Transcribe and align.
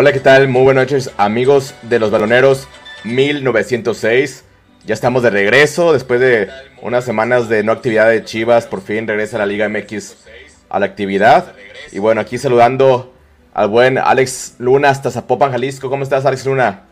Hola, 0.00 0.12
¿qué 0.12 0.20
tal? 0.20 0.46
Muy 0.46 0.62
buenas 0.62 0.84
noches, 0.84 1.12
amigos 1.16 1.74
de 1.82 1.98
los 1.98 2.12
baloneros 2.12 2.68
1906. 3.02 4.44
Ya 4.84 4.94
estamos 4.94 5.24
de 5.24 5.30
regreso 5.30 5.92
después 5.92 6.20
de 6.20 6.48
unas 6.82 7.04
semanas 7.04 7.48
de 7.48 7.64
no 7.64 7.72
actividad 7.72 8.08
de 8.08 8.22
Chivas. 8.22 8.68
Por 8.68 8.80
fin 8.80 9.08
regresa 9.08 9.38
la 9.38 9.46
Liga 9.46 9.68
MX 9.68 10.24
a 10.68 10.78
la 10.78 10.86
actividad. 10.86 11.52
Y 11.90 11.98
bueno, 11.98 12.20
aquí 12.20 12.38
saludando 12.38 13.12
al 13.52 13.70
buen 13.70 13.98
Alex 13.98 14.54
Luna 14.60 14.90
hasta 14.90 15.10
Zapopan, 15.10 15.50
Jalisco. 15.50 15.90
¿Cómo 15.90 16.04
estás, 16.04 16.24
Alex 16.24 16.46
Luna? 16.46 16.84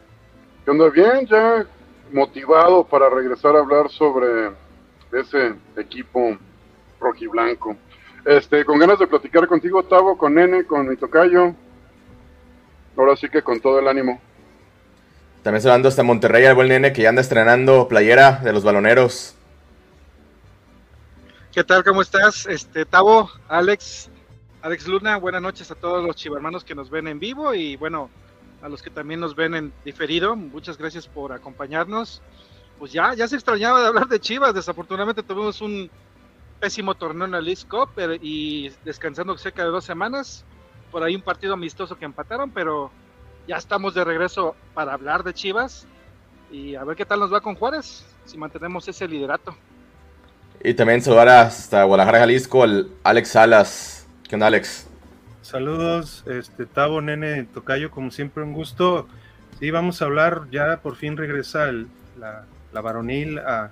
¿Qué 0.65 0.73
onda? 0.73 0.91
Bien, 0.91 1.25
ya 1.29 1.65
motivado 2.13 2.83
para 2.83 3.09
regresar 3.09 3.55
a 3.55 3.61
hablar 3.61 3.89
sobre 3.89 4.51
ese 5.13 5.55
equipo 5.77 6.37
rojiblanco. 6.99 7.77
Este, 8.25 8.65
con 8.65 8.81
ganas 8.81 8.99
de 8.99 9.07
platicar 9.07 9.47
contigo, 9.47 9.85
Tavo, 9.85 10.19
con 10.19 10.35
Nene, 10.35 10.65
con 10.65 10.89
mi. 10.89 10.97
Ahora 12.97 13.17
sí 13.17 13.29
que 13.29 13.43
con 13.43 13.61
todo 13.61 13.79
el 13.79 13.89
ánimo. 13.89 14.21
También 15.43 15.63
saludando 15.63 15.89
hasta 15.89 16.03
Monterrey 16.03 16.45
al 16.45 16.55
buen 16.55 16.69
Nene 16.69 16.93
que 16.93 17.03
ya 17.03 17.11
anda 17.11 17.21
estrenando 17.21 17.89
playera 17.89 18.41
de 18.43 18.53
los 18.53 18.65
baloneros. 18.65 19.35
¿Qué 21.53 21.63
tal? 21.65 21.85
¿Cómo 21.85 22.03
estás? 22.03 22.47
Este, 22.47 22.85
Tavo, 22.85 23.31
Alex, 23.49 24.11
Alex 24.63 24.89
Luna, 24.89 25.17
buenas 25.17 25.41
noches 25.41 25.71
a 25.71 25.75
todos 25.75 26.05
los 26.05 26.17
chivarmanos 26.17 26.65
que 26.65 26.75
nos 26.75 26.91
ven 26.91 27.07
en 27.09 27.19
vivo 27.19 27.55
y 27.55 27.77
bueno, 27.77 28.11
a 28.61 28.69
los 28.69 28.83
que 28.83 28.91
también 28.91 29.21
nos 29.21 29.37
ven 29.37 29.55
en 29.55 29.73
diferido, 29.85 30.35
muchas 30.35 30.77
gracias 30.77 31.07
por 31.07 31.33
acompañarnos. 31.33 32.21
Pues 32.79 32.93
ya, 32.93 33.15
ya 33.15 33.29
se 33.29 33.37
extrañaba 33.37 33.81
de 33.81 33.87
hablar 33.87 34.09
de 34.09 34.21
Chivas, 34.21 34.53
desafortunadamente 34.53 35.23
tuvimos 35.23 35.61
un 35.61 35.89
pésimo 36.61 36.95
torneo 36.95 37.27
en 37.27 37.31
la 37.31 37.41
League 37.41 37.63
Cup 37.71 37.91
eh, 37.97 38.19
y 38.21 38.71
descansando 38.85 39.39
cerca 39.39 39.63
de 39.63 39.71
dos 39.71 39.85
semanas, 39.85 40.45
por 40.91 41.03
ahí 41.03 41.15
un 41.15 41.23
partido 41.23 41.55
amistoso 41.55 41.97
que 41.97 42.05
empataron, 42.05 42.51
pero 42.51 42.91
ya 43.47 43.57
estamos 43.57 43.95
de 43.95 44.05
regreso 44.05 44.57
para 44.75 44.93
hablar 44.93 45.23
de 45.23 45.35
Chivas 45.35 45.87
y 46.51 46.75
a 46.75 46.85
ver 46.85 46.97
qué 46.97 47.05
tal 47.05 47.21
nos 47.21 47.33
va 47.33 47.41
con 47.41 47.55
Juárez, 47.55 48.05
si 48.25 48.39
mantenemos 48.39 48.87
ese 48.89 49.07
liderato. 49.07 49.57
Y 50.63 50.75
también 50.75 51.03
saludar 51.03 51.29
hasta 51.29 51.85
Guadalajara, 51.85 52.21
Jalisco, 52.21 52.65
el 52.65 52.91
Alex 53.05 53.29
Salas. 53.29 54.07
¿Qué 54.29 54.35
onda, 54.35 54.49
Alex? 54.49 54.89
Saludos, 55.43 56.25
este 56.27 56.67
Tavo, 56.67 57.01
Nene, 57.01 57.45
Tocayo, 57.45 57.91
como 57.91 58.11
siempre 58.11 58.43
un 58.43 58.53
gusto. 58.53 59.07
Sí, 59.61 59.71
vamos 59.71 60.03
a 60.03 60.07
hablar, 60.07 60.49
ya 60.51 60.81
por 60.83 60.97
fin 60.97 61.17
regresa 61.17 61.71
la, 62.19 62.47
la, 62.73 62.81
varonil 62.81 63.39
a, 63.39 63.71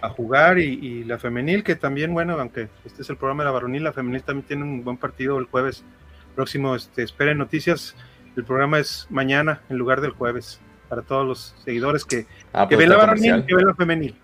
a 0.00 0.08
jugar 0.08 0.58
y, 0.58 1.04
la 1.04 1.18
femenil, 1.18 1.62
que 1.62 1.76
también, 1.76 2.14
bueno, 2.14 2.38
aunque 2.40 2.68
este 2.84 3.02
es 3.02 3.10
el 3.10 3.16
programa 3.16 3.42
de 3.42 3.48
la 3.48 3.52
varonil, 3.52 3.84
la 3.84 3.92
femenil 3.92 4.22
también 4.22 4.46
tiene 4.46 4.62
un 4.62 4.82
buen 4.82 4.96
partido 4.96 5.38
el 5.38 5.44
jueves 5.44 5.84
próximo. 6.30 6.74
Este, 6.74 7.02
esperen 7.02 7.38
noticias, 7.38 7.94
el 8.36 8.44
programa 8.44 8.78
es 8.78 9.06
mañana 9.10 9.60
en 9.68 9.76
lugar 9.76 10.00
del 10.00 10.12
jueves, 10.12 10.60
para 10.88 11.02
todos 11.02 11.26
los 11.26 11.54
seguidores 11.64 12.04
que, 12.04 12.26
ah, 12.52 12.66
que 12.68 12.76
pues 12.76 12.78
ven 12.78 12.88
la 12.90 12.96
varonil, 12.96 13.44
que 13.46 13.54
ven 13.54 13.66
la 13.66 13.74
femenil. 13.74 14.16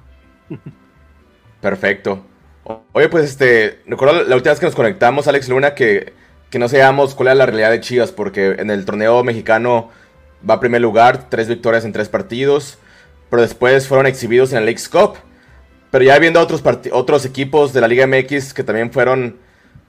Perfecto. 1.60 2.24
Oye, 2.92 3.08
pues 3.08 3.24
este, 3.24 3.80
recuerdo 3.86 4.24
la 4.24 4.34
última 4.34 4.52
vez 4.52 4.60
que 4.60 4.66
nos 4.66 4.74
conectamos, 4.74 5.28
Alex 5.28 5.48
Luna, 5.48 5.74
que, 5.74 6.12
que 6.50 6.58
no 6.58 6.68
sabíamos 6.68 7.14
cuál 7.14 7.28
era 7.28 7.34
la 7.36 7.46
realidad 7.46 7.70
de 7.70 7.80
Chivas, 7.80 8.10
porque 8.10 8.56
en 8.58 8.70
el 8.70 8.84
torneo 8.84 9.22
mexicano 9.22 9.90
va 10.48 10.54
a 10.54 10.60
primer 10.60 10.80
lugar, 10.80 11.28
tres 11.30 11.48
victorias 11.48 11.84
en 11.84 11.92
tres 11.92 12.08
partidos, 12.08 12.78
pero 13.30 13.42
después 13.42 13.86
fueron 13.86 14.06
exhibidos 14.06 14.52
en 14.52 14.58
el 14.58 14.66
League 14.66 14.82
Cup. 14.90 15.16
Pero 15.90 16.04
ya 16.04 16.18
viendo 16.18 16.40
otros, 16.40 16.62
otros 16.92 17.24
equipos 17.24 17.72
de 17.72 17.80
la 17.80 17.88
Liga 17.88 18.06
MX 18.06 18.52
que 18.52 18.64
también 18.64 18.90
fueron 18.90 19.36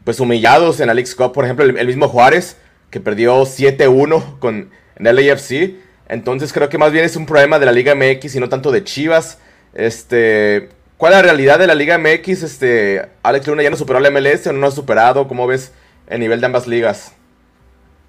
pues 0.08 0.22
humillados 0.22 0.80
en 0.80 0.88
la 0.88 0.94
League 0.94 1.14
Cup, 1.18 1.34
por 1.34 1.44
ejemplo, 1.44 1.66
el, 1.66 1.86
mismo 1.86 2.08
Juárez, 2.08 2.58
que 2.90 3.02
perdió 3.02 3.42
7-1 3.42 4.40
con 4.40 4.72
en 4.96 5.06
el 5.06 5.18
LAFC. 5.18 5.76
Entonces 6.08 6.54
creo 6.54 6.70
que 6.70 6.78
más 6.78 6.94
bien 6.94 7.04
es 7.04 7.18
un 7.18 7.26
problema 7.26 7.60
de 7.60 7.66
la 7.66 7.74
Liga 7.74 7.94
MX 7.94 8.34
y 8.38 8.40
no 8.40 8.48
tanto 8.48 8.72
de 8.72 8.86
Chivas. 8.86 9.38
Este, 9.74 10.70
¿Cuál 10.96 11.12
es 11.12 11.18
la 11.18 11.24
realidad 11.24 11.60
de 11.60 11.68
la 11.68 11.76
Liga 11.76 11.98
MX? 11.98 12.44
Este, 12.44 13.06
Alex 13.22 13.48
Luna 13.48 13.64
ya 13.64 13.70
no 13.70 13.76
superó 13.76 14.00
la 14.00 14.10
MLS 14.10 14.48
o 14.48 14.54
no 14.54 14.68
ha 14.68 14.72
superado. 14.72 15.28
¿Cómo 15.28 15.46
ves 15.46 15.74
el 16.08 16.22
nivel 16.22 16.40
de 16.40 16.46
ambas 16.46 16.68
ligas? 16.68 17.14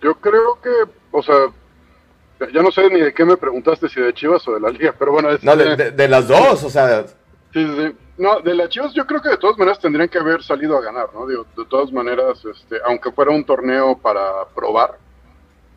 Yo 0.01 0.15
creo 0.21 0.61
que, 0.63 0.71
o 1.11 1.21
sea, 1.21 1.35
ya 2.55 2.63
no 2.63 2.71
sé 2.71 2.89
ni 2.91 3.01
de 3.01 3.13
qué 3.13 3.25
me 3.25 3.37
preguntaste, 3.37 3.89
si 3.89 4.01
de 4.01 4.15
Chivas 4.15 4.47
o 4.47 4.55
de 4.55 4.61
la 4.61 4.71
Liga, 4.71 4.95
pero 4.97 5.11
bueno. 5.11 5.31
No, 5.43 5.57
de, 5.57 6.09
las 6.09 6.29
dos, 6.29 6.63
o 6.63 6.71
sea. 6.71 7.07
Sí, 7.53 7.67
sí, 7.77 7.93
No, 8.19 8.41
de 8.41 8.53
las 8.53 8.69
Chivas 8.69 8.93
yo 8.95 9.07
creo 9.07 9.23
que 9.23 9.29
de 9.29 9.37
todas 9.37 9.57
maneras 9.57 9.79
tendrían 9.79 10.09
que 10.09 10.19
haber 10.19 10.43
salido 10.43 10.77
a 10.77 10.81
ganar, 10.81 11.09
¿no? 11.15 11.25
de 11.25 11.65
todas 11.69 11.93
maneras, 11.93 12.45
este, 12.45 12.79
aunque 12.85 13.13
fuera 13.13 13.31
un 13.31 13.45
torneo 13.45 13.97
para 13.97 14.45
probar, 14.57 14.99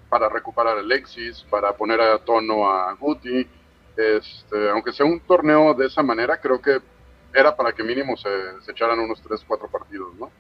para 0.10 0.28
recuperar 0.28 0.78
a 0.78 0.80
Alexis, 0.80 1.46
para 1.52 1.72
poner 1.74 2.02
a 2.02 2.18
tono 2.18 2.68
a 2.68 2.94
Guti, 2.94 3.48
este, 3.96 4.70
aunque 4.72 4.92
sea 4.92 5.06
un 5.06 5.20
torneo 5.20 5.76
de 5.76 5.86
esa 5.86 6.02
manera, 6.02 6.42
creo 6.42 6.60
que 6.60 6.80
era 7.32 7.56
para 7.56 7.74
que 7.74 7.84
mínimo 7.84 8.18
se, 8.18 8.28
echaran 8.72 9.00
unos 9.00 9.22
3, 9.22 9.46
4 9.48 9.68
partidos, 9.68 10.16
¿no? 10.16 10.32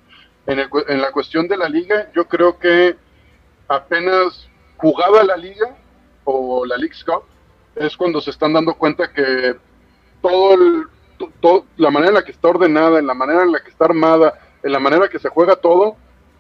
En, 0.48 0.58
el, 0.58 0.70
en, 0.88 1.02
la 1.02 1.12
cuestión 1.12 1.48
de 1.48 1.56
la 1.56 1.70
liga, 1.70 2.12
yo 2.16 2.26
creo 2.28 2.58
que 2.58 2.96
apenas 3.68 4.50
jugada 4.78 5.24
la 5.24 5.38
liga 5.38 5.78
o 6.24 6.66
la 6.66 6.78
League 6.78 6.96
Cup, 7.06 7.26
es 7.76 7.96
cuando 7.96 8.20
se 8.20 8.32
están 8.32 8.54
dando 8.54 8.74
cuenta 8.74 9.14
que 9.14 9.56
todo 10.22 10.56
el, 10.56 10.88
la 11.78 11.92
manera 11.92 12.10
en 12.10 12.16
la 12.16 12.24
que 12.24 12.32
está 12.32 12.50
ordenada, 12.50 13.00
en 13.00 13.08
la 13.08 13.14
manera 13.14 13.44
en 13.44 13.52
la 13.52 13.62
que 13.62 13.70
está 13.70 13.86
armada, 13.86 14.40
en 14.64 14.72
la 14.72 14.80
manera 14.80 15.10
que 15.10 15.20
se 15.20 15.30
juega 15.30 15.56
todo, 15.56 15.96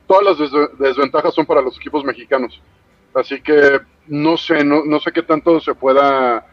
todas 0.07 0.39
las 0.39 0.51
desventajas 0.77 1.33
son 1.33 1.45
para 1.45 1.61
los 1.61 1.77
equipos 1.77 2.03
mexicanos. 2.03 2.61
Así 3.13 3.41
que 3.41 3.79
no 4.07 4.37
sé, 4.37 4.63
no, 4.63 4.83
no 4.85 4.99
sé 4.99 5.11
qué 5.11 5.23
tanto 5.23 5.59
se 5.59 5.75
pueda 5.75 6.45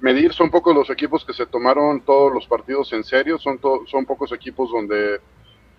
medir. 0.00 0.32
Son 0.32 0.50
pocos 0.50 0.74
los 0.74 0.90
equipos 0.90 1.24
que 1.24 1.32
se 1.32 1.46
tomaron 1.46 2.02
todos 2.02 2.32
los 2.32 2.46
partidos 2.46 2.92
en 2.92 3.04
serio, 3.04 3.38
son, 3.38 3.58
son 3.86 4.04
pocos 4.04 4.32
equipos 4.32 4.70
donde 4.70 5.20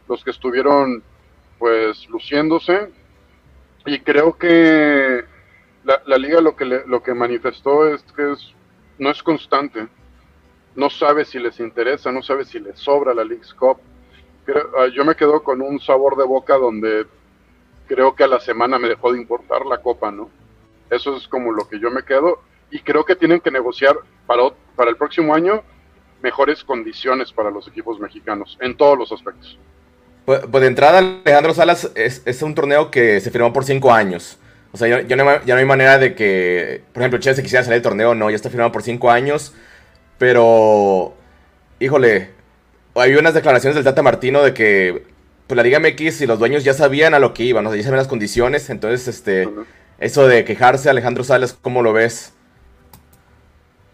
los 0.07 0.23
que 0.23 0.31
estuvieron 0.31 1.03
pues 1.59 2.09
luciéndose 2.09 2.89
y 3.85 3.99
creo 3.99 4.37
que 4.37 5.23
la, 5.83 6.17
liga 6.17 6.41
lo 6.41 6.55
que 6.55 6.65
lo 6.65 7.03
que 7.03 7.13
manifestó 7.13 7.87
es 7.87 8.01
que 8.15 8.31
es, 8.31 8.53
no 8.97 9.09
es 9.09 9.21
constante, 9.21 9.87
no 10.75 10.89
sabe 10.89 11.25
si 11.25 11.39
les 11.39 11.59
interesa, 11.59 12.11
no 12.11 12.21
sabe 12.21 12.45
si 12.45 12.59
les 12.59 12.79
sobra 12.79 13.13
la 13.13 13.23
League's 13.23 13.53
Cup. 13.53 13.77
Ah, 14.77 14.87
yo 14.93 15.05
me 15.05 15.15
quedo 15.15 15.43
con 15.43 15.61
un 15.61 15.79
sabor 15.79 16.17
de 16.17 16.25
boca 16.25 16.57
donde 16.57 17.05
creo 17.87 18.15
que 18.15 18.23
a 18.23 18.27
la 18.27 18.39
semana 18.39 18.79
me 18.79 18.89
dejó 18.89 19.13
de 19.13 19.19
importar 19.19 19.65
la 19.65 19.77
copa, 19.77 20.11
¿no? 20.11 20.29
Eso 20.89 21.15
es 21.15 21.27
como 21.27 21.51
lo 21.51 21.67
que 21.67 21.79
yo 21.79 21.89
me 21.91 22.03
quedo 22.03 22.41
y 22.69 22.79
creo 22.79 23.05
que 23.05 23.15
tienen 23.15 23.39
que 23.39 23.51
negociar 23.51 23.95
para, 24.25 24.43
para 24.75 24.89
el 24.89 24.97
próximo 24.97 25.33
año 25.33 25.63
mejores 26.21 26.63
condiciones 26.63 27.31
para 27.31 27.51
los 27.51 27.67
equipos 27.67 27.99
mexicanos 27.99 28.57
en 28.61 28.75
todos 28.75 28.97
los 28.97 29.11
aspectos. 29.11 29.57
Pues, 30.25 30.41
pues 30.49 30.61
de 30.61 30.67
entrada, 30.67 30.99
Alejandro 30.99 31.53
Salas 31.53 31.91
es, 31.95 32.41
un 32.41 32.55
torneo 32.55 32.89
que 32.89 33.19
se 33.19 33.29
firmó 33.29 33.51
por 33.51 33.65
cinco 33.65 33.91
años. 33.91 34.39
O 34.71 34.77
sea, 34.77 35.03
ya 35.03 35.15
no, 35.15 35.29
hay 35.29 35.65
manera 35.65 35.99
de 35.99 36.15
que, 36.15 36.81
por 36.93 37.03
ejemplo, 37.03 37.19
Chile 37.19 37.35
se 37.35 37.43
quisiera 37.43 37.63
salir 37.63 37.75
del 37.75 37.83
torneo, 37.83 38.15
no, 38.15 38.29
ya 38.29 38.35
está 38.35 38.49
firmado 38.49 38.71
por 38.71 38.81
cinco 38.81 39.11
años. 39.11 39.53
Pero, 40.17 41.15
híjole, 41.79 42.29
hay 42.95 43.15
unas 43.15 43.33
declaraciones 43.33 43.75
del 43.75 43.83
Tata 43.83 44.01
Martino 44.01 44.43
de 44.43 44.53
que 44.53 45.03
pues, 45.47 45.55
la 45.55 45.63
Liga 45.63 45.79
MX 45.79 46.21
y 46.21 46.27
los 46.27 46.39
dueños 46.39 46.63
ya 46.63 46.73
sabían 46.73 47.13
a 47.13 47.19
lo 47.19 47.33
que 47.33 47.43
iban, 47.43 47.65
o 47.65 47.69
sea, 47.69 47.77
ya 47.77 47.83
sabían 47.83 47.99
las 47.99 48.07
condiciones. 48.07 48.69
Entonces, 48.69 49.07
este, 49.07 49.49
eso 49.99 50.27
de 50.27 50.45
quejarse, 50.45 50.89
Alejandro 50.89 51.23
Salas, 51.23 51.53
¿cómo 51.53 51.81
lo 51.81 51.93
ves? 51.93 52.33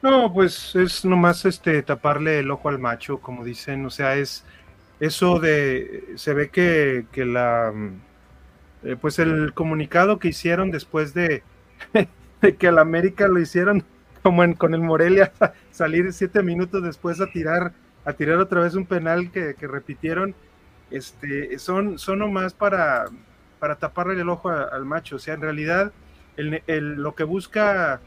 No, 0.01 0.33
pues 0.33 0.75
es 0.75 1.03
nomás 1.03 1.43
este 1.45 1.83
taparle 1.83 2.39
el 2.39 2.51
ojo 2.51 2.69
al 2.69 2.79
macho, 2.79 3.19
como 3.19 3.43
dicen, 3.43 3.85
o 3.85 3.89
sea, 3.89 4.15
es 4.15 4.45
eso 4.99 5.39
de 5.39 6.05
se 6.15 6.33
ve 6.33 6.49
que, 6.49 7.05
que 7.11 7.25
la 7.25 7.73
eh, 8.83 8.95
pues 8.99 9.19
el 9.19 9.53
comunicado 9.53 10.19
que 10.19 10.29
hicieron 10.29 10.71
después 10.71 11.13
de, 11.13 11.43
de 12.41 12.55
que 12.55 12.67
al 12.67 12.79
América 12.79 13.27
lo 13.27 13.39
hicieron 13.39 13.83
como 14.21 14.43
en, 14.43 14.53
con 14.53 14.73
el 14.73 14.81
Morelia 14.81 15.31
salir 15.71 16.11
siete 16.13 16.43
minutos 16.43 16.83
después 16.83 17.21
a 17.21 17.27
tirar 17.27 17.73
a 18.05 18.13
tirar 18.13 18.37
otra 18.37 18.61
vez 18.61 18.75
un 18.75 18.85
penal 18.85 19.31
que, 19.31 19.55
repitieron 19.59 20.35
este 20.91 21.59
son 21.59 21.99
son 21.99 22.19
nomás 22.19 22.53
para 22.53 23.05
para 23.59 23.75
taparle 23.75 24.21
el 24.21 24.29
ojo 24.29 24.49
al 24.49 24.85
macho 24.85 25.17
o 25.17 25.19
sea 25.19 25.33
en 25.33 25.41
realidad 25.41 25.91
el, 26.37 26.63
el, 26.67 26.93
lo 26.95 27.15
que 27.15 27.23
busca 27.23 27.99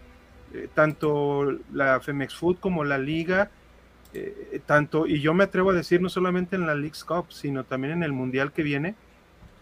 eh, 0.54 0.68
tanto 0.74 1.58
la 1.72 2.00
Femex 2.00 2.34
Food 2.34 2.58
como 2.58 2.84
la 2.84 2.98
liga, 2.98 3.50
eh, 4.12 4.60
tanto, 4.66 5.06
y 5.06 5.20
yo 5.20 5.32
me 5.32 5.44
atrevo 5.44 5.70
a 5.70 5.74
decir, 5.74 6.02
no 6.02 6.10
solamente 6.10 6.56
en 6.56 6.66
la 6.66 6.74
League 6.74 6.98
Cup, 7.06 7.26
sino 7.30 7.64
también 7.64 7.94
en 7.94 8.02
el 8.02 8.12
Mundial 8.12 8.52
que 8.52 8.62
viene, 8.62 8.94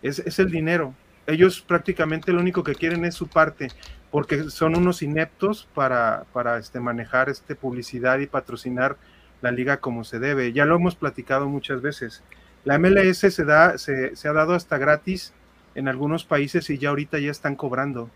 es, 0.02 0.18
es, 0.18 0.40
el 0.40 0.50
dinero. 0.50 0.94
Ellos 1.28 1.60
prácticamente 1.60 2.32
lo 2.32 2.40
único 2.40 2.64
que 2.64 2.74
quieren 2.74 3.04
es 3.04 3.14
su 3.14 3.28
parte, 3.28 3.68
porque 4.10 4.50
son 4.50 4.76
unos 4.76 5.02
ineptos 5.02 5.68
para, 5.74 6.24
para 6.32 6.58
este, 6.58 6.80
manejar 6.80 7.28
este 7.28 7.54
publicidad 7.54 8.18
y 8.18 8.26
patrocinar 8.26 8.96
la 9.40 9.52
liga 9.52 9.78
como 9.78 10.04
se 10.04 10.18
debe. 10.18 10.52
Ya 10.52 10.64
lo 10.64 10.76
hemos 10.76 10.96
platicado 10.96 11.48
muchas 11.48 11.80
veces. 11.80 12.22
La 12.64 12.78
MLS 12.78 13.18
se, 13.18 13.44
da, 13.44 13.78
se, 13.78 14.16
se 14.16 14.28
ha 14.28 14.32
dado 14.32 14.54
hasta 14.54 14.78
gratis 14.78 15.32
en 15.74 15.88
algunos 15.88 16.24
países 16.24 16.68
y 16.70 16.78
ya 16.78 16.90
ahorita 16.90 17.18
ya 17.18 17.30
están 17.30 17.56
cobrando. 17.56 18.10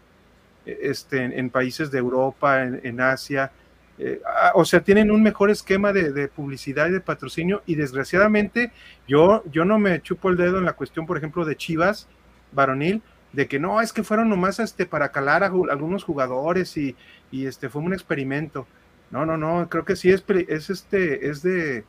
este, 0.67 1.23
en, 1.23 1.50
países 1.50 1.91
de 1.91 1.99
Europa, 1.99 2.62
en, 2.62 3.00
Asia. 3.00 3.52
Eh, 3.99 4.20
ah, 4.26 4.52
o 4.55 4.64
sea, 4.64 4.81
tienen 4.81 5.11
un 5.11 5.23
mejor 5.23 5.50
esquema 5.50 5.93
de, 5.93 6.29
publicidad 6.29 6.88
y 6.88 6.93
de 6.93 7.00
patrocinio 7.00 7.62
y 7.67 7.75
desgraciadamente 7.75 8.73
yo, 9.06 9.44
yo 9.52 9.64
no 9.64 9.79
me 9.79 10.00
chupo 10.00 10.31
el 10.31 10.37
dedo 10.37 10.58
en 10.58 10.64
la 10.64 10.73
cuestión, 10.73 11.06
por 11.06 11.19
ejemplo, 11.19 11.44
de 11.44 11.56
Chivas 11.56 12.08
varonil, 12.52 13.02
de 13.35 13.49
que 13.49 13.59
no, 13.59 13.81
es 13.81 13.93
que 13.93 14.05
fueron 14.05 14.29
nomás 14.29 14.61
este, 14.61 14.87
para 14.87 15.11
calar 15.11 15.43
a, 15.43 15.47
algunos 15.47 16.05
jugadores 16.05 16.77
y, 16.77 16.95
y, 17.31 17.47
este, 17.47 17.69
fue 17.69 17.83
un 17.83 17.93
experimento. 17.93 18.67
No, 19.11 19.27
no, 19.27 19.37
no, 19.37 19.69
creo 19.69 19.85
que 19.85 19.97
sí 19.97 20.11
es, 20.11 20.25
es, 20.49 20.71
este, 20.71 21.29
es 21.29 21.43
de, 21.43 21.85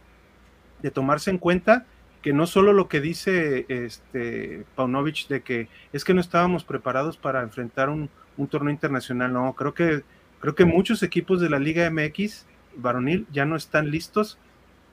de 0.81 0.91
tomarse 0.91 1.29
en 1.29 1.37
cuenta 1.37 1.85
que 2.21 2.33
no 2.33 2.47
solo 2.47 2.73
lo 2.73 2.87
que 2.87 3.01
dice 3.01 3.65
este 3.69 4.65
Paunovic 4.75 5.27
de 5.27 5.41
que 5.41 5.67
es 5.93 6.03
que 6.03 6.15
no 6.15 6.21
estábamos 6.21 6.63
preparados 6.63 7.17
para 7.17 7.43
enfrentar 7.43 7.89
un, 7.89 8.09
un 8.37 8.47
torneo 8.47 8.71
internacional, 8.71 9.31
no, 9.31 9.53
creo 9.53 9.75
que 9.75 10.03
creo 10.39 10.55
que 10.55 10.65
muchos 10.65 11.03
equipos 11.03 11.39
de 11.39 11.49
la 11.49 11.59
Liga 11.59 11.89
MX 11.89 12.45
varonil 12.75 13.27
ya 13.31 13.45
no 13.45 13.55
están 13.55 13.91
listos 13.91 14.39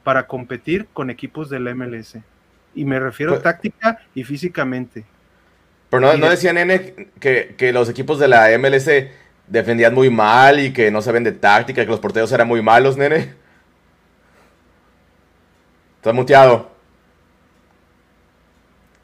para 0.05 0.27
competir 0.27 0.87
con 0.93 1.11
equipos 1.11 1.49
de 1.49 1.61
la 1.61 1.75
MLS. 1.75 2.19
Y 2.75 2.85
me 2.85 2.99
refiero 2.99 3.33
pues 3.33 3.43
táctica 3.43 4.01
y 4.15 4.25
físicamente. 4.25 5.05
Pero 5.93 6.01
no, 6.01 6.17
no 6.17 6.31
decía 6.31 6.55
Nene 6.55 7.11
que, 7.21 7.55
que, 7.55 7.71
los 7.71 7.87
equipos 7.91 8.19
de 8.19 8.27
la 8.27 8.49
MLS 8.59 8.89
defendían 9.47 9.93
muy 9.93 10.09
mal 10.09 10.59
y 10.59 10.73
que 10.73 10.91
no 10.91 11.03
saben 11.03 11.23
de 11.23 11.33
táctica, 11.33 11.85
que 11.85 11.91
los 11.91 12.01
porteros 12.01 12.33
eran 12.33 12.49
muy 12.49 12.63
malos, 12.63 12.97
Nene. 12.97 13.35
Estás 15.97 16.15
muteado. 16.15 16.71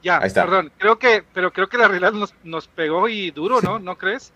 Ya, 0.02 0.20
perdón, 0.20 0.72
creo 0.78 0.98
que, 0.98 1.22
pero 1.34 1.52
creo 1.52 1.68
que 1.68 1.76
la 1.76 1.88
realidad 1.88 2.12
nos, 2.12 2.34
nos 2.42 2.68
pegó 2.68 3.06
y 3.06 3.32
duro, 3.32 3.60
¿no? 3.60 3.78
¿No 3.78 3.98
crees? 3.98 4.32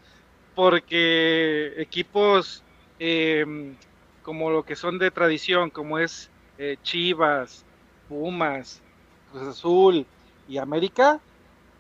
Porque 0.54 1.72
equipos 1.78 2.62
em, 2.98 3.76
como 4.22 4.50
lo 4.50 4.62
que 4.62 4.76
son 4.76 4.98
de 4.98 5.10
tradición, 5.10 5.70
como 5.70 5.98
es 5.98 6.28
eh, 6.58 6.76
Chivas, 6.82 7.64
Pumas, 8.10 8.82
Cruz 9.30 9.48
Azul 9.48 10.04
y 10.50 10.58
América, 10.58 11.18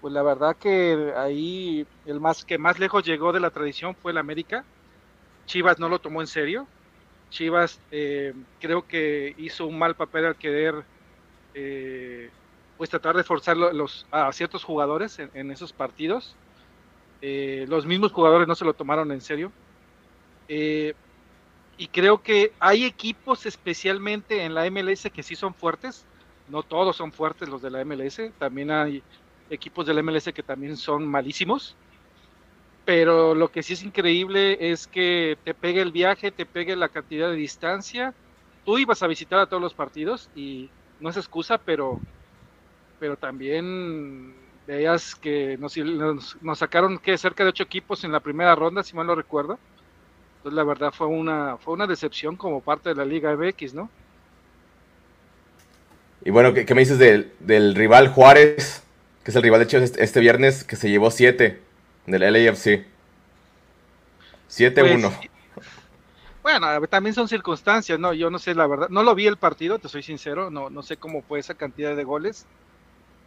pues 0.02 0.12
la 0.12 0.24
verdad 0.24 0.56
que 0.56 1.14
ahí 1.16 1.86
el 2.06 2.18
más 2.18 2.44
que 2.44 2.58
más 2.58 2.80
lejos 2.80 3.04
llegó 3.04 3.32
de 3.32 3.38
la 3.38 3.50
tradición 3.50 3.94
fue 3.94 4.10
el 4.10 4.18
América. 4.18 4.64
Chivas 5.46 5.78
no 5.78 5.88
lo 5.88 6.00
tomó 6.00 6.20
en 6.20 6.26
serio. 6.26 6.66
Chivas 7.30 7.80
eh, 7.92 8.34
creo 8.60 8.84
que 8.84 9.32
hizo 9.38 9.64
un 9.64 9.78
mal 9.78 9.94
papel 9.94 10.26
al 10.26 10.34
querer 10.34 10.74
eh, 11.54 12.30
pues 12.76 12.90
tratar 12.90 13.16
de 13.16 13.22
forzar 13.22 13.56
a 14.10 14.32
ciertos 14.32 14.64
jugadores 14.64 15.20
en, 15.20 15.52
esos 15.52 15.72
partidos. 15.72 16.34
Eh, 17.20 17.64
los 17.68 17.86
mismos 17.86 18.10
jugadores 18.10 18.48
no 18.48 18.56
se 18.56 18.64
lo 18.64 18.74
tomaron 18.74 19.12
en 19.12 19.20
serio. 19.20 19.52
y 20.48 21.86
creo 21.92 22.20
que 22.22 22.52
hay 22.58 22.84
equipos 22.84 23.46
especialmente 23.46 24.42
en 24.42 24.54
la 24.54 24.68
MLS 24.68 25.08
que 25.14 25.22
sí 25.22 25.36
son 25.36 25.54
fuertes. 25.54 26.04
No 26.48 26.64
todos 26.64 26.96
son 26.96 27.12
fuertes 27.12 27.48
los 27.48 27.62
de 27.62 27.70
la 27.70 27.84
MLS. 27.84 28.20
También 28.40 28.72
hay 28.72 29.00
equipos 29.50 29.86
del 29.86 30.02
MLS 30.02 30.32
que 30.32 30.42
también 30.42 30.76
son 30.76 31.06
malísimos. 31.06 31.76
Pero 32.84 33.34
lo 33.34 33.50
que 33.50 33.62
sí 33.62 33.74
es 33.74 33.82
increíble 33.82 34.72
es 34.72 34.86
que 34.86 35.38
te 35.44 35.54
pegue 35.54 35.80
el 35.80 35.92
viaje, 35.92 36.32
te 36.32 36.46
pegue 36.46 36.74
la 36.74 36.88
cantidad 36.88 37.30
de 37.30 37.36
distancia. 37.36 38.12
Tú 38.64 38.78
ibas 38.78 39.02
a 39.02 39.06
visitar 39.06 39.38
a 39.38 39.46
todos 39.46 39.62
los 39.62 39.74
partidos 39.74 40.28
y 40.34 40.68
no 40.98 41.10
es 41.10 41.16
excusa, 41.16 41.58
pero, 41.58 42.00
pero 42.98 43.16
también 43.16 44.34
veías 44.66 45.14
que 45.14 45.56
nos, 45.58 45.76
nos, 45.76 46.58
sacaron 46.58 46.98
que 46.98 47.18
cerca 47.18 47.44
de 47.44 47.50
ocho 47.50 47.62
equipos 47.62 48.04
en 48.04 48.12
la 48.12 48.20
primera 48.20 48.54
ronda, 48.54 48.82
si 48.82 48.96
mal 48.96 49.06
no 49.06 49.14
recuerdo. 49.14 49.58
Entonces 50.38 50.56
la 50.56 50.64
verdad 50.64 50.92
fue 50.92 51.06
una, 51.06 51.56
fue 51.58 51.74
una 51.74 51.86
decepción 51.86 52.36
como 52.36 52.60
parte 52.60 52.88
de 52.88 52.94
la 52.96 53.04
Liga 53.04 53.34
MX, 53.36 53.74
¿no? 53.74 53.88
Y 56.24 56.30
bueno, 56.30 56.52
¿qué, 56.52 56.74
me 56.74 56.80
dices 56.80 56.98
del, 56.98 57.32
del 57.40 57.74
rival 57.74 58.08
Juárez? 58.08 58.84
Que 59.24 59.30
es 59.30 59.36
el 59.36 59.42
rival 59.42 59.60
de 59.60 59.66
Chivas 59.66 59.84
este, 59.84 60.02
este 60.02 60.20
viernes, 60.20 60.64
que 60.64 60.76
se 60.76 60.90
llevó 60.90 61.10
7 61.10 61.60
del 62.06 62.32
LAFC. 62.32 62.84
7-1. 64.50 65.00
Pues, 65.00 65.30
bueno, 66.42 66.86
también 66.88 67.14
son 67.14 67.28
circunstancias, 67.28 67.98
¿no? 67.98 68.12
Yo 68.12 68.30
no 68.30 68.38
sé 68.38 68.54
la 68.54 68.66
verdad. 68.66 68.88
No 68.88 69.02
lo 69.02 69.14
vi 69.14 69.26
el 69.26 69.36
partido, 69.36 69.78
te 69.78 69.88
soy 69.88 70.02
sincero. 70.02 70.50
No, 70.50 70.70
no 70.70 70.82
sé 70.82 70.96
cómo 70.96 71.22
fue 71.22 71.38
esa 71.38 71.54
cantidad 71.54 71.94
de 71.94 72.04
goles. 72.04 72.46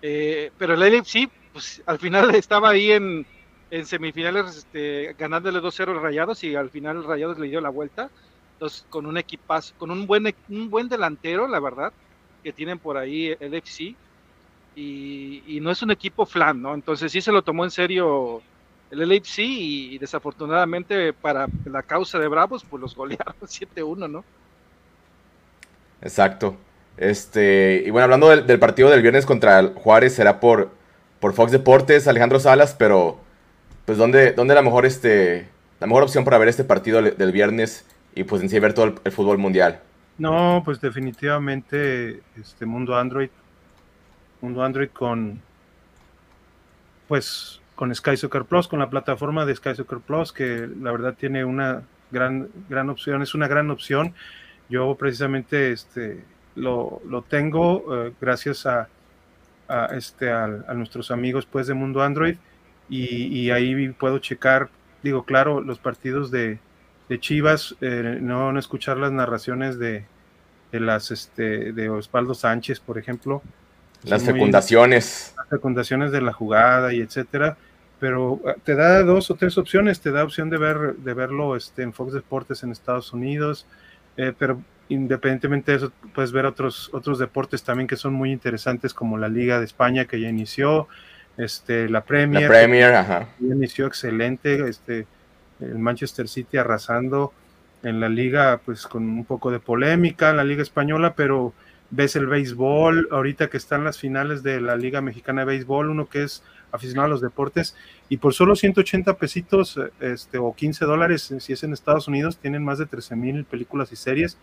Eh, 0.02 0.52
pero 0.58 0.74
el 0.74 0.82
LAFC, 0.82 1.30
pues 1.54 1.82
al 1.86 1.98
final 1.98 2.36
estaba 2.36 2.70
ahí 2.70 2.92
en, 2.92 3.26
en 3.72 3.86
semifinales 3.86 4.58
este, 4.58 5.16
ganándole 5.18 5.60
2-0 5.60 6.00
Rayados 6.02 6.44
y 6.44 6.56
al 6.56 6.70
final 6.70 7.06
Rayados 7.06 7.40
le 7.40 7.48
dio 7.48 7.62
la 7.62 7.70
vuelta. 7.70 8.10
Entonces, 8.54 8.86
con 8.90 9.06
un 9.06 9.18
equipazo, 9.18 9.74
con 9.78 9.92
un 9.92 10.06
buen, 10.08 10.34
un 10.50 10.70
buen 10.70 10.90
delantero, 10.90 11.48
la 11.48 11.60
verdad, 11.60 11.94
que 12.44 12.54
tienen 12.54 12.80
por 12.80 12.98
ahí 12.98 13.36
el 13.40 13.54
FC 13.54 13.96
y, 14.76 15.60
no 15.62 15.72
es 15.72 15.82
un 15.82 15.92
equipo 15.92 16.26
flan, 16.26 16.62
¿no? 16.62 16.74
Entonces 16.74 17.12
sí 17.12 17.22
se 17.22 17.32
lo 17.32 17.42
tomó 17.42 17.64
en 17.64 17.72
serio 17.72 18.42
el 18.92 19.08
LAFC 19.08 19.40
y, 19.40 19.98
desafortunadamente 19.98 21.14
para 21.14 21.48
la 21.66 21.82
causa 21.82 22.20
de 22.20 22.28
Bravos, 22.28 22.64
pues 22.70 22.82
los 22.82 22.96
golearon 22.96 23.36
7-1, 23.42 24.10
¿no? 24.10 24.24
Exacto. 26.02 26.56
Este, 26.98 27.84
y 27.86 27.90
bueno, 27.90 28.06
hablando 28.06 28.30
del, 28.30 28.60
partido 28.60 28.90
del 28.90 29.02
viernes 29.02 29.26
contra 29.26 29.64
Juárez, 29.76 30.14
será 30.14 30.40
por, 30.40 30.70
por 31.20 31.34
Fox 31.34 31.52
Deportes, 31.52 32.08
Alejandro 32.08 32.40
Salas, 32.40 32.76
pero 32.78 33.18
pues 33.86 33.98
¿dónde, 33.98 34.34
dónde 34.34 34.56
la 34.56 34.62
mejor 34.62 34.86
este 34.86 35.48
la 35.80 35.88
mejor 35.88 36.04
opción 36.04 36.24
para 36.24 36.38
ver 36.38 36.48
este 36.48 36.64
partido 36.64 37.02
del 37.02 37.32
viernes 37.32 37.86
y 38.16 38.24
pues 38.24 38.42
en 38.42 38.50
sí 38.50 38.60
ver 38.60 38.74
todo 38.74 38.96
el, 39.04 39.12
fútbol 39.12 39.38
mundial? 39.38 39.82
No, 40.18 40.62
pues 40.64 40.80
definitivamente 40.80 42.22
este 42.40 42.66
mundo 42.66 42.96
Android 42.96 43.30
mundo 44.42 44.64
Android 44.64 44.90
con 44.90 45.42
pues 47.08 47.62
con 47.76 47.94
Sky 47.94 48.18
Soccer 48.18 48.46
Plus, 48.46 48.68
con 48.68 48.80
la 48.80 48.90
plataforma 48.90 49.46
de 49.46 49.56
Sky 49.56 49.76
Soccer 49.76 50.00
Plus, 50.00 50.32
que 50.32 50.68
la 50.82 50.92
verdad 50.92 51.14
tiene 51.18 51.44
una 51.44 51.84
gran, 52.12 52.50
gran 52.70 52.90
opción, 52.90 53.22
es 53.22 53.36
una 53.36 53.48
gran 53.48 53.70
opción. 53.70 54.14
Yo 54.70 54.96
precisamente 54.96 55.72
este, 55.72 56.24
lo, 56.56 57.02
lo 57.08 57.22
tengo 57.22 58.06
eh, 58.08 58.14
gracias 58.20 58.66
a, 58.66 58.88
a 59.68 59.88
este, 59.88 60.32
a, 60.32 60.48
nuestros 60.74 61.12
amigos 61.12 61.46
pues, 61.46 61.68
de 61.68 61.74
Mundo 61.74 62.02
Android 62.02 62.38
y, 62.88 63.50
ahí 63.50 63.90
puedo 63.90 64.20
checar, 64.20 64.70
digo, 65.02 65.24
claro, 65.24 65.60
los 65.60 65.80
partidos 65.80 66.30
de, 66.30 66.60
de 67.10 67.20
Chivas, 67.20 67.76
eh, 67.82 68.20
no, 68.22 68.52
no, 68.52 68.60
escuchar 68.60 68.98
las 68.98 69.12
narraciones 69.12 69.80
de, 69.80 70.06
de 70.72 70.80
las 70.80 71.10
este, 71.10 71.74
de 71.74 71.90
Osvaldo 71.90 72.36
Sánchez, 72.36 72.80
por 72.80 73.00
ejemplo, 73.00 73.42
las 74.04 74.24
fecundaciones. 74.24 75.34
Las 75.38 75.50
fecundaciones 75.50 76.12
de 76.12 76.22
la 76.22 76.34
jugada 76.34 76.94
y 76.94 77.02
etcétera. 77.02 77.58
Pero 78.00 78.42
ah, 78.46 78.56
te 78.64 78.76
da 78.76 79.04
dos 79.04 79.32
o 79.32 79.36
tres 79.36 79.58
opciones. 79.58 80.02
Te 80.02 80.12
da 80.12 80.24
opción 80.24 80.50
de 80.50 80.58
ver 80.58 80.96
de 80.96 81.14
verlo 81.14 81.56
este, 81.56 81.84
en 81.84 81.94
Fox 81.94 82.14
Deportes 82.14 82.64
en 82.64 82.72
Estados 82.72 83.14
Unidos. 83.14 83.66
Eh, 84.18 84.34
pero 84.38 84.62
independientemente 84.90 85.72
de 85.72 85.78
eso, 85.78 85.92
puedes 86.14 86.32
ver 86.32 86.46
otros, 86.46 86.90
otros 86.94 87.20
deportes 87.20 87.64
también 87.64 87.88
que 87.88 87.96
son 87.96 88.14
muy 88.14 88.32
interesantes, 88.32 88.94
como 88.94 89.18
la 89.18 89.30
Liga 89.30 89.60
de 89.60 89.66
España 89.66 90.06
que 90.06 90.20
ya 90.20 90.30
inició, 90.30 90.88
este, 91.38 91.90
la 91.90 92.02
Premier. 92.02 92.44
La 92.44 92.50
Premier, 92.50 92.94
ajá. 92.94 93.28
inició 93.40 93.88
excelente, 93.88 94.70
este, 94.70 95.08
el 95.60 95.80
Manchester 95.80 96.28
City 96.28 96.58
arrasando 96.58 97.34
en 97.84 98.00
la 98.00 98.10
liga, 98.10 98.60
pues 98.66 98.88
con 98.88 99.04
un 99.04 99.26
poco 99.26 99.52
de 99.52 99.60
polémica, 99.60 100.34
la 100.34 100.44
Liga 100.44 100.64
Española, 100.64 101.14
pero 101.16 101.54
ves 101.90 102.16
el 102.16 102.28
béisbol, 102.28 103.08
ahorita 103.12 103.50
que 103.50 103.58
están 103.58 103.84
las 103.84 104.00
finales 104.00 104.44
de 104.44 104.60
la 104.60 104.76
Liga 104.76 105.02
Mexicana 105.02 105.42
de 105.42 105.46
Béisbol, 105.46 105.90
uno 105.90 106.08
que 106.08 106.24
es 106.24 106.44
aficionado 106.72 107.08
a 107.08 107.10
los 107.10 107.22
deportes, 107.22 107.76
y 108.10 108.18
por 108.18 108.34
solo 108.34 108.56
180 108.56 109.18
pesitos 109.18 109.80
este, 110.00 110.38
o 110.38 110.54
15 110.54 110.86
dólares, 110.86 111.34
si 111.40 111.54
es 111.54 111.64
en 111.64 111.74
Estados 111.74 112.08
Unidos, 112.08 112.38
tienen 112.38 112.64
más 112.64 112.80
de 112.80 112.86
13 112.86 113.16
mil 113.16 113.46
películas 113.46 113.92
y 113.92 113.96
series, 113.96 114.38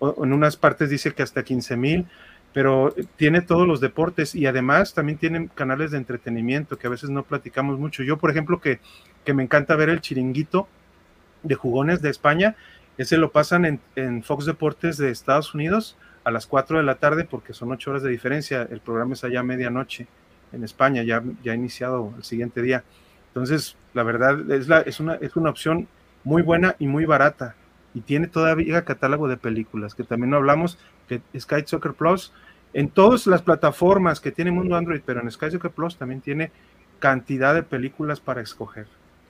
en 0.00 0.32
unas 0.32 0.56
partes 0.56 0.90
dice 0.90 1.12
que 1.12 1.22
hasta 1.22 1.42
15 1.42 1.76
mil, 1.76 2.06
pero 2.52 2.94
tiene 3.16 3.42
todos 3.42 3.66
los 3.66 3.80
deportes 3.80 4.34
y 4.34 4.46
además 4.46 4.94
también 4.94 5.18
tienen 5.18 5.48
canales 5.48 5.92
de 5.92 5.98
entretenimiento 5.98 6.78
que 6.78 6.86
a 6.86 6.90
veces 6.90 7.10
no 7.10 7.22
platicamos 7.22 7.78
mucho. 7.78 8.02
Yo, 8.02 8.18
por 8.18 8.30
ejemplo, 8.30 8.60
que, 8.60 8.80
que 9.24 9.34
me 9.34 9.42
encanta 9.42 9.76
ver 9.76 9.88
el 9.88 10.00
chiringuito 10.00 10.68
de 11.42 11.54
jugones 11.54 12.02
de 12.02 12.10
España, 12.10 12.56
ese 12.98 13.18
lo 13.18 13.30
pasan 13.30 13.64
en, 13.64 13.80
en 13.94 14.22
Fox 14.22 14.46
Deportes 14.46 14.96
de 14.96 15.10
Estados 15.10 15.54
Unidos, 15.54 15.96
a 16.24 16.30
las 16.30 16.46
4 16.46 16.78
de 16.78 16.84
la 16.84 16.96
tarde 16.96 17.24
porque 17.24 17.52
son 17.52 17.72
8 17.72 17.90
horas 17.90 18.02
de 18.02 18.10
diferencia. 18.10 18.66
El 18.70 18.80
programa 18.80 19.14
es 19.14 19.24
allá 19.24 19.40
a 19.40 19.44
medianoche 19.44 20.06
en 20.52 20.64
España, 20.64 21.02
ya, 21.02 21.22
ya 21.42 21.52
ha 21.52 21.54
iniciado 21.54 22.12
el 22.16 22.24
siguiente 22.24 22.62
día. 22.62 22.84
Entonces, 23.28 23.76
la 23.94 24.02
verdad 24.02 24.50
es, 24.50 24.68
la, 24.68 24.80
es, 24.80 25.00
una, 25.00 25.14
es 25.14 25.36
una 25.36 25.50
opción 25.50 25.88
muy 26.24 26.42
buena 26.42 26.76
y 26.78 26.86
muy 26.86 27.04
barata. 27.04 27.54
Y 27.94 28.00
tiene 28.00 28.26
todavía 28.26 28.84
catálogo 28.84 29.28
de 29.28 29.36
películas, 29.36 29.94
que 29.94 30.04
también 30.04 30.30
no 30.30 30.36
hablamos, 30.36 30.78
que 31.08 31.20
Sky 31.38 31.62
Soccer 31.66 31.92
Plus, 31.94 32.32
en 32.72 32.88
todas 32.88 33.26
las 33.26 33.42
plataformas 33.42 34.20
que 34.20 34.30
tiene 34.30 34.52
Mundo 34.52 34.76
Android, 34.76 35.00
pero 35.04 35.20
en 35.20 35.30
Sky 35.30 35.50
Soccer 35.50 35.70
Plus 35.70 35.96
también 35.96 36.20
tiene 36.20 36.52
cantidad 37.00 37.54
de 37.54 37.62
películas 37.62 38.20
para 38.20 38.42
escoger. 38.42 38.86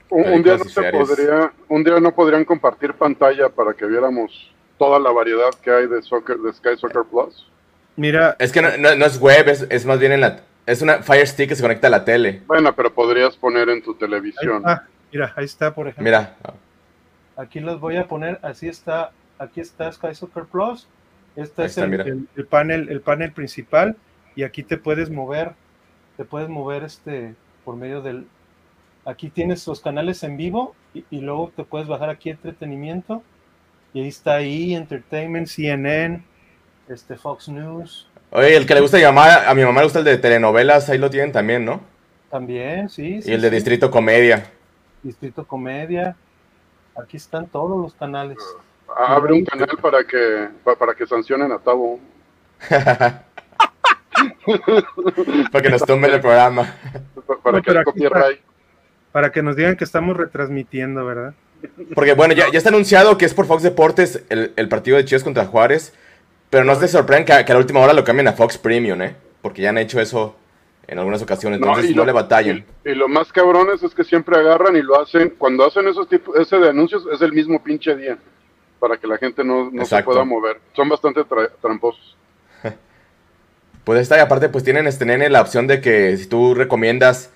un, 0.09 0.43
día 0.43 0.57
no 0.57 0.65
se 0.65 0.91
podría, 0.91 1.53
un 1.69 1.83
día 1.83 1.99
no 1.99 2.13
podrían 2.13 2.45
compartir 2.45 2.93
pantalla 2.93 3.49
para 3.49 3.73
que 3.73 3.85
viéramos 3.87 4.53
toda 4.81 4.97
la 4.97 5.11
variedad 5.11 5.53
que 5.61 5.69
hay 5.69 5.85
de 5.85 6.01
soccer, 6.01 6.39
de 6.39 6.51
Sky 6.51 6.75
Soccer 6.75 7.03
Plus. 7.03 7.47
Mira, 7.97 8.35
es 8.39 8.51
que 8.51 8.63
no, 8.63 8.95
no, 8.95 9.05
es 9.05 9.19
web, 9.19 9.47
es, 9.47 9.67
es, 9.69 9.85
más 9.85 9.99
bien 9.99 10.11
en 10.11 10.21
la, 10.21 10.39
es 10.65 10.81
una 10.81 11.03
Fire 11.03 11.27
Stick 11.27 11.49
que 11.49 11.55
se 11.55 11.61
conecta 11.61 11.85
a 11.85 11.91
la 11.91 12.03
tele. 12.03 12.41
Bueno, 12.47 12.73
pero 12.75 12.91
podrías 12.91 13.37
poner 13.37 13.69
en 13.69 13.83
tu 13.83 13.93
televisión. 13.93 14.63
Ah, 14.65 14.87
mira, 15.13 15.33
ahí 15.35 15.45
está, 15.45 15.75
por 15.75 15.87
ejemplo. 15.87 16.03
Mira. 16.03 16.35
Aquí 17.37 17.59
los 17.59 17.79
voy 17.79 17.97
a 17.97 18.07
poner, 18.07 18.39
así 18.41 18.67
está, 18.67 19.11
aquí 19.37 19.61
está 19.61 19.91
Sky 19.91 20.15
Soccer 20.15 20.45
Plus. 20.45 20.87
Este 21.35 21.65
es 21.65 21.77
el, 21.77 22.27
el, 22.35 22.45
panel, 22.47 22.89
el 22.89 23.01
panel 23.01 23.33
principal 23.33 23.95
y 24.35 24.41
aquí 24.41 24.63
te 24.63 24.77
puedes 24.77 25.11
mover, 25.11 25.51
te 26.17 26.25
puedes 26.25 26.49
mover 26.49 26.85
este 26.85 27.35
por 27.63 27.75
medio 27.75 28.01
del. 28.01 28.25
Aquí 29.05 29.29
tienes 29.29 29.67
los 29.67 29.79
canales 29.79 30.23
en 30.23 30.37
vivo 30.37 30.75
y, 30.95 31.21
luego 31.21 31.51
te 31.55 31.65
puedes 31.65 31.87
bajar 31.87 32.09
aquí 32.09 32.31
entretenimiento 32.31 33.21
y 33.93 34.01
ahí 34.01 34.07
está 34.07 34.35
ahí 34.35 34.75
Entertainment, 34.75 35.47
CNN, 35.47 36.23
este 36.87 37.15
Fox 37.15 37.49
News. 37.49 38.09
Oye, 38.31 38.55
el 38.55 38.65
que 38.65 38.75
le 38.75 38.81
gusta 38.81 38.97
llamar, 38.97 39.45
a 39.47 39.53
mi 39.53 39.63
mamá 39.63 39.81
le 39.81 39.85
gusta 39.85 39.99
el 39.99 40.05
de 40.05 40.17
telenovelas, 40.17 40.89
ahí 40.89 40.97
lo 40.97 41.09
tienen 41.09 41.31
también, 41.31 41.65
¿no? 41.65 41.81
También, 42.29 42.89
sí. 42.89 43.19
Y 43.25 43.33
el 43.33 43.41
de 43.41 43.49
Distrito 43.49 43.91
Comedia. 43.91 44.49
Distrito 45.03 45.45
Comedia. 45.45 46.15
Aquí 46.95 47.17
están 47.17 47.47
todos 47.47 47.81
los 47.81 47.93
canales. 47.93 48.37
Abre 48.95 49.33
un 49.33 49.43
canal 49.45 49.77
para 49.81 50.03
que 50.05 50.49
para 50.77 50.93
que 50.93 51.05
sancionen 51.05 51.51
a 51.51 51.59
Tabo. 51.59 51.99
para 55.51 55.61
que 55.61 55.69
nos 55.69 55.81
tomen 55.81 56.11
el 56.11 56.21
programa. 56.21 56.73
Para, 57.43 57.61
que 57.61 57.73
para, 59.11 59.31
que 59.31 59.43
nos 59.43 59.55
digan 59.55 59.75
que 59.75 59.83
estamos 59.83 60.15
retransmitiendo, 60.15 61.05
¿verdad? 61.05 61.33
Porque 61.95 62.13
bueno, 62.13 62.33
ya, 62.33 62.51
ya 62.51 62.57
está 62.57 62.69
anunciado 62.69 63.17
que 63.17 63.25
es 63.25 63.33
por 63.33 63.45
Fox 63.45 63.63
Deportes 63.63 64.23
el, 64.29 64.53
el 64.55 64.69
partido 64.69 64.97
de 64.97 65.05
Chivas 65.05 65.23
contra 65.23 65.45
Juárez. 65.45 65.93
Pero 66.51 66.65
no 66.65 66.75
se 66.75 66.89
sorprenden 66.89 67.25
que, 67.25 67.45
que, 67.45 67.51
a 67.51 67.55
la 67.55 67.61
última 67.61 67.79
hora 67.79 67.93
lo 67.93 68.03
cambien 68.03 68.27
a 68.27 68.33
Fox 68.33 68.57
Premium, 68.57 69.01
¿eh? 69.01 69.15
Porque 69.41 69.61
ya 69.61 69.69
han 69.69 69.77
hecho 69.77 70.01
eso 70.01 70.35
en 70.87 70.99
algunas 70.99 71.21
ocasiones, 71.21 71.59
entonces 71.59 71.95
no, 71.95 72.03
le 72.03 72.11
batallan. 72.11 72.65
Y, 72.83 72.89
lo 72.89 73.07
más 73.07 73.31
cabrones 73.31 73.81
es 73.81 73.95
que 73.95 74.03
siempre 74.03 74.35
agarran 74.35 74.75
y 74.75 74.81
lo 74.81 74.99
hacen, 74.99 75.33
cuando 75.37 75.65
hacen 75.65 75.87
esos 75.87 76.09
tipos, 76.09 76.35
ese 76.35 76.57
de 76.57 76.69
anuncios 76.69 77.07
es 77.13 77.21
el 77.21 77.31
mismo 77.31 77.63
pinche 77.63 77.95
día 77.95 78.17
para 78.77 78.97
que 78.97 79.07
la 79.07 79.17
gente 79.17 79.43
no, 79.45 79.71
se 79.85 80.03
pueda 80.03 80.25
mover. 80.25 80.59
Son 80.75 80.89
bastante 80.89 81.21
tramposos. 81.61 82.17
pues 83.85 84.01
esta 84.01 84.17
y 84.17 84.19
aparte 84.19 84.49
pues 84.49 84.65
tienen 84.65 84.87
este 84.87 85.05
nene 85.05 85.29
la 85.29 85.41
opción 85.41 85.67
de 85.67 85.79
que 85.79 86.17
si 86.17 86.25
tú 86.27 86.53
recomiendas, 86.53 87.31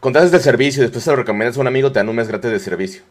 contratas 0.00 0.32
el 0.32 0.40
servicio 0.40 0.82
y 0.82 0.86
después 0.86 1.04
se 1.04 1.10
lo 1.10 1.16
recomiendas 1.16 1.56
a 1.56 1.60
un 1.60 1.68
amigo, 1.68 1.92
te 1.92 2.00
dan 2.00 2.08
un 2.08 2.16
mes 2.16 2.26
gratis 2.26 2.50
de 2.50 2.58
servicio. 2.58 3.02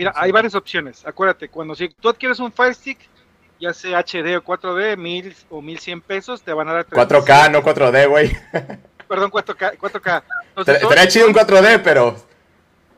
Mira, 0.00 0.14
hay 0.16 0.32
varias 0.32 0.54
opciones. 0.54 1.06
Acuérdate, 1.06 1.50
cuando 1.50 1.74
si 1.74 1.90
tú 1.90 2.08
adquieres 2.08 2.40
un 2.40 2.50
Fire 2.50 2.74
Stick, 2.74 2.98
ya 3.60 3.74
sea 3.74 3.98
HD 3.98 4.34
o 4.34 4.42
4D, 4.42 4.96
mil 4.96 5.36
o 5.50 5.60
1100 5.60 6.00
pesos, 6.00 6.40
te 6.40 6.54
van 6.54 6.70
a 6.70 6.72
dar 6.72 6.86
4K, 6.86 7.50
no 7.50 7.62
4D, 7.62 8.08
güey. 8.08 8.34
Perdón, 9.06 9.30
4K. 9.30 9.76
4K. 9.76 10.22
Estaría 10.56 11.06
chido 11.06 11.26
un 11.26 11.34
4D, 11.34 11.82
pero. 11.84 12.16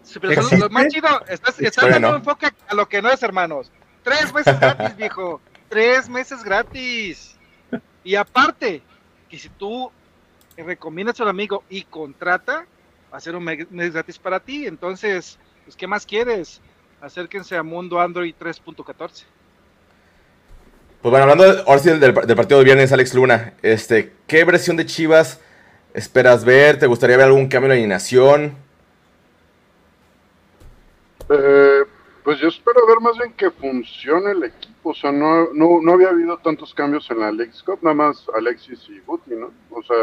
Sí, 0.04 0.20
pero 0.20 0.42
lo 0.42 0.70
más 0.70 0.86
chido, 0.86 1.08
estás, 1.26 1.58
estás 1.60 1.90
dando 1.90 2.14
enfoque 2.14 2.46
a 2.68 2.74
lo 2.76 2.88
que 2.88 3.02
no 3.02 3.10
es, 3.10 3.20
hermanos. 3.24 3.72
Tres 4.04 4.32
meses 4.32 4.60
gratis, 4.60 4.96
viejo. 4.96 5.40
Tres 5.68 6.08
meses 6.08 6.44
gratis. 6.44 7.36
Y 8.04 8.14
aparte, 8.14 8.80
que 9.28 9.40
si 9.40 9.48
tú 9.48 9.90
recomiendas 10.56 11.18
a 11.18 11.24
un 11.24 11.30
amigo 11.30 11.64
y 11.68 11.82
contrata, 11.82 12.64
va 13.12 13.18
a 13.18 13.20
ser 13.20 13.34
un 13.34 13.42
mes 13.42 13.92
gratis 13.92 14.20
para 14.20 14.38
ti. 14.38 14.68
Entonces, 14.68 15.40
pues, 15.64 15.74
¿qué 15.74 15.88
más 15.88 16.06
quieres? 16.06 16.60
Acérquense 17.02 17.56
a 17.56 17.64
Mundo 17.64 18.00
Android 18.00 18.32
3.14. 18.38 19.24
Pues 21.02 21.10
bueno, 21.10 21.24
hablando 21.24 21.44
ahora 21.66 21.78
sí 21.80 21.90
del, 21.90 22.14
partido 22.14 22.58
de 22.60 22.64
viernes, 22.64 22.92
Alex 22.92 23.12
Luna, 23.14 23.54
este, 23.60 24.12
¿qué 24.28 24.44
versión 24.44 24.76
de 24.76 24.86
Chivas 24.86 25.40
esperas 25.94 26.44
ver? 26.44 26.78
¿Te 26.78 26.86
gustaría 26.86 27.16
ver 27.16 27.26
algún 27.26 27.48
cambio 27.48 27.66
en 27.66 27.68
la 27.70 27.74
alineación? 27.74 28.54
Eh, 31.28 31.80
pues 32.22 32.38
yo 32.38 32.46
espero 32.46 32.86
ver 32.86 33.00
más 33.00 33.18
bien 33.18 33.32
que 33.32 33.50
funcione 33.50 34.30
el 34.30 34.44
equipo. 34.44 34.90
O 34.90 34.94
sea, 34.94 35.10
no, 35.10 35.52
no, 35.52 35.80
no 35.82 35.94
había 35.94 36.10
habido 36.10 36.38
tantos 36.38 36.72
cambios 36.72 37.10
en 37.10 37.18
la 37.18 37.32
League 37.32 37.52
Cup, 37.66 37.80
nada 37.82 37.94
más 37.94 38.26
Alexis 38.32 38.78
y 38.88 39.00
Guti, 39.00 39.34
¿no? 39.34 39.50
O 39.70 39.82
sea. 39.82 39.96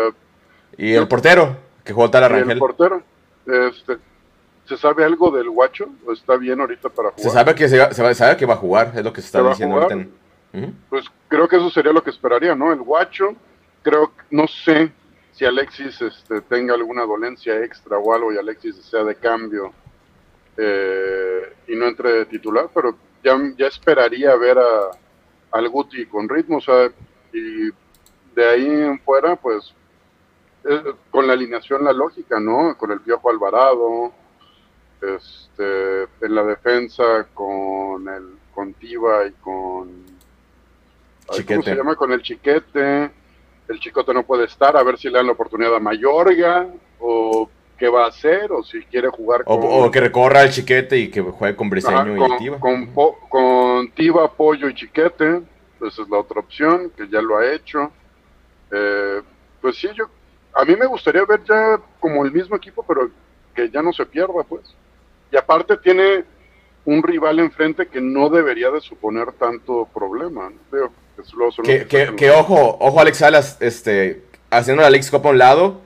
¿Y 0.77 0.91
el 0.96 1.08
portero? 1.08 1.56
Que 1.82 1.94
jugó 1.94 2.12
tal 2.12 2.29
Rangel. 2.29 2.51
El 2.51 2.60
portero. 2.60 3.01
Este, 3.46 4.00
¿Se 4.69 4.77
sabe 4.77 5.03
algo 5.03 5.31
del 5.31 5.49
guacho? 5.49 5.89
¿O 6.05 6.13
está 6.13 6.38
bien 6.38 6.61
ahorita 6.61 6.89
para 6.89 7.09
jugar? 7.09 7.23
Se 7.23 7.29
sabe 7.31 7.55
que, 7.55 7.67
se, 7.67 7.91
se 7.91 8.13
sabe 8.13 8.38
que 8.38 8.45
va 8.45 8.53
a 8.53 8.57
jugar, 8.57 8.91
es 8.95 9.03
lo 9.03 9.11
que 9.11 9.19
se 9.19 9.25
está 9.25 9.41
diciendo 9.41 9.81
ahorita. 9.81 10.07
Pues 10.91 11.05
creo 11.27 11.47
que 11.47 11.55
eso 11.55 11.71
sería 11.71 11.91
lo 11.91 12.03
que 12.03 12.11
esperaría, 12.11 12.53
¿no? 12.53 12.71
El 12.71 12.83
guacho, 12.83 13.33
creo, 13.81 14.11
no 14.29 14.47
sé 14.47 14.91
si 15.31 15.43
Alexis 15.43 15.99
este, 16.03 16.41
tenga 16.41 16.75
alguna 16.75 17.03
dolencia 17.03 17.63
extra 17.63 17.97
o 17.97 18.13
algo 18.13 18.31
y 18.31 18.38
Alexis 18.38 18.75
sea 18.75 19.03
de 19.03 19.15
cambio 19.15 19.73
eh, 20.55 21.51
y 21.67 21.75
no 21.75 21.88
entre 21.88 22.11
de 22.11 22.25
titular, 22.27 22.69
pero 22.71 22.95
ya, 23.23 23.39
ya 23.57 23.65
esperaría 23.65 24.35
ver 24.35 24.59
a, 24.59 24.91
al 25.51 25.67
Guti 25.67 26.05
con 26.05 26.29
ritmo, 26.29 26.57
o 26.57 26.61
sea, 26.61 26.91
y 27.33 27.69
de 28.35 28.45
ahí 28.47 28.67
en 28.67 28.99
fuera, 28.99 29.35
pues, 29.35 29.73
eh, 30.63 30.93
con 31.09 31.25
la 31.25 31.33
alineación, 31.33 31.83
la 31.83 31.93
lógica, 31.93 32.39
¿no? 32.39 32.77
Con 32.77 32.91
el 32.91 33.01
Piojo 33.01 33.31
Alvarado, 33.31 34.13
este, 35.01 36.03
en 36.22 36.36
la 36.36 36.44
defensa 36.44 37.27
con 37.34 38.08
el 38.08 38.38
con 38.53 38.74
Tiva 38.74 39.25
y 39.27 39.32
con 39.41 40.06
¿cómo 41.48 41.62
se 41.63 41.75
llama? 41.75 41.96
Con 41.96 42.12
el 42.12 42.22
Chiquete. 42.22 43.12
El 43.68 43.79
Chicote 43.79 44.13
no 44.13 44.24
puede 44.24 44.46
estar, 44.46 44.75
a 44.75 44.84
ver 44.84 44.98
si 44.98 45.10
le 45.10 45.18
dan 45.18 45.27
la 45.27 45.34
oportunidad 45.34 45.75
a 45.75 45.79
Mayorga 45.79 46.68
o 47.00 47.48
qué 47.77 47.88
va 47.88 48.06
a 48.06 48.08
hacer 48.08 48.51
o 48.51 48.63
si 48.63 48.82
quiere 48.84 49.10
jugar 49.10 49.44
con... 49.44 49.60
O, 49.62 49.91
que 49.91 50.01
recorra 50.01 50.41
el 50.41 50.50
chiquete 50.50 50.98
y 50.98 51.10
que 51.10 51.22
juegue 51.22 51.56
con 51.56 51.70
Briseño 51.70 52.18
y 52.18 52.38
Tiva. 52.39 52.60
Con, 52.60 52.88
con 52.94 53.91
Tiva, 53.91 54.32
Pollo 54.34 54.70
y 54.70 54.74
Chiquete, 54.74 55.44
esa 55.88 56.01
es 56.01 56.10
la 56.10 56.18
otra 56.18 56.39
opción, 56.39 56.91
que 56.98 57.08
ya 57.08 57.22
lo 57.22 57.38
ha 57.38 57.53
hecho. 57.53 57.91
Eh, 58.72 59.22
pues 59.62 59.77
sí, 59.77 59.88
yo... 59.96 60.06
A 60.56 60.65
mí 60.65 60.75
me 60.75 60.88
gustaría 60.88 61.24
ver 61.25 61.41
ya 61.48 61.79
como 62.00 62.25
el 62.25 62.32
mismo 62.32 62.56
equipo, 62.56 62.84
pero 62.86 63.10
que 63.56 63.70
ya 63.70 63.82
no 63.82 63.94
se 63.94 64.06
pierda, 64.06 64.44
pues. 64.44 64.63
Y 65.31 65.38
aparte 65.38 65.77
tiene 65.77 66.24
un 66.86 67.03
rival 67.03 67.39
enfrente 67.39 67.88
que 67.88 68.01
no 68.01 68.29
debería 68.29 68.69
de 68.71 68.81
suponer 68.81 69.31
tanto 69.33 69.88
problema. 69.93 70.51
que, 71.63 72.15
que, 72.15 72.31
ojo, 72.31 72.77
ojo 72.79 73.00
Alex 73.00 73.17
Salas, 73.17 73.57
este, 73.59 74.24
haciendo 74.50 74.81
la 74.81 74.89
League 74.89 75.07
Cup 75.09 75.27
a 75.27 75.29
un 75.29 75.38
lado, 75.38 75.81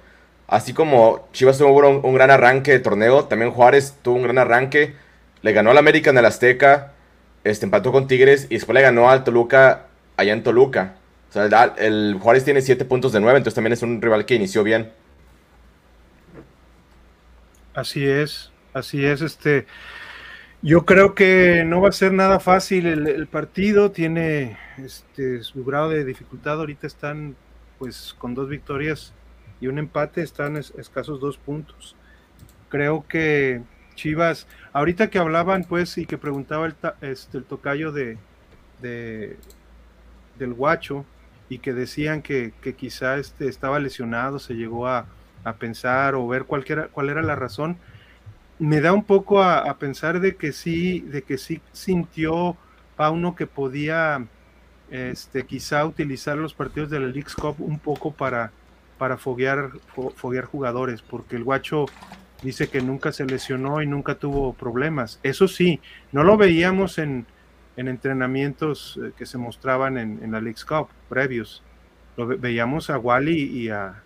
Así 0.53 0.71
como 0.71 1.27
Chivas 1.33 1.57
tuvo 1.57 1.89
un, 1.89 2.13
gran 2.13 2.29
arranque 2.29 2.73
de 2.73 2.79
torneo, 2.79 3.25
también 3.25 3.49
Juárez 3.49 3.95
tuvo 4.03 4.17
un 4.17 4.21
gran 4.23 4.37
arranque. 4.37 4.93
Le 5.41 5.51
ganó 5.51 5.71
al 5.71 5.79
América 5.79 6.11
en 6.11 6.17
el 6.19 6.25
Azteca, 6.25 6.93
este, 7.43 7.65
empató 7.65 7.91
con 7.91 8.07
Tigres 8.07 8.45
y 8.51 8.55
después 8.55 8.75
le 8.75 8.83
ganó 8.83 9.09
al 9.09 9.23
Toluca 9.23 9.87
allá 10.15 10.31
en 10.31 10.43
Toluca. 10.43 10.95
O 11.29 11.33
sea, 11.33 11.73
el, 11.77 12.19
Juárez 12.21 12.45
tiene 12.45 12.61
7 12.61 12.85
puntos 12.85 13.11
de 13.13 13.19
9, 13.19 13.37
entonces 13.37 13.55
también 13.55 13.73
es 13.73 13.81
un 13.81 13.99
rival 13.99 14.27
que 14.27 14.35
inició 14.35 14.63
bien. 14.63 14.91
Así 17.73 18.05
es, 18.07 18.51
así 18.73 19.05
es. 19.05 19.21
Este, 19.21 19.65
yo 20.61 20.85
creo 20.85 21.15
que 21.15 21.63
no 21.65 21.81
va 21.81 21.89
a 21.89 21.93
ser 21.93 22.13
nada 22.13 22.39
fácil 22.39 22.85
el, 22.85 23.27
partido. 23.27 23.91
Tiene 23.91 24.57
este, 24.77 25.43
su 25.43 25.63
grado 25.63 25.89
de 25.89 26.05
dificultad. 26.05 26.59
Ahorita 26.59 26.87
están 26.87 27.35
pues 27.79 28.15
con 28.17 28.33
dos 28.33 28.49
victorias 28.49 29.13
y 29.59 29.67
un 29.67 29.77
empate 29.77 30.21
están 30.21 30.57
escasos 30.57 31.19
dos 31.19 31.37
puntos. 31.37 31.95
Creo 32.69 33.05
que 33.07 33.61
Chivas, 33.95 34.47
ahorita 34.71 35.09
que 35.09 35.19
hablaban 35.19 35.63
pues 35.63 35.97
y 35.97 36.05
que 36.05 36.17
preguntaba 36.17 36.65
el, 36.65 36.75
este, 37.01 37.37
el 37.37 37.43
tocayo 37.43 37.91
de, 37.91 38.17
de, 38.81 39.37
del 40.39 40.53
guacho 40.53 41.05
y 41.49 41.59
que 41.59 41.73
decían 41.73 42.21
que, 42.21 42.53
que 42.61 42.73
quizá 42.73 43.17
este, 43.17 43.47
estaba 43.47 43.79
lesionado, 43.79 44.39
se 44.39 44.55
llegó 44.55 44.87
a, 44.87 45.05
a 45.43 45.53
pensar 45.53 46.15
o 46.15 46.27
ver 46.27 46.45
cuál 46.45 46.63
era, 46.67 46.87
cuál 46.87 47.09
era 47.09 47.21
la 47.21 47.35
razón, 47.35 47.77
me 48.59 48.81
da 48.81 48.93
un 48.93 49.03
poco 49.03 49.41
a, 49.41 49.77
pensar 49.77 50.19
de 50.19 50.35
que 50.35 50.51
sí, 50.51 51.01
de 51.01 51.23
que 51.23 51.37
sí 51.37 51.61
sintió 51.71 52.57
Pauno 52.95 53.35
que 53.35 53.47
podía 53.47 54.25
este, 54.91 55.45
quizá 55.45 55.85
utilizar 55.85 56.37
los 56.37 56.53
partidos 56.53 56.89
de 56.89 56.99
la 56.99 57.07
League 57.07 57.31
Cup 57.35 57.55
un 57.59 57.79
poco 57.79 58.11
para, 58.11 58.51
para 58.97 59.17
foguear, 59.17 59.71
foguear 60.15 60.45
jugadores, 60.45 61.01
porque 61.01 61.35
el 61.35 61.43
guacho 61.43 61.85
dice 62.43 62.69
que 62.69 62.81
nunca 62.81 63.11
se 63.11 63.25
lesionó 63.25 63.81
y 63.81 63.87
nunca 63.87 64.15
tuvo 64.15 64.53
problemas. 64.53 65.19
Eso 65.23 65.47
sí, 65.47 65.81
no 66.11 66.23
lo 66.23 66.37
veíamos 66.37 66.99
en, 66.99 67.25
en 67.77 67.87
entrenamientos 67.87 68.99
eh, 69.01 69.11
que 69.17 69.25
se 69.25 69.37
mostraban 69.37 69.97
en, 69.97 70.31
la 70.31 70.41
League 70.41 70.59
Cup 70.67 70.89
previos. 71.09 71.63
Lo 72.17 72.27
veíamos 72.27 72.89
a 72.89 72.97
Wally 72.97 73.43
y 73.43 73.69
a... 73.69 74.02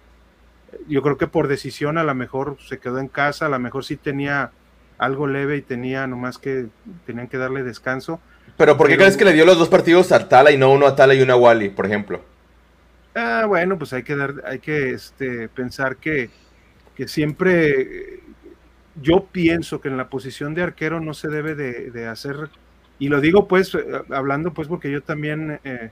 Yo 0.88 1.02
creo 1.02 1.18
que 1.18 1.28
por 1.28 1.48
decisión 1.48 1.98
a 1.98 2.04
lo 2.04 2.14
mejor 2.16 2.58
se 2.60 2.80
quedó 2.80 3.00
en 3.00 3.08
casa, 3.08 3.46
a 3.46 3.50
lo 3.50 3.60
mejor 3.60 3.86
sí 3.86 3.98
tenía 3.98 4.52
algo 4.98 5.28
leve 5.28 5.58
y 5.58 5.62
tenía 5.62 6.08
nomás 6.08 6.38
que 6.38 6.68
tenían 7.06 7.28
que 7.28 7.38
darle 7.38 7.64
descanso. 7.64 8.20
Pero 8.58 8.78
¿por 8.78 8.88
qué 8.88 8.98
crees 8.98 9.18
que 9.18 9.26
le 9.26 9.34
dio 9.34 9.46
los 9.46 9.58
dos 9.58 9.70
partidos 9.70 10.12
a 10.12 10.28
Tala 10.28 10.52
y 10.52 10.58
no 10.58 10.72
uno 10.72 10.88
a 10.88 10.96
Tala 10.96 11.14
y 11.14 11.22
uno 11.22 11.34
a 11.34 11.38
Wally, 11.38 11.70
por 11.70 11.86
ejemplo? 11.86 12.22
Ah, 13.16 13.46
bueno, 13.48 13.78
pues 13.78 13.94
hay 13.94 14.04
que 14.04 14.16
dar, 14.16 14.44
hay 14.46 14.60
que 14.60 14.92
este, 14.92 15.50
pensar 15.50 15.98
que, 15.98 16.30
que 16.96 17.08
siempre 17.08 18.22
yo 19.02 19.26
pienso 19.32 19.82
que 19.82 19.88
en 19.88 19.98
la 19.98 20.10
posición 20.10 20.54
de 20.54 20.64
arquero 20.64 21.00
no 21.00 21.14
se 21.14 21.28
debe 21.28 21.56
de, 21.56 22.08
hacer, 22.08 22.50
y 23.00 23.10
lo 23.10 23.22
digo 23.22 23.48
pues 23.48 23.78
hablando 24.10 24.54
pues 24.54 24.68
porque 24.68 24.92
yo 24.92 25.02
también, 25.02 25.60
eh, 25.64 25.92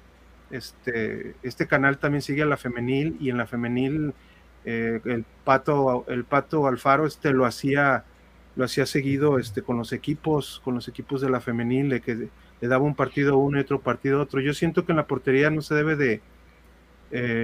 este, 0.52 1.36
este 1.44 1.68
canal 1.68 1.98
también 1.98 2.22
sigue 2.22 2.42
a 2.42 2.48
la 2.48 2.58
femenil 2.58 3.18
y 3.20 3.30
en 3.30 3.38
la 3.38 3.48
femenil 3.48 4.14
eh, 4.66 5.00
el 5.06 5.26
pato, 5.44 6.06
el 6.08 6.24
pato 6.26 6.68
Alfaro 6.68 7.06
este 7.06 7.32
lo 7.32 7.46
hacía, 7.46 8.04
lo 8.56 8.66
hacía 8.66 8.86
seguido 8.86 9.40
este, 9.40 9.62
con 9.62 9.78
los 9.78 9.94
equipos, 9.94 10.62
con 10.64 10.76
los 10.76 10.88
equipos 10.88 11.22
de 11.22 11.30
la 11.30 11.40
femenil, 11.40 11.90
de 11.90 12.02
que 12.02 12.16
le 12.62 12.68
daba 12.68 12.84
un 12.84 12.96
partido 12.96 13.38
uno 13.38 13.58
y 13.58 13.62
otro 13.62 13.80
partido 13.80 14.22
otro. 14.22 14.40
Yo 14.40 14.54
siento 14.54 14.86
que 14.86 14.92
en 14.92 14.98
la 14.98 15.08
portería 15.08 15.50
no 15.50 15.62
se 15.62 15.76
debe 15.76 15.96
de, 15.96 16.22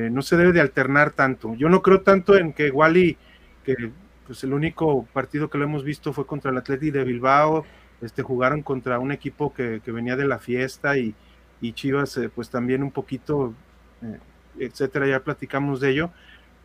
no 0.10 0.22
se 0.22 0.38
debe 0.38 0.52
de 0.52 0.62
alternar 0.62 1.12
tanto. 1.12 1.56
Yo 1.56 1.70
no 1.70 1.82
creo 1.82 2.02
tanto 2.02 2.36
en 2.36 2.54
que 2.54 2.72
Wally, 2.72 3.18
que 3.64 3.92
pues 4.26 4.44
el 4.44 4.54
único 4.54 5.06
partido 5.14 5.50
que 5.50 5.58
lo 5.58 5.66
hemos 5.66 5.84
visto 5.84 6.14
fue 6.14 6.26
contra 6.26 6.52
el 6.52 6.58
Atleti 6.58 6.90
de 6.90 7.04
Bilbao, 7.04 7.66
este, 8.02 8.24
jugaron 8.24 8.64
contra 8.64 8.98
un 8.98 9.12
equipo 9.12 9.54
que, 9.54 9.82
venía 9.86 10.16
de 10.16 10.26
la 10.26 10.40
fiesta 10.40 10.98
y, 10.98 11.14
Chivas 11.74 12.18
eh, 12.18 12.30
pues 12.34 12.50
también 12.50 12.82
un 12.82 12.92
poquito, 12.92 13.54
eh, 14.02 14.18
etcétera, 14.58 15.06
ya 15.06 15.20
platicamos 15.20 15.80
de 15.80 15.92
ello, 15.92 16.12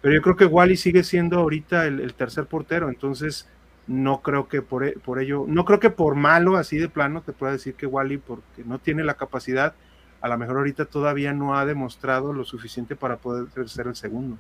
pero 0.01 0.15
yo 0.15 0.23
creo 0.23 0.37
que 0.37 0.47
Wally 0.47 0.77
sigue 0.77 1.05
siendo 1.05 1.39
ahorita 1.39 1.87
el, 1.87 2.15
tercer 2.15 2.47
portero, 2.47 2.89
entonces 2.89 3.49
no 3.87 4.21
creo 4.23 4.49
que 4.49 4.63
por, 4.63 4.85
e, 4.85 4.93
por, 4.93 5.21
ello, 5.21 5.45
no 5.47 5.65
creo 5.65 5.81
que 5.81 5.91
por 5.91 6.15
malo 6.15 6.57
así 6.57 6.77
de 6.79 6.89
plano 6.89 7.23
te 7.23 7.33
pueda 7.33 7.53
decir 7.53 7.75
que 7.75 7.87
Wally 7.87 8.19
porque 8.19 8.65
no 8.65 8.79
tiene 8.79 9.05
la 9.05 9.15
capacidad, 9.15 9.75
a 10.21 10.29
lo 10.29 10.39
mejor 10.39 10.57
ahorita 10.57 10.87
todavía 10.87 11.33
no 11.33 11.57
ha 11.57 11.67
demostrado 11.67 12.33
lo 12.33 12.45
suficiente 12.45 12.97
para 12.97 13.17
poder 13.17 13.47
ser 13.69 13.87
el 13.87 13.97
segundo. 13.97 14.39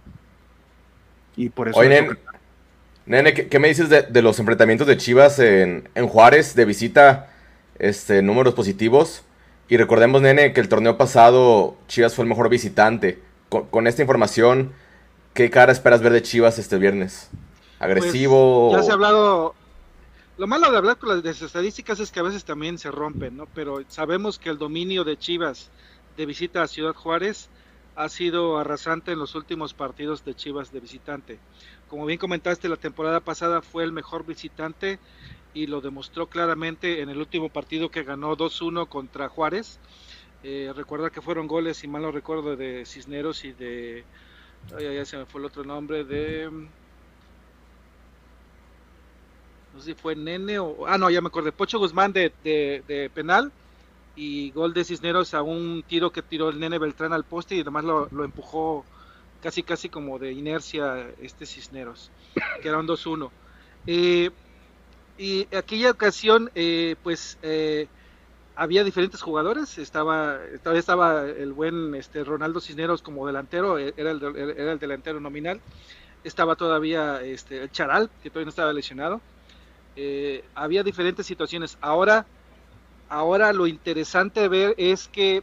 Y 1.36 1.50
por 1.50 1.68
eso... 1.68 1.80
Nene, 3.06 3.34
¿qué, 3.34 3.58
me 3.60 3.68
dices 3.68 3.88
de, 3.88 4.22
los 4.22 4.40
enfrentamientos 4.40 4.84
de 4.84 4.96
Chivas 4.96 5.38
en, 5.38 5.84
Juárez 6.08 6.56
de 6.56 6.64
visita, 6.64 7.30
este, 7.78 8.20
números 8.20 8.54
positivos? 8.54 9.22
Y 9.68 9.76
recordemos, 9.76 10.22
nene, 10.22 10.52
que 10.52 10.60
el 10.60 10.68
torneo 10.68 10.98
pasado 10.98 11.76
Chivas 11.86 12.16
fue 12.16 12.24
el 12.24 12.28
mejor 12.28 12.48
visitante. 12.48 13.20
Con, 13.48 13.86
esta 13.86 14.02
información, 14.02 14.72
¿qué 15.36 15.50
cara 15.50 15.70
esperas 15.70 16.02
ver 16.02 16.12
de 16.12 16.22
Chivas 16.22 16.58
este 16.58 16.78
viernes? 16.78 17.30
¿Agresivo? 17.78 18.70
Pues, 18.70 18.80
ya 18.80 18.86
se 18.86 18.90
ha 18.90 18.94
hablado. 18.94 19.54
Lo 20.38 20.46
malo 20.46 20.70
de 20.70 20.78
hablar 20.78 20.96
con 20.96 21.22
las 21.22 21.42
estadísticas 21.42 22.00
es 22.00 22.10
que 22.10 22.20
a 22.20 22.24
veces 22.24 22.44
también 22.44 22.78
se 22.78 22.90
rompen, 22.90 23.36
¿no? 23.36 23.46
Pero 23.54 23.82
sabemos 23.88 24.38
que 24.38 24.48
el 24.48 24.58
dominio 24.58 25.04
de 25.04 25.16
Chivas 25.16 25.70
de 26.16 26.26
visita 26.26 26.62
a 26.62 26.66
Ciudad 26.66 26.94
Juárez 26.94 27.48
ha 27.94 28.08
sido 28.08 28.58
arrasante 28.58 29.12
en 29.12 29.18
los 29.18 29.34
últimos 29.34 29.72
partidos 29.72 30.24
de 30.24 30.34
Chivas 30.34 30.72
de 30.72 30.80
visitante. 30.80 31.38
Como 31.88 32.04
bien 32.06 32.18
comentaste, 32.18 32.68
la 32.68 32.76
temporada 32.76 33.20
pasada 33.20 33.62
fue 33.62 33.84
el 33.84 33.92
mejor 33.92 34.26
visitante 34.26 34.98
y 35.54 35.66
lo 35.66 35.80
demostró 35.80 36.26
claramente 36.28 37.00
en 37.00 37.08
el 37.08 37.18
último 37.18 37.48
partido 37.48 37.90
que 37.90 38.02
ganó 38.02 38.36
2-1 38.36 38.88
contra 38.88 39.28
Juárez. 39.28 39.78
Eh, 40.42 40.72
recuerda 40.74 41.10
que 41.10 41.22
fueron 41.22 41.46
goles, 41.46 41.78
si 41.78 41.88
mal 41.88 42.02
no 42.02 42.10
recuerdo, 42.10 42.56
de 42.56 42.84
Cisneros 42.86 43.44
y 43.44 43.52
de... 43.52 44.04
ya 44.70 45.04
se 45.04 45.18
me 45.18 45.26
fue 45.26 45.40
el 45.40 45.46
otro 45.46 45.64
nombre, 45.64 46.04
de... 46.04 46.50
No 49.74 49.80
sé 49.80 49.86
si 49.86 49.94
fue 49.94 50.16
Nene 50.16 50.58
o... 50.58 50.86
Ah, 50.86 50.96
no, 50.96 51.10
ya 51.10 51.20
me 51.20 51.28
acordé. 51.28 51.52
Pocho 51.52 51.78
Guzmán 51.78 52.12
de, 52.12 52.32
de, 52.42 53.10
penal 53.12 53.52
y 54.14 54.50
gol 54.52 54.72
de 54.72 54.84
Cisneros 54.84 55.34
a 55.34 55.42
un 55.42 55.84
tiro 55.86 56.10
que 56.10 56.22
tiró 56.22 56.48
el 56.48 56.58
Nene 56.58 56.78
Beltrán 56.78 57.12
al 57.12 57.24
poste 57.24 57.56
y 57.56 57.60
además 57.60 57.84
lo, 57.84 58.08
lo 58.10 58.24
empujó 58.24 58.84
casi 59.42 59.62
casi 59.62 59.88
como 59.88 60.18
de 60.18 60.32
inercia 60.32 61.08
este 61.20 61.46
Cisneros, 61.46 62.10
que 62.62 62.68
era 62.68 62.78
un 62.78 62.88
2-1. 62.88 63.30
Eh, 63.86 64.30
y 65.18 65.54
aquella 65.54 65.90
ocasión, 65.90 66.50
eh, 66.54 66.96
pues 67.02 67.38
eh, 67.42 67.86
había 68.56 68.84
diferentes 68.84 69.22
jugadores, 69.22 69.78
estaba, 69.78 70.38
todavía 70.62 70.80
estaba 70.80 71.26
el 71.26 71.52
buen 71.52 71.94
este, 71.94 72.24
Ronaldo 72.24 72.60
Cisneros 72.60 73.02
como 73.02 73.26
delantero, 73.26 73.78
era 73.78 74.10
el, 74.10 74.22
era 74.56 74.72
el 74.72 74.78
delantero 74.78 75.20
nominal, 75.20 75.60
estaba 76.24 76.56
todavía 76.56 77.22
este, 77.22 77.62
el 77.62 77.70
Charal, 77.70 78.10
que 78.22 78.30
todavía 78.30 78.46
no 78.46 78.50
estaba 78.50 78.72
lesionado, 78.72 79.20
había 80.54 80.82
diferentes 80.82 81.26
situaciones. 81.26 81.78
Ahora, 81.80 82.26
ahora 83.08 83.52
lo 83.52 83.66
interesante 83.66 84.40
de 84.40 84.48
ver 84.48 84.74
es 84.78 85.08
que, 85.08 85.42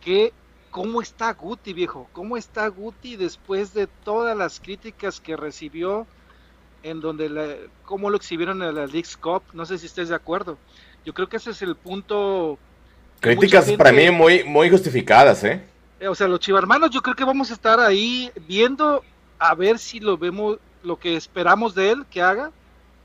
que 0.00 0.32
¿Cómo 0.70 1.00
está 1.00 1.32
Guti, 1.32 1.72
viejo? 1.72 2.08
¿Cómo 2.12 2.36
está 2.36 2.68
Guti 2.68 3.16
después 3.16 3.72
de 3.72 3.86
todas 3.86 4.36
las 4.36 4.60
críticas 4.60 5.18
que 5.18 5.34
recibió 5.36 6.06
en 6.82 7.00
donde 7.00 7.30
la, 7.30 7.56
cómo 7.84 8.10
lo 8.10 8.16
exhibieron 8.16 8.62
en 8.62 8.74
la 8.74 8.86
League's 8.86 9.16
Cup? 9.16 9.42
No 9.54 9.64
sé 9.64 9.78
si 9.78 9.86
estés 9.86 10.10
de 10.10 10.14
acuerdo. 10.14 10.58
Yo 11.08 11.14
creo 11.14 11.26
que 11.26 11.38
ese 11.38 11.52
es 11.52 11.62
el 11.62 11.74
punto. 11.74 12.58
Críticas 13.20 13.72
para 13.78 13.92
mí 13.92 14.10
muy, 14.10 14.44
muy 14.44 14.68
justificadas, 14.68 15.42
¿eh? 15.42 15.64
O 16.06 16.14
sea, 16.14 16.28
los 16.28 16.38
chivarmanos 16.38 16.90
yo 16.90 17.00
creo 17.00 17.16
que 17.16 17.24
vamos 17.24 17.50
a 17.50 17.54
estar 17.54 17.80
ahí 17.80 18.30
viendo 18.46 19.02
a 19.38 19.54
ver 19.54 19.78
si 19.78 20.00
lo 20.00 20.18
vemos, 20.18 20.58
lo 20.82 20.98
que 20.98 21.16
esperamos 21.16 21.74
de 21.74 21.92
él 21.92 22.04
que 22.10 22.20
haga 22.20 22.52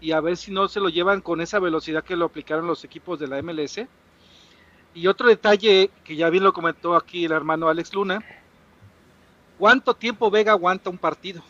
y 0.02 0.12
a 0.12 0.20
ver 0.20 0.36
si 0.36 0.52
no 0.52 0.68
se 0.68 0.82
lo 0.82 0.90
llevan 0.90 1.22
con 1.22 1.40
esa 1.40 1.60
velocidad 1.60 2.04
que 2.04 2.18
lo 2.18 2.26
aplicaron 2.26 2.68
los 2.68 2.84
equipos 2.84 3.20
de 3.20 3.28
la 3.28 3.42
MLS 3.42 3.80
y 4.94 5.08
otro 5.08 5.30
detalle 5.30 5.90
que 6.04 6.18
ya 6.18 6.30
bien 6.30 6.44
lo 6.44 6.52
comentó 6.52 6.98
aquí 6.98 7.24
el 7.24 7.32
hermano 7.32 7.70
Alex 7.70 7.94
Luna, 7.94 8.22
¿cuánto 9.58 9.94
tiempo 9.94 10.30
Vega 10.30 10.52
aguanta 10.52 10.90
un 10.90 10.98
partido? 10.98 11.42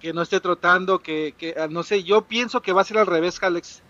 Que 0.00 0.12
no 0.12 0.22
esté 0.22 0.40
trotando, 0.40 0.98
que, 0.98 1.54
ah, 1.56 1.68
no 1.70 1.84
sé, 1.84 2.02
yo 2.02 2.22
pienso 2.22 2.60
que 2.60 2.72
va 2.72 2.80
a 2.80 2.84
ser 2.84 2.98
al 2.98 3.06
revés, 3.06 3.40
Alex. 3.40 3.80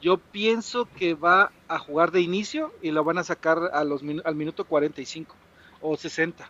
Yo 0.00 0.18
pienso 0.18 0.88
que 0.96 1.14
va 1.14 1.52
a 1.68 1.78
jugar 1.78 2.10
de 2.10 2.20
inicio 2.20 2.72
y 2.82 2.90
lo 2.90 3.04
van 3.04 3.18
a 3.18 3.24
sacar 3.24 3.70
a 3.72 3.84
los, 3.84 4.02
al 4.24 4.34
minuto 4.34 4.64
45 4.64 5.34
o 5.82 5.96
60. 5.96 6.48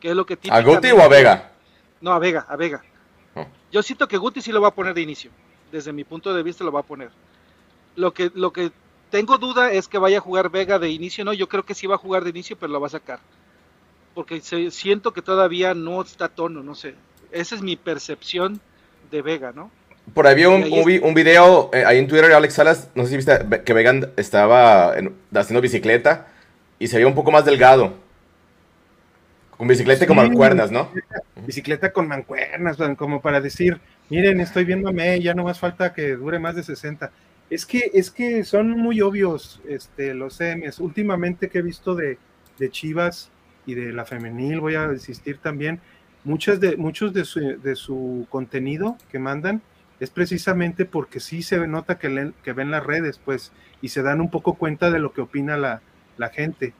Que 0.00 0.10
es 0.10 0.16
lo 0.16 0.26
que 0.26 0.38
¿A 0.50 0.60
Guti 0.62 0.90
o 0.92 1.00
a 1.00 1.08
Vega? 1.08 1.52
No, 2.00 2.12
a 2.12 2.18
Vega, 2.18 2.46
a 2.48 2.56
Vega. 2.56 2.84
Oh. 3.34 3.46
Yo 3.72 3.82
siento 3.82 4.06
que 4.06 4.16
Guti 4.16 4.40
sí 4.40 4.52
lo 4.52 4.60
va 4.60 4.68
a 4.68 4.74
poner 4.74 4.94
de 4.94 5.00
inicio. 5.00 5.30
Desde 5.72 5.92
mi 5.92 6.04
punto 6.04 6.32
de 6.32 6.42
vista 6.42 6.62
lo 6.62 6.70
va 6.70 6.80
a 6.80 6.84
poner. 6.84 7.10
Lo 7.96 8.12
que, 8.12 8.30
lo 8.34 8.52
que 8.52 8.70
tengo 9.10 9.38
duda 9.38 9.72
es 9.72 9.88
que 9.88 9.98
vaya 9.98 10.18
a 10.18 10.20
jugar 10.20 10.50
Vega 10.50 10.78
de 10.78 10.90
inicio, 10.90 11.24
¿no? 11.24 11.32
Yo 11.32 11.48
creo 11.48 11.64
que 11.64 11.74
sí 11.74 11.86
va 11.86 11.96
a 11.96 11.98
jugar 11.98 12.24
de 12.24 12.30
inicio, 12.30 12.56
pero 12.56 12.72
lo 12.72 12.80
va 12.80 12.86
a 12.86 12.90
sacar. 12.90 13.20
Porque 14.14 14.40
siento 14.40 15.12
que 15.12 15.22
todavía 15.22 15.74
no 15.74 16.02
está 16.02 16.28
tono, 16.28 16.62
no 16.62 16.74
sé. 16.74 16.94
Esa 17.32 17.56
es 17.56 17.62
mi 17.62 17.74
percepción 17.74 18.60
de 19.10 19.22
Vega, 19.22 19.52
¿no? 19.52 19.70
Por 20.12 20.26
ahí 20.26 20.34
vi 20.34 20.44
un, 20.44 20.64
un, 21.02 21.14
video 21.14 21.70
eh, 21.72 21.84
ahí 21.86 21.98
en 21.98 22.06
Twitter 22.06 22.28
de 22.28 22.34
Alex 22.34 22.54
Salas, 22.54 22.90
no 22.94 23.04
sé 23.04 23.10
si 23.10 23.16
viste 23.16 23.38
que 23.64 23.72
Vega 23.72 23.92
estaba 24.16 24.94
haciendo 25.34 25.60
bicicleta 25.60 26.26
y 26.78 26.88
se 26.88 26.96
veía 26.96 27.08
un 27.08 27.14
poco 27.14 27.32
más 27.32 27.44
delgado. 27.44 27.94
Con 29.56 29.68
bicicleta 29.68 30.04
y 30.04 30.06
con 30.06 30.16
mancuernas, 30.16 30.70
¿no? 30.70 30.90
Bicicleta 31.46 31.92
con 31.92 32.08
mancuernas, 32.08 32.76
como 32.96 33.22
para 33.22 33.40
decir, 33.40 33.80
miren, 34.10 34.40
estoy 34.40 34.64
viéndome, 34.64 35.20
ya 35.20 35.32
no 35.34 35.44
más 35.44 35.58
falta 35.58 35.92
que 35.92 36.16
dure 36.16 36.38
más 36.38 36.56
de 36.56 36.64
60. 36.64 37.10
Es 37.50 37.64
que, 37.64 37.90
es 37.94 38.10
que 38.10 38.42
son 38.44 38.70
muy 38.70 39.00
obvios 39.00 39.60
este, 39.68 40.12
los 40.12 40.36
CMs. 40.36 40.80
Últimamente 40.80 41.48
que 41.48 41.58
he 41.58 41.62
visto 41.62 41.94
de, 41.94 42.18
Chivas 42.70 43.30
y 43.66 43.74
de 43.74 43.92
la 43.92 44.04
femenil, 44.04 44.60
voy 44.60 44.74
a 44.74 44.84
insistir 44.92 45.38
también, 45.38 45.80
muchas 46.24 46.60
de, 46.60 46.76
muchos 46.76 47.12
de 47.12 47.24
su, 47.24 48.26
contenido 48.30 48.96
que 49.10 49.18
mandan 49.18 49.62
es 50.00 50.10
precisamente 50.10 50.84
porque 50.84 51.20
sí 51.20 51.42
se 51.42 51.66
nota 51.66 51.98
que, 51.98 52.32
que 52.42 52.52
ven 52.52 52.70
las 52.70 52.84
redes, 52.84 53.20
pues, 53.24 53.52
y 53.80 53.88
se 53.88 54.02
dan 54.02 54.20
un 54.20 54.30
poco 54.30 54.54
cuenta 54.54 54.90
de 54.90 54.98
lo 54.98 55.12
que 55.12 55.20
opina 55.20 55.56
la, 55.56 56.28
gente. 56.30 56.72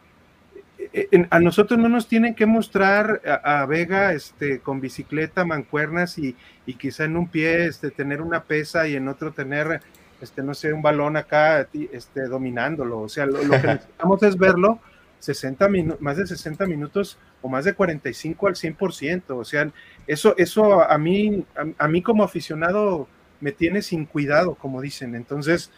E, 0.79 1.09
e, 1.11 1.27
a 1.31 1.41
nosotros 1.41 1.79
no 1.79 1.89
nos 1.89 2.09
tienen 2.09 2.35
que 2.35 2.47
mostrar 2.47 3.21
a, 3.25 3.65
Vega 3.67 4.13
este, 4.13 4.59
con 4.59 4.81
bicicleta, 4.81 5.45
mancuernas 5.45 6.19
y, 6.19 6.37
y, 6.67 6.75
quizá 6.75 7.05
en 7.05 7.17
un 7.17 7.29
pie 7.29 7.67
este, 7.67 7.91
tener 7.91 8.21
una 8.21 8.43
pesa 8.43 8.89
y 8.89 8.97
en 8.97 9.09
otro 9.09 9.33
tener 9.33 9.81
este, 10.25 10.43
no 10.43 10.55
sé, 10.55 10.73
un 10.73 10.83
balón 10.83 11.17
acá 11.17 11.69
este, 11.93 12.23
dominándolo. 12.23 13.01
O 13.01 13.09
sea, 13.09 13.27
lo, 13.27 13.39
que 13.39 13.47
necesitamos 13.67 14.23
es 14.23 14.37
verlo 14.37 14.81
60 15.21 15.69
más 16.01 16.17
de 16.17 16.27
60 16.27 16.67
minutos 16.67 17.19
o 17.43 17.49
más 17.49 17.65
de 17.65 17.75
45 17.75 18.47
al 18.47 18.55
100%. 18.55 19.23
O 19.29 19.45
sea, 19.45 19.71
eso, 20.07 20.35
eso 20.37 20.83
a, 20.83 20.97
mí, 20.99 21.45
a, 21.79 21.89
mí 21.89 22.03
como 22.03 22.25
aficionado 22.25 23.09
me 23.41 23.53
tiene 23.53 23.83
sin 23.83 24.07
cuidado, 24.07 24.55
como 24.55 24.81
dicen. 24.81 25.15
Entonces, 25.15 25.71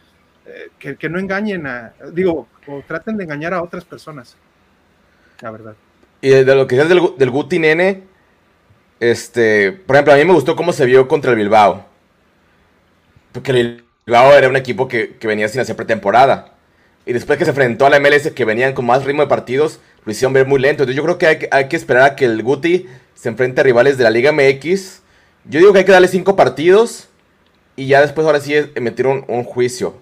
eh, 0.46 0.96
que, 0.98 1.08
no 1.08 1.18
engañen 1.18 1.66
a, 1.66 1.94
digo, 2.12 2.48
o 2.66 2.82
traten 2.86 3.16
de 3.16 3.24
engañar 3.24 3.54
a 3.54 3.62
otras 3.62 3.84
personas. 3.84 4.36
La 5.40 5.50
verdad. 5.50 5.74
Y 6.20 6.30
de 6.30 6.54
lo 6.54 6.66
que 6.66 6.80
es 6.80 6.88
del, 6.88 7.00
del 7.18 7.30
Guti 7.30 7.58
Nene, 7.58 8.04
este, 9.00 9.72
por 9.72 9.96
ejemplo, 9.96 10.14
a 10.14 10.16
mí 10.16 10.24
me 10.24 10.32
gustó 10.32 10.56
cómo 10.56 10.72
se 10.72 10.86
vio 10.86 11.06
contra 11.06 11.30
el 11.32 11.36
Bilbao 11.36 11.96
porque 13.36 13.50
el 13.50 13.84
Bilbao 14.06 14.32
era 14.32 14.48
un 14.48 14.56
equipo 14.56 14.88
que, 14.88 15.18
venía 15.22 15.46
sin 15.48 15.60
hacer 15.60 15.76
pretemporada. 15.76 16.54
Y 17.04 17.12
después 17.12 17.38
que 17.38 17.44
se 17.44 17.50
enfrentó 17.50 17.84
a 17.84 17.90
la 17.90 18.00
MLS, 18.00 18.30
que 18.32 18.44
venían 18.46 18.72
con 18.72 18.86
más 18.86 19.04
ritmo 19.04 19.22
de 19.22 19.28
partidos, 19.28 19.78
lo 20.06 20.12
hicieron 20.12 20.32
ver 20.32 20.46
muy 20.46 20.60
lento. 20.60 20.84
Entonces 20.84 20.96
yo 20.96 21.02
creo 21.02 21.18
que 21.18 21.48
hay, 21.50 21.68
que 21.68 21.76
esperar 21.76 22.04
a 22.04 22.16
que 22.16 22.24
el 22.24 22.42
Guti 22.42 22.86
se 23.14 23.28
enfrente 23.28 23.60
a 23.60 23.64
rivales 23.64 23.98
de 23.98 24.04
la 24.04 24.10
Liga 24.10 24.32
MX. 24.32 25.02
Yo 25.44 25.58
digo 25.58 25.72
que 25.72 25.80
hay 25.80 25.84
que 25.84 25.92
darle 25.92 26.08
cinco 26.08 26.36
partidos 26.36 27.08
y 27.74 27.88
ya 27.88 28.00
después 28.00 28.24
ahora 28.24 28.40
sí 28.40 28.54
emitir 28.54 29.06
un, 29.06 29.44
juicio. 29.44 30.00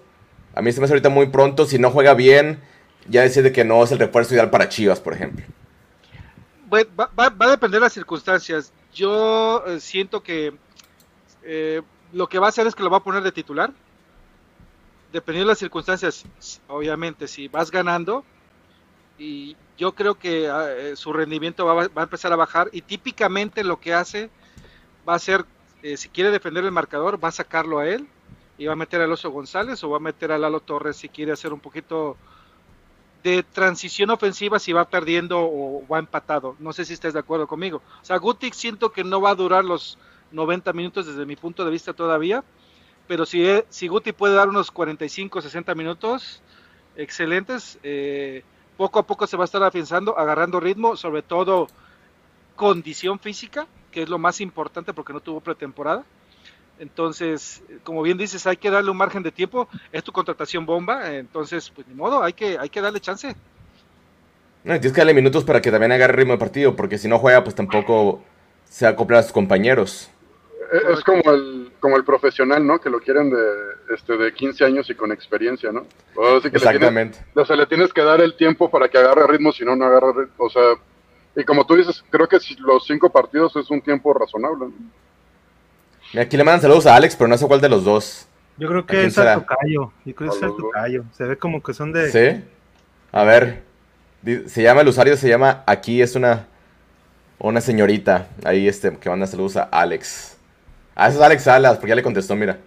A 0.53 0.61
mí 0.61 0.71
se 0.71 0.79
me 0.79 0.85
hace 0.85 0.93
ahorita 0.93 1.09
muy 1.09 1.27
pronto. 1.27 1.65
Si 1.65 1.79
no 1.79 1.89
juega 1.89 2.13
bien, 2.13 2.61
ya 3.09 3.23
decide 3.23 3.51
que 3.51 3.65
no 3.65 3.83
es 3.83 3.91
el 3.91 3.99
refuerzo 3.99 4.35
ideal 4.35 4.51
para 4.51 4.69
Chivas, 4.69 4.99
por 4.99 5.13
ejemplo. 5.13 5.43
Va, 6.71 7.09
a 7.17 7.49
depender 7.49 7.79
de 7.79 7.85
las 7.85 7.93
circunstancias. 7.93 8.71
Yo 8.93 9.63
eh, 9.65 9.79
siento 9.79 10.21
que 10.21 10.53
eh, 11.43 11.81
lo 12.13 12.27
que 12.27 12.37
va 12.37 12.45
a 12.45 12.49
hacer 12.49 12.67
es 12.67 12.75
que 12.75 12.83
lo 12.83 12.91
va 12.91 12.97
a 12.97 13.03
poner 13.03 13.23
de 13.23 13.31
titular. 13.31 13.71
Dependiendo 15.11 15.47
de 15.47 15.51
las 15.53 15.59
circunstancias, 15.59 16.25
obviamente, 16.67 17.27
si 17.27 17.47
vas 17.47 17.71
ganando, 17.71 18.23
y 19.17 19.55
yo 19.77 19.93
creo 19.93 20.15
que 20.15 20.49
ah, 20.49 20.71
eh, 20.71 20.95
su 20.95 21.13
rendimiento 21.13 21.65
va, 21.65 21.83
a 21.83 22.03
empezar 22.03 22.31
a 22.33 22.35
bajar, 22.35 22.69
y 22.71 22.81
típicamente 22.81 23.63
lo 23.63 23.79
que 23.79 23.93
hace 23.93 24.29
va 25.07 25.15
a 25.15 25.19
ser, 25.19 25.45
si 25.97 26.09
quiere 26.09 26.31
defender 26.31 26.63
el 26.63 26.71
marcador, 26.71 27.23
va 27.23 27.27
a 27.27 27.31
sacarlo 27.31 27.77
a 27.77 27.87
él, 27.87 28.07
y 28.57 28.65
va 28.65 28.73
a 28.73 28.77
meter 28.77 29.01
al 29.01 29.11
Oso 29.11 29.29
González, 29.29 29.83
o 29.83 29.89
va 29.89 29.97
a 29.97 29.99
meter 29.99 30.31
a 30.31 30.37
Lalo 30.37 30.59
Torres 30.59 30.97
si 30.97 31.09
quiere 31.09 31.31
hacer 31.31 31.53
un 31.53 31.59
poquito 31.59 32.17
de 33.25 33.41
transición 33.41 34.11
ofensiva 34.11 34.59
si 34.59 34.71
va 34.71 34.87
perdiendo 34.87 35.39
o 35.41 35.85
va 35.87 35.97
empatado. 35.97 36.55
No 36.59 36.73
sé 36.73 36.85
si 36.85 36.93
estás 36.93 37.13
de 37.13 37.19
acuerdo 37.19 37.47
conmigo. 37.47 37.81
O 38.01 38.05
sea, 38.05 38.17
Guti 38.17 38.51
siento 38.51 38.91
que 38.91 39.03
no 39.03 39.19
va 39.19 39.31
a 39.31 39.35
durar 39.35 39.65
los 39.65 39.97
90 40.31 40.71
minutos 40.73 41.07
desde 41.07 41.25
mi 41.25 41.35
punto 41.35 41.65
de 41.65 41.71
vista 41.71 41.93
todavía, 41.93 42.43
pero 43.07 43.25
si, 43.25 43.43
eh, 43.43 43.65
si 43.69 43.87
Guti 43.87 44.11
puede 44.11 44.35
dar 44.35 44.47
unos 44.47 44.69
45, 44.69 45.41
60 45.41 45.73
minutos 45.73 46.43
excelentes, 46.95 47.79
eh, 47.81 48.43
poco 48.77 48.99
a 48.99 49.03
poco 49.03 49.27
se 49.27 49.37
va 49.37 49.43
a 49.43 49.45
estar 49.45 49.63
afianzando, 49.63 50.17
agarrando 50.17 50.59
ritmo, 50.59 50.95
sobre 50.95 51.21
todo 51.21 51.67
condición 52.55 53.19
física, 53.19 53.67
que 53.91 54.03
es 54.03 54.09
lo 54.09 54.17
más 54.17 54.41
importante 54.41 54.93
porque 54.93 55.13
no 55.13 55.19
tuvo 55.19 55.41
pretemporada. 55.41 56.03
Entonces, 56.79 57.63
como 57.83 58.01
bien 58.01 58.17
dices, 58.17 58.45
hay 58.47 58.57
que 58.57 58.69
darle 58.69 58.91
un 58.91 58.97
margen 58.97 59.23
de 59.23 59.31
tiempo. 59.31 59.69
Es 59.91 60.03
tu 60.03 60.11
contratación 60.11 60.65
bomba, 60.65 61.15
entonces, 61.15 61.71
pues 61.73 61.87
ni 61.87 61.95
modo, 61.95 62.21
hay 62.21 62.33
que, 62.33 62.57
hay 62.57 62.69
que 62.69 62.81
darle 62.81 62.99
chance. 62.99 63.35
Tienes 64.63 64.91
que 64.91 64.97
darle 64.97 65.13
minutos 65.13 65.43
para 65.43 65.61
que 65.61 65.71
también 65.71 65.91
agarre 65.91 66.13
ritmo 66.13 66.33
de 66.33 66.39
partido, 66.39 66.75
porque 66.75 66.97
si 66.97 67.07
no 67.07 67.19
juega, 67.19 67.43
pues 67.43 67.55
tampoco 67.55 68.23
se 68.65 68.87
acopla 68.87 69.19
a 69.19 69.23
sus 69.23 69.31
compañeros. 69.31 70.09
Es 70.71 71.03
como 71.03 71.21
el, 71.31 71.71
como 71.79 71.97
el 71.97 72.03
profesional, 72.03 72.65
¿no? 72.65 72.79
Que 72.79 72.89
lo 72.89 72.99
quieren 72.99 73.29
de, 73.29 73.45
este, 73.93 74.17
de 74.17 74.33
15 74.33 74.65
años 74.65 74.89
y 74.89 74.95
con 74.95 75.11
experiencia, 75.11 75.71
¿no? 75.71 75.85
Exactamente. 76.43 77.19
o 77.35 77.45
sea, 77.45 77.55
le 77.55 77.65
tienes 77.65 77.93
que 77.93 78.01
dar 78.01 78.21
el 78.21 78.35
tiempo 78.35 78.69
para 78.69 78.87
que 78.89 78.97
agarre 78.97 79.27
ritmo, 79.27 79.51
si 79.51 79.63
no, 79.65 79.75
no 79.75 79.85
agarra 79.85 80.11
ritmo. 80.11 80.33
O 80.37 80.49
sea, 80.49 80.61
y 81.35 81.43
como 81.43 81.65
tú 81.65 81.75
dices, 81.75 82.03
creo 82.09 82.27
que 82.27 82.39
si 82.39 82.55
los 82.55 82.85
cinco 82.85 83.11
partidos 83.11 83.55
es 83.55 83.69
un 83.69 83.81
tiempo 83.81 84.13
razonable. 84.13 84.67
¿no? 84.67 86.21
Aquí 86.21 86.37
le 86.37 86.43
mandan 86.43 86.61
saludos 86.61 86.85
a 86.85 86.95
Alex, 86.95 87.15
pero 87.15 87.27
no 87.27 87.37
sé 87.37 87.47
cuál 87.47 87.61
de 87.61 87.69
los 87.69 87.83
dos. 87.83 88.27
Yo 88.57 88.69
creo 88.69 88.85
que 88.85 89.05
es 89.05 89.17
el 89.17 89.33
tocayo. 89.33 89.91
Yo 90.05 90.15
creo 90.15 90.31
que 90.31 90.37
es 90.37 90.43
el 90.43 90.55
tocayo. 90.55 91.03
Se 91.11 91.25
ve 91.25 91.37
como 91.37 91.61
que 91.61 91.73
son 91.73 91.91
de. 91.91 92.11
¿Sí? 92.11 92.43
A 93.11 93.23
ver. 93.23 93.63
Se 94.47 94.63
llama 94.63 94.81
el 94.81 94.87
usuario, 94.87 95.17
se 95.17 95.27
llama. 95.27 95.63
Aquí 95.65 96.01
es 96.01 96.15
una. 96.15 96.47
Una 97.37 97.59
señorita. 97.59 98.29
Ahí 98.45 98.67
este, 98.67 98.97
que 98.97 99.09
manda 99.09 99.27
saludos 99.27 99.57
a 99.57 99.63
Alex. 99.63 100.34
Ah, 100.95 101.09
eso 101.09 101.19
es 101.19 101.23
Alex 101.23 101.43
Salas, 101.43 101.77
porque 101.77 101.89
ya 101.89 101.95
le 101.95 102.03
contestó, 102.03 102.35
mira. 102.35 102.57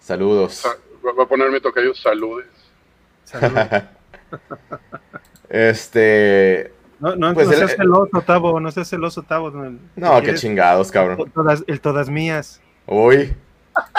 Saludos. 0.00 0.64
Va 1.06 1.22
a 1.22 1.26
poner 1.26 1.50
mi 1.50 1.60
tocayo 1.60 1.94
saludes. 1.94 2.46
Saludos. 3.24 3.68
este. 5.50 6.72
No, 7.00 7.14
no, 7.16 7.34
pues 7.34 7.48
no 7.48 7.54
seas 7.54 7.76
celoso, 7.76 8.22
Tavo, 8.22 8.60
no 8.60 8.70
seas 8.70 8.88
celoso, 8.88 9.22
Tavo. 9.22 9.50
No, 9.96 10.22
qué 10.22 10.34
chingados, 10.34 10.90
cabrón. 10.90 11.30
Todas, 11.34 11.62
el 11.66 11.80
todas 11.80 12.08
mías. 12.08 12.62
Uy, 12.86 13.34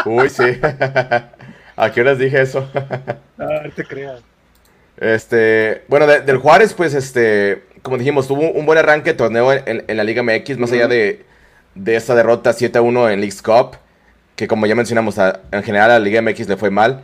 uy, 0.05 0.29
sí. 0.29 0.43
¿A 1.75 1.91
qué 1.91 2.01
horas 2.01 2.17
dije 2.17 2.41
eso? 2.41 2.67
ah, 3.37 3.63
te 3.75 3.83
creas. 3.83 4.21
Este, 4.97 5.83
bueno, 5.87 6.07
del 6.07 6.37
Juárez, 6.37 6.73
pues, 6.73 6.93
este, 6.93 7.65
como 7.81 7.97
dijimos, 7.97 8.27
tuvo 8.27 8.49
un 8.51 8.65
buen 8.65 8.79
arranque 8.79 9.11
de 9.11 9.17
torneo 9.17 9.51
en, 9.51 9.83
la 9.87 10.03
Liga 10.03 10.23
MX, 10.23 10.57
más 10.57 10.71
allá 10.71 10.87
de, 10.87 11.25
de 11.75 11.95
esta 11.95 12.15
derrota 12.15 12.51
7-1 12.51 13.11
en 13.11 13.19
League's 13.19 13.41
Cup, 13.41 13.77
que 14.35 14.47
como 14.47 14.65
ya 14.65 14.75
mencionamos, 14.75 15.17
en 15.17 15.63
general 15.63 15.91
a 15.91 15.99
la 15.99 16.05
Liga 16.05 16.21
MX 16.21 16.47
le 16.47 16.57
fue 16.57 16.71
mal, 16.71 17.03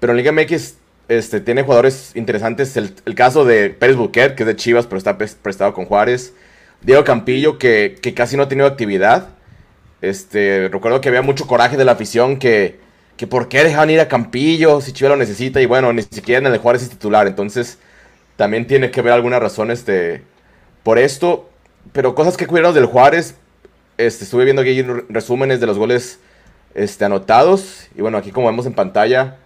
pero 0.00 0.12
en 0.12 0.18
Liga 0.18 0.32
MX 0.32 0.74
este, 1.08 1.40
tiene 1.40 1.62
jugadores 1.62 2.12
interesantes. 2.14 2.76
El, 2.76 2.94
caso 3.14 3.44
de 3.44 3.70
Pérez 3.70 3.96
Buquet, 3.96 4.34
que 4.34 4.42
es 4.42 4.46
de 4.46 4.56
Chivas, 4.56 4.86
pero 4.86 4.98
está 4.98 5.16
prestado 5.18 5.72
con 5.72 5.84
Juárez. 5.84 6.34
Diego 6.82 7.04
Campillo, 7.04 7.58
que, 7.58 7.98
casi 8.14 8.36
no 8.36 8.44
ha 8.44 8.48
tenido 8.48 8.66
actividad. 8.66 9.28
Este, 10.02 10.68
recuerdo 10.70 11.00
que 11.00 11.08
había 11.08 11.22
mucho 11.22 11.46
coraje 11.46 11.76
de 11.76 11.84
la 11.84 11.92
afición 11.92 12.38
que, 12.38 12.78
que 13.16 13.26
por 13.26 13.48
qué 13.48 13.64
dejaban 13.64 13.90
ir 13.90 14.00
a 14.00 14.08
Campillo 14.08 14.80
si 14.80 14.92
Chivas 14.92 15.10
lo 15.10 15.16
necesita. 15.16 15.60
Y 15.60 15.66
bueno, 15.66 15.92
ni 15.92 16.02
siquiera 16.02 16.40
en 16.40 16.46
el 16.46 16.52
de 16.52 16.58
Juárez 16.58 16.82
es 16.82 16.90
titular. 16.90 17.26
Entonces, 17.26 17.78
también 18.36 18.66
tiene 18.66 18.90
que 18.90 19.00
haber 19.00 19.12
algunas 19.12 19.40
razones 19.40 19.86
de, 19.86 20.22
por 20.82 20.98
esto. 20.98 21.48
Pero 21.92 22.14
cosas 22.14 22.36
que 22.36 22.46
cuidaron 22.46 22.74
del 22.74 22.86
Juárez. 22.86 23.36
Este, 23.98 24.24
estuve 24.24 24.44
viendo 24.44 24.62
aquí 24.62 24.82
resúmenes 25.08 25.60
de 25.60 25.66
los 25.66 25.78
goles 25.78 26.20
este, 26.74 27.04
anotados. 27.04 27.88
Y 27.94 28.02
bueno, 28.02 28.18
aquí 28.18 28.30
como 28.30 28.46
vemos 28.46 28.66
en 28.66 28.74
pantalla 28.74 29.36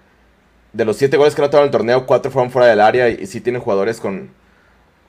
de 0.72 0.84
los 0.84 0.96
siete 0.96 1.16
goles 1.16 1.34
que 1.34 1.40
anotaron 1.40 1.66
el 1.66 1.70
torneo, 1.70 2.06
cuatro 2.06 2.30
fueron 2.30 2.50
fuera 2.50 2.68
del 2.68 2.80
área 2.80 3.08
y, 3.08 3.26
sí 3.26 3.40
tienen 3.40 3.60
jugadores 3.60 4.00
con, 4.00 4.30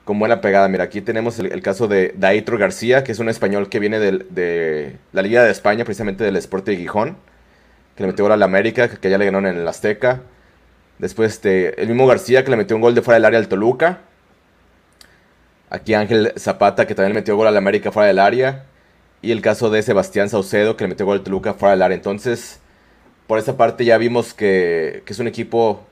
con 0.04 0.18
buena 0.18 0.40
pegada. 0.40 0.68
Mira, 0.68 0.84
aquí 0.84 1.00
tenemos 1.00 1.38
el, 1.38 1.62
caso 1.62 1.88
de 1.88 2.14
Daitro 2.16 2.58
García, 2.58 3.04
que 3.04 3.12
es 3.12 3.18
un 3.18 3.28
español 3.28 3.68
que 3.68 3.78
viene 3.78 3.98
de 3.98 4.96
la 5.12 5.22
Liga 5.22 5.44
de 5.44 5.50
España, 5.50 5.84
precisamente 5.84 6.24
del 6.24 6.36
Sport 6.36 6.66
de 6.66 6.76
Gijón, 6.76 7.16
que 7.96 8.02
le 8.02 8.08
metió 8.08 8.24
gol 8.24 8.32
al 8.32 8.42
América, 8.42 8.88
que, 8.88 9.10
ya 9.10 9.18
le 9.18 9.26
ganaron 9.26 9.46
en 9.46 9.60
el 9.60 9.68
Azteca. 9.68 10.22
Después 10.98 11.32
este, 11.32 11.80
el 11.80 11.88
mismo 11.88 12.06
García, 12.06 12.44
que 12.44 12.50
le 12.50 12.56
metió 12.56 12.76
un 12.76 12.82
gol 12.82 12.94
de 12.94 13.02
fuera 13.02 13.16
del 13.16 13.24
área 13.24 13.38
al 13.38 13.48
Toluca. 13.48 14.00
Aquí 15.70 15.94
Ángel 15.94 16.32
Zapata, 16.36 16.86
que 16.86 16.94
también 16.94 17.14
le 17.14 17.20
metió 17.20 17.36
gol 17.36 17.46
al 17.46 17.56
América 17.56 17.92
fuera 17.92 18.06
del 18.06 18.18
área. 18.18 18.66
Y 19.22 19.30
el 19.30 19.40
caso 19.40 19.70
de 19.70 19.82
Sebastián 19.82 20.28
Saucedo, 20.28 20.76
que 20.76 20.84
le 20.84 20.88
metió 20.88 21.06
gol 21.06 21.18
al 21.18 21.24
Toluca 21.24 21.54
fuera 21.54 21.70
del 21.70 21.82
área. 21.82 21.96
Entonces, 21.96 22.60
por 23.28 23.38
esa 23.38 23.56
parte 23.56 23.84
ya 23.84 23.96
vimos 23.96 24.34
que, 24.34 25.04
es 25.06 25.18
un 25.20 25.28
equipo 25.28 25.86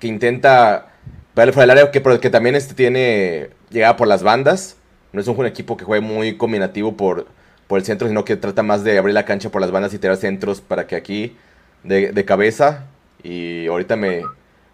que 0.00 0.08
intenta 0.08 0.88
pegarle 1.32 1.52
fuera 1.52 1.72
del 1.72 1.78
área, 1.78 1.90
que, 1.92 2.02
que 2.20 2.30
también 2.30 2.56
este 2.56 2.74
tiene 2.74 3.50
llegada 3.70 3.96
por 3.96 4.08
las 4.08 4.24
bandas. 4.24 4.76
No 5.12 5.20
es 5.20 5.28
un, 5.28 5.46
equipo 5.46 5.76
que 5.76 5.84
juegue 5.84 6.04
muy 6.04 6.36
combinativo 6.36 6.96
por, 6.96 7.28
por 7.68 7.78
el 7.78 7.84
centro, 7.84 8.08
sino 8.08 8.24
que 8.24 8.36
trata 8.36 8.62
más 8.64 8.82
de 8.82 8.98
abrir 8.98 9.14
la 9.14 9.24
cancha 9.24 9.48
por 9.50 9.60
las 9.60 9.70
bandas 9.70 9.94
y 9.94 9.98
tirar 9.98 10.16
centros 10.16 10.60
para 10.60 10.88
que 10.88 10.96
aquí 10.96 11.36
de, 11.84 12.24
cabeza. 12.24 12.86
Y 13.22 13.68
ahorita 13.68 13.96
me, 13.96 14.22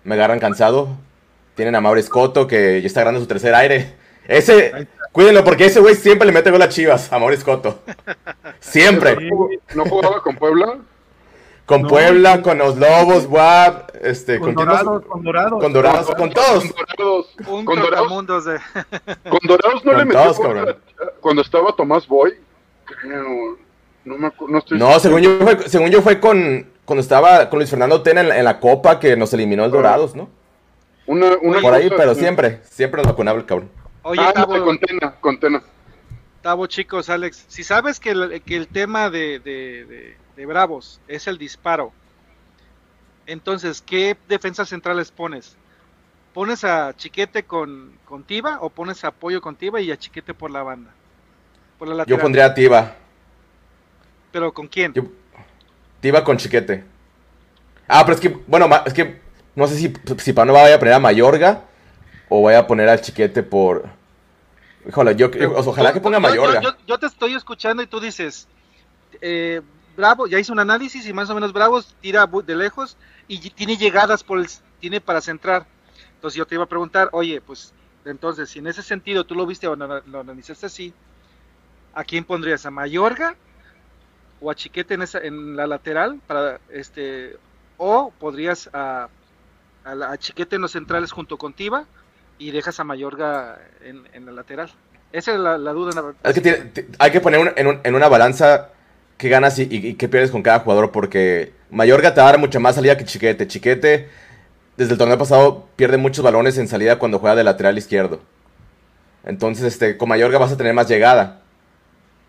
me 0.03 0.15
agarran 0.15 0.41
cansado. 0.41 0.97
Tienen 1.55 1.75
a 1.75 1.83
Mauro 1.83 2.01
Escoto, 2.01 2.47
que 2.47 2.81
ya 2.81 2.87
está 2.87 3.01
ganando 3.01 3.21
su 3.21 3.27
tercer 3.27 3.55
aire. 3.55 3.93
Ese, 4.27 4.89
cuídenlo, 5.13 5.45
porque 5.45 5.67
ese 5.67 5.81
güey 5.81 5.95
siempre 5.95 6.27
le 6.27 6.33
mete 6.33 6.51
gol 6.51 6.63
a 6.63 6.69
Chivas, 6.69 7.13
a 7.13 7.19
Mauro 7.19 7.35
Escoto. 7.35 7.79
Siempre. 8.61 9.31
¿No 9.75 9.85
jugaba 9.85 10.23
con 10.23 10.37
Puebla? 10.37 10.79
Con 11.67 11.83
Puebla, 11.87 12.43
con 12.43 12.59
los 12.59 12.77
Lobos, 12.77 13.27
Guap, 13.27 13.93
este, 14.03 14.41
con, 14.41 14.55
dorados, 14.55 15.05
con 15.07 15.23
Dorados, 15.23 15.63
con 15.63 15.73
Dorados, 15.73 16.15
con 16.17 16.31
todos. 16.31 16.65
Con 16.65 17.65
Dorados, 17.65 18.59
con 19.29 19.47
Dorados, 19.47 19.85
no 19.85 19.93
le 19.93 20.05
metió 20.05 20.35
cuando 21.21 21.43
estaba 21.43 21.75
Tomás 21.75 22.07
Boy, 22.07 22.35
No, 24.05 24.19
me, 24.19 24.33
no, 24.49 24.59
estoy 24.59 24.79
no 24.79 24.99
según, 24.99 25.23
yo 25.23 25.39
fue, 25.39 25.69
según 25.69 25.91
yo 25.91 26.03
fue 26.03 26.19
con 26.19 26.67
cuando 26.85 27.01
estaba 27.01 27.49
con 27.49 27.61
Luis 27.61 27.71
Fernando 27.71 28.03
Tena 28.03 28.21
en, 28.21 28.45
la 28.45 28.59
Copa 28.59 28.99
que 28.99 29.17
nos 29.17 29.33
eliminó 29.33 29.65
el 29.65 29.71
Dorados, 29.71 30.17
¿no? 30.17 30.29
Una, 31.07 31.37
una 31.41 31.61
Por 31.61 31.73
ahí, 31.73 31.91
pero 31.97 32.15
siempre, 32.15 32.61
siempre 32.65 33.01
nos 33.01 33.11
vacunaba 33.13 33.39
el 33.39 33.47
cabrón. 33.47 33.71
Oye, 34.03 34.21
ah, 34.23 34.33
Tavo, 34.33 34.65
con 34.65 34.79
Tena, 34.79 35.15
con 35.21 35.39
Tena. 35.39 35.63
Tavo, 36.43 36.67
chicos, 36.67 37.09
Alex, 37.09 37.45
si 37.49 37.63
sabes 37.63 38.01
que 38.01 38.11
el, 38.11 38.43
que 38.43 38.57
el 38.57 38.69
tema 38.69 39.11
de, 39.11 39.39
de 39.39 40.17
de 40.37 40.47
Bravos 40.47 41.01
es 41.09 41.27
el 41.27 41.39
disparo. 41.39 41.93
Entonces, 43.27 43.83
¿qué 43.83 44.17
defensas 44.29 44.69
centrales 44.69 45.11
pones? 45.11 45.57
¿Pones 46.35 46.65
a 46.65 46.95
Chiquete 46.97 47.45
con, 47.45 47.93
con 48.05 48.25
Tiba 48.25 48.59
o 48.61 48.71
pones 48.71 49.05
apoyo 49.05 49.41
con 49.41 49.57
Tiba 49.57 49.81
y 49.81 49.93
a 49.93 49.99
Chiquete 49.99 50.35
por 50.35 50.51
la 50.51 50.63
banda? 50.63 50.91
Yo 52.07 52.19
pondría 52.19 52.47
a 52.47 52.55
Tiba. 52.55 52.95
¿Pero 54.31 54.53
con 54.53 54.67
quién? 54.67 54.95
Tiba 56.01 56.25
con 56.25 56.37
Chiquete. 56.37 56.85
Ah, 57.87 58.03
pero 58.05 58.15
es 58.15 58.21
que, 58.21 58.29
bueno, 58.47 58.69
es 58.87 58.95
que 58.95 59.21
no 59.55 59.67
sé 59.67 59.77
si, 59.77 59.93
si 60.19 60.33
Pano 60.33 60.53
vaya 60.53 60.77
a 60.77 60.79
poner 60.79 60.95
a 60.95 61.01
Mayorga 61.01 61.65
o 62.33 62.41
vaya 62.41 62.61
a 62.61 62.67
poner 62.67 62.89
al 62.89 63.01
Chiquete 63.03 63.43
por... 63.43 63.85
Híjole, 64.89 65.15
yo, 65.15 65.31
ojalá 65.55 65.93
que 65.93 66.01
ponga 66.01 66.17
a 66.17 66.21
Mayorga. 66.21 66.77
Yo, 66.87 66.99
te 66.99 67.07
estoy 67.07 67.35
escuchando 67.35 67.83
y 67.83 67.87
tú 67.87 68.01
dices, 68.01 68.49
eh, 69.21 69.61
Bravo, 69.97 70.27
ya 70.27 70.39
hizo 70.39 70.53
un 70.53 70.59
análisis 70.59 71.07
y 71.07 71.13
más 71.13 71.29
o 71.29 71.35
menos 71.35 71.53
Bravo 71.53 71.83
tira 72.01 72.27
de 72.27 72.57
lejos 72.57 72.97
y 73.29 73.51
tiene 73.51 73.77
llegadas 73.77 74.25
por 74.25 74.39
el, 74.39 74.49
tiene 74.81 75.01
para 75.01 75.21
centrar. 75.21 75.67
Entonces 76.15 76.39
yo 76.39 76.47
te 76.47 76.55
iba 76.55 76.65
a 76.65 76.69
preguntar, 76.69 77.11
oye, 77.13 77.43
pues 77.43 77.75
entonces, 78.07 78.49
si 78.49 78.61
en 78.61 78.67
ese 78.67 78.83
sentido 78.83 79.25
tú 79.25 79.35
lo 79.35 79.47
viste 79.47 79.69
o 79.69 79.77
lo 79.77 80.21
analizaste 80.21 80.67
así, 80.67 80.95
¿a 81.93 82.03
quién 82.03 82.25
pondrías? 82.25 82.65
¿A 82.65 82.71
Mayorga 82.71 83.37
o 84.41 84.51
a 84.51 84.55
Chiquete 84.55 84.95
en, 84.95 85.03
esa, 85.03 85.19
en 85.19 85.55
la 85.55 85.67
lateral? 85.67 86.19
para 86.27 86.61
este 86.71 87.37
O 87.77 88.11
podrías 88.19 88.71
a, 88.73 89.09
a, 89.85 90.17
Chiquete 90.17 90.57
en 90.57 90.63
los 90.63 90.73
centrales 90.73 91.13
junto 91.13 91.37
con 91.37 91.53
Tiva 91.53 91.87
y 92.43 92.51
dejas 92.51 92.81
a 92.81 92.85
Mayorga 92.85 93.59
en, 93.85 94.03
en 94.13 94.27
la 94.27 94.33
lateral. 94.33 94.71
Esa 95.13 95.33
es 95.35 95.39
la, 95.39 95.57
duda. 95.59 96.15
Es 96.25 96.41
que 96.41 96.87
hay 96.99 97.11
que 97.11 97.21
poner 97.21 97.55
en, 97.57 97.81
en, 97.85 97.95
una 97.95 98.09
balanza 98.09 98.71
qué 99.17 99.29
ganas 99.29 99.59
y, 99.59 99.69
y, 99.71 99.95
qué 99.95 100.09
pierdes 100.09 100.31
con 100.31 100.43
cada 100.43 100.61
jugador 100.61 100.91
porque 100.91 101.53
Mayorga 101.71 102.15
te 102.15 102.21
va 102.21 102.29
a 102.29 102.31
dar 102.33 102.41
mucha 102.41 102.59
más 102.59 102.75
salida 102.75 102.97
que 102.97 103.05
Chiquete. 103.05 103.47
Chiquete 103.47 104.09
desde 104.77 104.93
el 104.93 104.99
torneo 104.99 105.19
pasado 105.19 105.69
pierde 105.77 105.99
muchos 105.99 106.25
balones 106.25 106.59
en 106.59 106.67
salida 106.67 106.99
cuando 106.99 107.19
juega 107.19 107.37
de 107.37 107.45
lateral 107.45 107.79
izquierdo. 107.79 108.21
Entonces, 109.25 109.65
este, 109.65 109.97
con 109.97 110.09
Mayorga 110.09 110.39
vas 110.39 110.53
a 110.53 110.57
tener 110.57 110.75
más 110.75 110.89
llegada. 110.89 111.43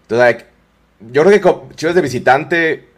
Entonces, 0.04 0.46
yo 1.12 1.24
creo 1.24 1.42
que 1.42 1.76
Chivas 1.76 1.96
de 1.96 2.02
visitante, 2.02 2.90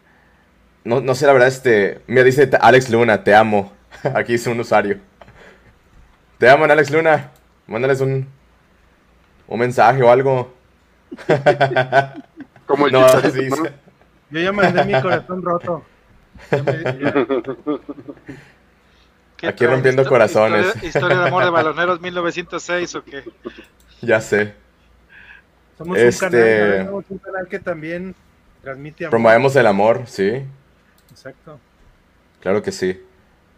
no, 0.84 1.00
no 1.00 1.14
sé 1.14 1.26
la 1.26 1.32
verdad, 1.32 1.48
este, 1.48 2.00
me 2.08 2.24
dice 2.24 2.50
Alex 2.60 2.90
Luna, 2.90 3.24
te 3.24 3.34
amo. 3.34 3.72
Aquí 4.14 4.32
dice 4.32 4.50
un 4.50 4.60
usuario. 4.60 4.98
Te 6.38 6.48
amo, 6.48 6.64
Alex 6.64 6.90
Luna. 6.90 7.30
Mándales 7.66 8.00
un, 8.00 8.26
un 9.48 9.58
mensaje 9.58 10.02
o 10.02 10.10
algo. 10.10 10.52
Como 12.66 12.86
el 12.86 12.92
no, 12.92 13.06
Yo 14.30 14.40
ya 14.40 14.52
mandé 14.52 14.84
mi 14.84 15.00
corazón 15.00 15.42
roto. 15.42 15.84
Aquí 19.42 19.66
rompiendo 19.66 20.04
corazones. 20.06 20.82
Historia, 20.82 21.18
de 21.18 21.28
amor 21.28 21.44
de 21.44 21.50
baloneros 21.62 22.00
1906 22.00 22.94
o 22.96 23.04
qué? 23.04 23.22
Ya 24.02 24.20
sé. 24.20 24.54
Somos 25.78 25.98
este... 25.98 26.82
un, 26.90 27.02
canal, 27.18 27.46
que 27.48 27.58
también 27.58 28.14
transmite 28.62 29.04
amor. 29.04 29.10
Promovemos 29.10 29.54
el 29.56 29.66
amor, 29.66 30.04
sí. 30.06 30.42
Exacto. 31.10 31.60
Claro 32.40 32.62
que 32.62 32.72
sí. 32.72 33.05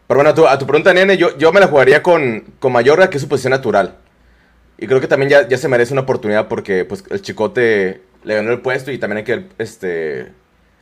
Pero 0.09 0.18
bueno, 0.18 0.31
a 0.31 0.35
tu, 0.35 0.49
a 0.49 0.59
tu 0.59 0.66
pregunta, 0.66 0.94
nene, 0.94 1.18
yo, 1.18 1.37
yo 1.37 1.53
me 1.53 1.61
la 1.61 1.68
jugaría 1.68 2.03
con, 2.03 2.40
con 2.59 2.73
Mayorga, 2.73 3.11
que 3.11 3.18
es 3.18 3.23
su 3.23 3.29
posición 3.29 3.51
natural. 3.51 3.99
Y 4.79 4.87
creo 4.87 5.01
que 5.01 5.07
también 5.07 5.31
ya, 5.31 5.47
ya 5.47 5.59
se 5.59 5.68
merece 5.68 5.92
una 5.92 6.03
oportunidad 6.03 6.49
porque 6.49 6.85
pues 6.87 7.05
el 7.11 7.21
Chicote 7.21 8.01
le 8.25 8.35
ganó 8.35 8.51
el 8.51 8.61
puesto 8.61 8.90
y 8.90 8.99
también 8.99 9.18
hay 9.18 9.25
que, 9.25 9.47
este, 9.59 10.33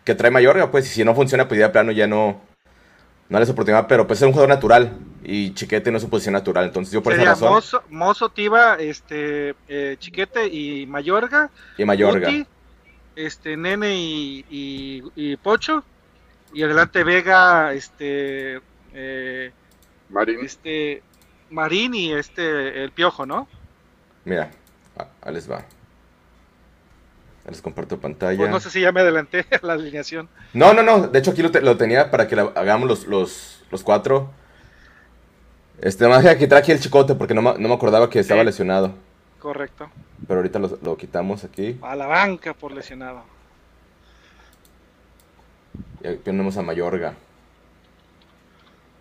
que 0.05 0.15
trae 0.15 0.31
Mayorga, 0.31 0.71
pues, 0.71 0.87
y 0.87 0.91
si 0.91 1.05
no 1.05 1.15
funciona, 1.15 1.49
pues 1.49 1.59
ya 1.59 1.67
de 1.67 1.73
plano 1.73 1.91
ya 1.91 2.07
no, 2.07 2.41
no 3.29 3.39
le 3.39 3.45
es 3.45 3.51
oportunidad, 3.51 3.89
pero 3.89 4.07
pues 4.07 4.21
es 4.21 4.27
un 4.27 4.33
jugador 4.33 4.51
natural 4.51 4.97
y 5.25 5.53
Chiquete 5.55 5.91
no 5.91 5.97
es 5.97 6.05
su 6.05 6.11
posición 6.11 6.35
natural, 6.35 6.67
entonces 6.67 6.93
yo 6.93 7.03
por 7.03 7.12
esa 7.12 7.25
razón... 7.25 7.53
Mozo, 7.53 7.83
Mozo 7.89 8.29
Tiva, 8.29 8.77
este, 8.79 9.57
eh, 9.67 9.97
Chiquete 9.99 10.47
y 10.47 10.87
Mayorga. 10.87 11.51
Y 11.77 11.85
Mayorga. 11.85 12.31
este, 13.17 13.57
Nene 13.57 13.97
y, 13.97 14.45
y, 15.17 15.37
Pocho. 15.39 15.83
Y 16.55 16.62
adelante 16.62 17.03
Vega, 17.03 17.73
este... 17.73 18.61
Eh, 18.99 19.53
Marín. 20.09 20.41
Este, 20.43 21.03
Marín 21.51 21.95
y 21.95 22.13
este, 22.13 22.83
el 22.83 22.91
Piojo, 22.93 23.27
¿no? 23.27 23.47
Mira, 24.25 24.51
ahí 25.23 25.35
les 25.35 25.51
va. 25.51 25.65
Les 27.49 27.63
comparto 27.63 28.01
pantalla. 28.01 28.39
Pues 28.39 28.51
no 28.51 28.59
sé 28.59 28.71
si 28.71 28.81
ya 28.81 28.91
me 28.91 29.01
adelanté 29.01 29.45
a 29.63 29.65
la 29.67 29.75
alineación. 29.75 30.29
No, 30.55 30.73
no, 30.73 30.83
no. 30.83 31.09
De 31.09 31.19
hecho, 31.19 31.31
aquí 31.31 31.43
lo, 31.43 31.77
tenía 31.77 32.11
para 32.11 32.27
que 32.27 32.35
hagamos 32.35 32.89
los, 32.89 33.07
los, 33.07 33.65
los 33.71 33.83
cuatro. 33.83 34.31
Este, 35.81 36.09
más 36.09 36.25
que 36.37 36.47
traje 36.47 36.73
el 36.73 36.81
chicote 36.81 37.15
porque 37.15 37.35
no, 37.35 37.43
me 37.43 37.73
acordaba 37.73 38.09
que 38.09 38.19
estaba 38.19 38.43
lesionado. 38.43 38.95
Correcto. 39.39 39.91
Pero 40.27 40.41
ahorita 40.41 40.59
lo, 40.59 40.97
quitamos 40.97 41.45
aquí. 41.45 41.79
A 41.83 41.95
la 41.95 42.07
banca 42.07 42.55
por 42.55 42.73
lesionado. 42.73 43.23
Y 46.03 46.09
aquí 46.09 46.21
ponemos 46.25 46.57
a 46.57 46.63
Mayorga. 46.63 47.15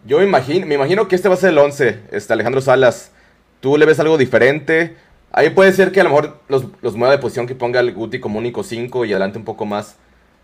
Yo 0.05 0.21
imagino, 0.21 0.67
me 0.67 0.75
imagino 0.75 1.07
que 1.07 1.15
este 1.15 1.27
va 1.27 1.35
a 1.35 1.37
ser 1.37 1.49
el 1.49 1.57
11, 1.57 2.01
este 2.11 2.33
Alejandro 2.33 2.61
Salas. 2.61 3.11
¿Tú 3.59 3.77
le 3.77 3.85
ves 3.85 3.99
algo 3.99 4.17
diferente? 4.17 4.95
Ahí 5.31 5.49
puede 5.49 5.73
ser 5.73 5.91
que 5.91 6.01
a 6.01 6.03
lo 6.03 6.11
mejor 6.11 6.39
los, 6.47 6.65
los 6.81 6.95
mueva 6.95 7.13
de 7.13 7.19
posición, 7.19 7.47
que 7.47 7.55
ponga 7.55 7.79
al 7.79 7.91
Guti 7.93 8.19
como 8.19 8.39
único 8.39 8.63
5 8.63 9.05
y 9.05 9.11
adelante 9.11 9.39
un 9.39 9.45
poco 9.45 9.65
más 9.65 9.97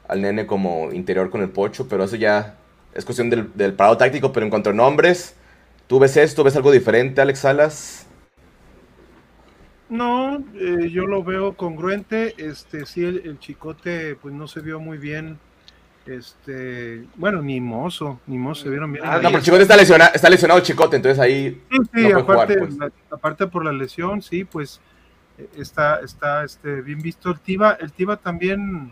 al 0.07 0.21
nene 0.21 0.45
como 0.47 0.91
interior 0.91 1.29
con 1.29 1.41
el 1.41 1.49
pocho, 1.49 1.87
pero 1.87 2.03
eso 2.03 2.15
ya 2.15 2.57
es 2.93 3.05
cuestión 3.05 3.29
del, 3.29 3.51
del 3.55 3.73
parado 3.73 3.97
táctico. 3.97 4.33
Pero 4.33 4.45
en 4.45 4.49
cuanto 4.49 4.71
a 4.71 4.73
nombres, 4.73 5.35
¿tú 5.87 5.99
ves 5.99 6.17
esto? 6.17 6.43
¿Ves 6.43 6.55
algo 6.55 6.71
diferente, 6.71 7.21
Alex 7.21 7.39
Salas? 7.39 8.07
No, 9.91 10.37
eh, 10.55 10.89
yo 10.89 11.05
lo 11.05 11.21
veo 11.21 11.57
congruente. 11.57 12.33
Este, 12.37 12.85
sí, 12.85 13.03
el, 13.03 13.37
chicote 13.39 14.15
pues 14.15 14.33
no 14.33 14.47
se 14.47 14.61
vio 14.61 14.79
muy 14.79 14.97
bien. 14.97 15.37
Este, 16.05 17.05
bueno, 17.15 17.41
ni 17.41 17.61
Mozo, 17.61 18.19
ni 18.25 18.37
Mozo 18.37 18.63
se 18.63 18.69
vieron 18.69 18.91
bien. 18.91 19.05
Ah, 19.05 19.19
no, 19.21 19.29
pero 19.29 19.41
Chicote 19.41 19.63
está 19.63 19.77
lesionado, 19.77 20.11
está 20.13 20.29
lesionado 20.29 20.59
Chicote, 20.61 20.95
entonces 20.95 21.19
ahí 21.19 21.61
sí, 21.93 22.11
aparte, 22.11 22.57
pues. 22.57 22.75
aparte 23.11 23.47
por 23.47 23.63
la 23.63 23.71
lesión, 23.71 24.21
sí, 24.21 24.43
pues 24.43 24.81
eh, 25.37 25.47
está, 25.57 25.99
está 25.99 26.43
este, 26.43 26.81
bien 26.81 27.01
visto 27.01 27.29
el 27.29 27.39
Tiva, 27.39 27.77
el 27.79 27.91
Tiva 27.91 28.17
también. 28.17 28.91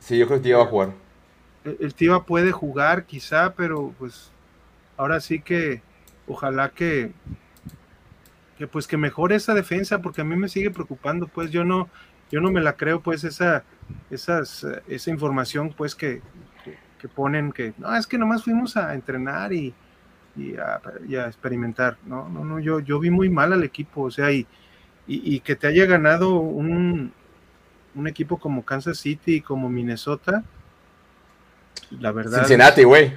Sí, 0.00 0.18
yo 0.18 0.26
creo 0.26 0.38
que 0.38 0.44
Tiva 0.44 0.58
va 0.58 0.64
a 0.64 0.68
jugar. 0.68 0.90
El, 1.64 1.76
el 1.80 1.94
Tiva 1.94 2.24
puede 2.24 2.50
jugar 2.50 3.04
quizá, 3.04 3.54
pero 3.54 3.94
pues 3.98 4.32
ahora 4.96 5.20
sí 5.20 5.40
que 5.40 5.82
ojalá 6.26 6.70
que, 6.70 7.12
que 8.58 8.66
pues 8.66 8.86
que 8.88 8.96
mejore 8.96 9.36
esa 9.36 9.54
defensa, 9.54 10.00
porque 10.00 10.22
a 10.22 10.24
mí 10.24 10.34
me 10.36 10.48
sigue 10.48 10.70
preocupando, 10.70 11.28
pues 11.28 11.52
yo 11.52 11.64
no, 11.64 11.88
yo 12.30 12.40
no 12.40 12.50
me 12.50 12.60
la 12.60 12.74
creo, 12.76 13.00
pues 13.00 13.24
esa 13.24 13.64
esas, 14.10 14.66
esa 14.88 15.10
información 15.10 15.74
pues 15.76 15.94
que, 15.94 16.22
que, 17.00 17.08
ponen 17.08 17.52
que 17.52 17.74
no, 17.76 17.94
es 17.94 18.06
que 18.06 18.16
nomás 18.16 18.44
fuimos 18.44 18.76
a 18.76 18.94
entrenar 18.94 19.52
y, 19.52 19.74
y, 20.36 20.54
a, 20.56 21.26
experimentar. 21.26 21.98
No, 22.06 22.28
no, 22.28 22.44
no, 22.44 22.58
yo, 22.58 22.80
yo 22.80 22.98
vi 22.98 23.10
muy 23.10 23.28
mal 23.28 23.52
al 23.52 23.62
equipo, 23.62 24.02
o 24.02 24.10
sea, 24.10 24.32
y, 24.32 24.46
y, 25.06 25.40
que 25.40 25.54
te 25.54 25.66
haya 25.66 25.84
ganado 25.84 26.36
un, 26.36 27.12
un 27.94 28.08
equipo 28.08 28.38
como 28.38 28.64
Kansas 28.64 28.98
City 28.98 29.36
y 29.36 29.40
como 29.42 29.68
Minnesota, 29.68 30.42
la 31.90 32.10
verdad. 32.10 32.38
Cincinnati, 32.38 32.84
güey. 32.84 33.12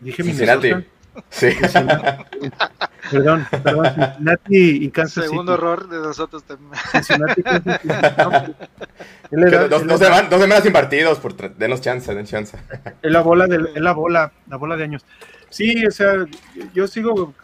Dije 0.00 0.22
Cincinnati. 0.22 0.72
Sí. 1.30 1.48
Perdón, 3.10 3.46
perdón, 3.50 3.86
Cincinnati 3.94 4.84
y 4.84 4.90
Kansas 4.90 5.24
Segundo 5.24 5.54
error 5.54 5.88
de 5.88 5.98
nosotros 5.98 6.44
también. 6.44 6.70
Cincinnati, 6.92 7.42
dos, 9.30 9.86
dos, 9.86 9.98
semanas, 9.98 10.30
dos, 10.30 10.40
semanas, 10.40 10.62
sin 10.62 10.72
partidos, 10.72 11.18
por 11.18 11.34
denos 11.56 11.80
chance, 11.80 12.14
den 12.14 12.26
chance. 12.26 12.56
Es 13.02 13.10
la 13.10 13.22
bola, 13.22 13.46
de, 13.46 13.56
es 13.74 13.80
la 13.80 13.92
bola, 13.92 14.32
la 14.48 14.56
bola 14.56 14.76
de 14.76 14.84
años. 14.84 15.04
Sí, 15.48 15.84
o 15.84 15.90
sea, 15.90 16.26
yo 16.72 16.86
sigo, 16.86 17.34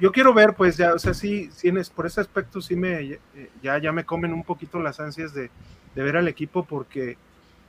yo 0.00 0.10
quiero 0.10 0.34
ver, 0.34 0.54
pues 0.54 0.76
ya, 0.76 0.94
o 0.94 0.98
sea, 0.98 1.14
sí, 1.14 1.50
sí 1.54 1.70
por 1.94 2.06
ese 2.06 2.20
aspecto 2.20 2.60
sí 2.60 2.74
me, 2.74 3.18
ya, 3.62 3.78
ya 3.78 3.92
me 3.92 4.04
comen 4.04 4.32
un 4.32 4.42
poquito 4.42 4.80
las 4.80 4.98
ansias 4.98 5.34
de, 5.34 5.50
de 5.94 6.02
ver 6.02 6.16
al 6.16 6.26
equipo 6.26 6.64
porque, 6.64 7.16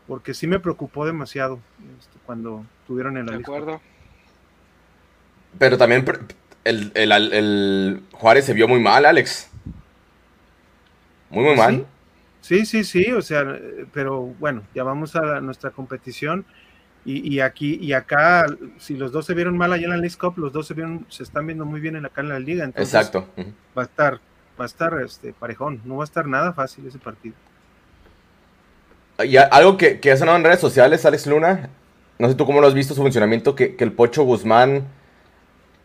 porque 0.07 0.33
sí 0.33 0.47
me 0.47 0.59
preocupó 0.59 1.05
demasiado 1.05 1.59
este, 1.99 2.17
cuando 2.25 2.65
tuvieron 2.87 3.17
el 3.17 3.25
De 3.27 3.35
acuerdo. 3.35 3.81
Pero 5.57 5.77
también 5.77 6.05
el, 6.63 6.91
el, 6.95 8.03
Juárez 8.11 8.45
se 8.45 8.53
vio 8.53 8.67
muy 8.67 8.79
mal, 8.79 9.05
Alex. 9.05 9.49
Muy, 11.29 11.43
muy 11.43 11.55
mal. 11.55 11.85
Sí, 12.41 12.65
sí, 12.65 12.83
sí, 12.83 13.11
o 13.11 13.21
sea, 13.21 13.57
pero 13.93 14.21
bueno, 14.39 14.63
ya 14.75 14.83
vamos 14.83 15.15
a 15.15 15.39
nuestra 15.39 15.71
competición 15.71 16.45
y, 17.05 17.41
aquí 17.41 17.77
y 17.81 17.91
acá, 17.91 18.45
si 18.77 18.95
los 18.95 19.11
dos 19.11 19.25
se 19.25 19.33
vieron 19.33 19.57
mal 19.57 19.73
allá 19.73 19.85
en 19.85 19.89
la 19.89 19.97
League 19.97 20.15
Cup, 20.17 20.37
los 20.37 20.53
dos 20.53 20.67
se 20.67 20.73
vieron, 20.73 21.05
se 21.09 21.23
están 21.23 21.45
viendo 21.45 21.65
muy 21.65 21.81
bien 21.81 21.97
en 21.97 22.05
acá 22.05 22.21
en 22.21 22.29
la 22.29 22.39
liga, 22.39 22.63
entonces 22.63 22.93
Exacto. 22.93 23.27
va 23.77 23.81
a 23.81 23.85
estar, 23.85 24.19
va 24.59 24.63
a 24.63 24.65
estar 24.65 25.01
este 25.01 25.33
parejón, 25.33 25.81
no 25.83 25.97
va 25.97 26.03
a 26.03 26.05
estar 26.05 26.25
nada 26.27 26.53
fácil 26.53 26.87
ese 26.87 26.99
partido. 26.99 27.35
Y 29.21 29.35
algo 29.35 29.75
que, 29.75 29.99
que 29.99 30.11
ha 30.11 30.17
sonado 30.17 30.37
en 30.37 30.45
redes 30.45 30.61
sociales, 30.61 31.05
Alex 31.05 31.27
Luna, 31.27 31.69
no 32.19 32.29
sé 32.29 32.35
tú 32.35 32.45
cómo 32.45 32.61
lo 32.61 32.67
has 32.67 32.73
visto 32.73 32.93
su 32.93 33.01
funcionamiento, 33.01 33.53
que, 33.53 33.75
que 33.75 33.83
el 33.83 33.91
Pocho 33.91 34.23
Guzmán 34.23 34.85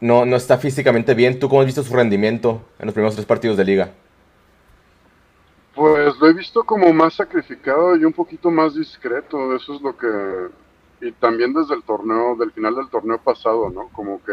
no, 0.01 0.25
no 0.25 0.37
está 0.37 0.59
físicamente 0.59 1.15
bien. 1.15 1.39
¿Tú 1.39 1.49
cómo 1.49 1.61
has 1.61 1.67
visto 1.67 1.83
su 1.83 1.95
rendimiento 1.95 2.63
en 2.79 2.87
los 2.87 2.95
primeros 2.95 3.15
tres 3.15 3.27
partidos 3.27 3.57
de 3.57 3.65
liga? 3.65 3.91
Pues 5.75 6.17
lo 6.19 6.29
he 6.29 6.33
visto 6.33 6.65
como 6.65 6.93
más 6.93 7.15
sacrificado 7.15 7.97
y 7.97 8.05
un 8.05 8.13
poquito 8.13 8.51
más 8.51 8.75
discreto. 8.75 9.55
Eso 9.55 9.75
es 9.75 9.81
lo 9.81 9.97
que. 9.97 10.09
Y 11.01 11.13
también 11.13 11.53
desde 11.53 11.75
el 11.75 11.83
torneo, 11.83 12.35
del 12.37 12.51
final 12.51 12.75
del 12.75 12.89
torneo 12.89 13.19
pasado, 13.19 13.71
¿no? 13.71 13.89
Como 13.93 14.23
que 14.25 14.33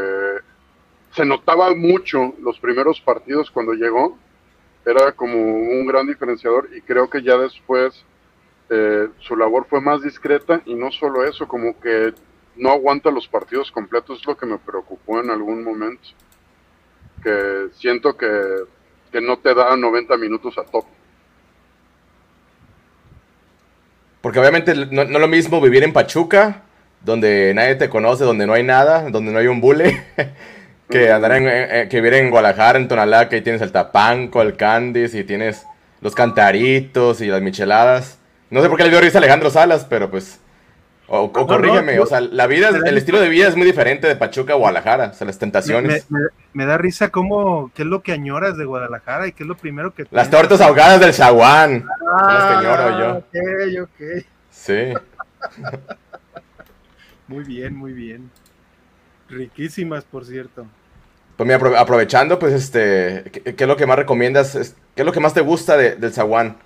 se 1.12 1.25
notaba 1.25 1.73
mucho 1.75 2.34
los 2.41 2.60
primeros 2.60 2.99
partidos 2.99 3.51
cuando 3.51 3.73
llegó. 3.73 4.17
Era 4.86 5.12
como 5.13 5.36
un 5.38 5.86
gran 5.88 6.06
diferenciador 6.06 6.69
y 6.75 6.82
creo 6.82 7.10
que 7.10 7.23
ya 7.23 7.38
después 7.38 8.04
eh, 8.69 9.10
su 9.19 9.36
labor 9.36 9.65
fue 9.69 9.82
más 9.82 10.01
discreta 10.01 10.62
y 10.65 10.75
no 10.75 10.91
solo 10.91 11.23
eso, 11.23 11.47
como 11.47 11.80
que 11.80 12.13
no 12.58 12.72
aguanta 12.72 13.12
los 13.12 13.28
partidos 13.28 13.72
completos, 13.72 14.20
es 14.20 14.26
lo 14.26 14.38
que 14.38 14.46
me 14.46 14.58
preocupó 14.58 15.20
en 15.22 15.30
algún 15.30 15.63
momento. 15.63 16.10
Que 17.24 17.68
siento 17.74 18.15
que, 18.15 18.30
que 19.12 19.22
no 19.22 19.38
te 19.38 19.54
da 19.54 19.76
90 19.76 20.18
minutos 20.18 20.58
a 20.58 20.63
top. 20.63 20.86
Porque 24.22 24.39
obviamente 24.39 24.74
no, 24.74 25.04
es 25.04 25.10
lo 25.10 25.28
mismo 25.28 25.62
vivir 25.62 25.84
en 25.84 25.94
Pachuca, 25.94 26.63
donde 27.02 27.54
nadie 27.54 27.76
te 27.76 27.89
conoce, 27.89 28.24
donde 28.24 28.48
no 28.48 28.54
hay 28.54 28.63
nada, 28.63 29.10
donde 29.10 29.32
no 29.32 29.38
hay 29.38 29.48
un 29.48 29.62
bule, 29.62 30.04
que 30.89 31.12
andar 31.12 31.34
en, 31.34 31.89
que 31.89 32.02
vivir 32.02 32.15
en 32.15 32.32
Guadalajara, 32.32 32.80
en 32.80 32.88
Tonalá, 32.88 33.30
que 33.30 33.41
tienes 33.41 33.62
el 33.62 33.72
tapanco, 33.72 34.41
el 34.41 34.56
candice 34.56 35.20
y 35.20 35.24
tienes 35.26 35.65
los 36.02 36.15
cantaritos 36.15 37.22
y 37.22 37.28
las 37.28 37.41
micheladas. 37.41 38.18
No 38.50 38.63
sé 38.63 38.70
por 38.70 38.78
qué 38.78 38.86
le 38.86 38.89
dio 38.89 39.02
risa 39.02 39.18
a 39.18 39.20
Alejandro 39.20 39.50
Salas, 39.50 39.86
pero 39.88 40.10
pues 40.10 40.39
o, 41.08 41.32
corrígeme, 41.32 42.00
o 42.00 42.06
sea, 42.06 42.20
la 42.20 42.48
vida, 42.48 42.70
el 42.70 42.98
estilo 42.98 43.20
de 43.20 43.30
vida 43.30 43.48
es 43.48 43.56
muy 43.56 43.65
diferente 43.65 44.08
de 44.08 44.15
Pachuca 44.15 44.54
a 44.54 44.56
Guadalajara, 44.56 45.10
o 45.10 45.13
sea, 45.13 45.28
las 45.28 45.38
tentaciones. 45.38 46.08
Me, 46.54 46.65
da 46.65 46.78
risa 46.78 47.10
cómo, 47.10 47.72
qué 47.76 47.84
es 47.84 47.88
lo 47.88 48.02
que 48.02 48.12
añoras 48.12 48.58
de 48.58 48.65
Guadalajara 48.65 49.28
y 49.28 49.32
qué 49.34 49.44
es 49.44 49.48
lo 49.48 49.56
primero 49.56 49.94
que... 49.94 50.06
Las 50.10 50.30
tortas 50.30 50.62
ahogadas 50.62 51.00
del 51.00 51.13
Zaguán, 51.13 51.86
ah, 52.08 52.62
las 52.63 53.00
yo. 53.00 53.18
Ok, 53.18 53.89
ok. 53.89 54.26
Sí. 54.50 54.94
muy 57.28 57.44
bien, 57.44 57.76
muy 57.76 57.94
bien. 57.94 58.32
Riquísimas, 59.30 60.04
por 60.06 60.26
cierto. 60.26 60.65
Pues 61.38 61.48
mira, 61.48 61.80
aprovechando, 61.80 62.39
pues, 62.39 62.54
este, 62.54 63.30
¿qué, 63.32 63.56
es 63.56 63.68
lo 63.68 63.76
que 63.76 63.86
más 63.86 63.98
recomiendas? 63.98 64.76
¿Qué 64.96 65.02
es 65.02 65.06
lo 65.06 65.12
que 65.12 65.20
más 65.20 65.34
te 65.34 65.41
gusta 65.41 65.78
del 65.78 66.13
Zaguán? 66.13 66.58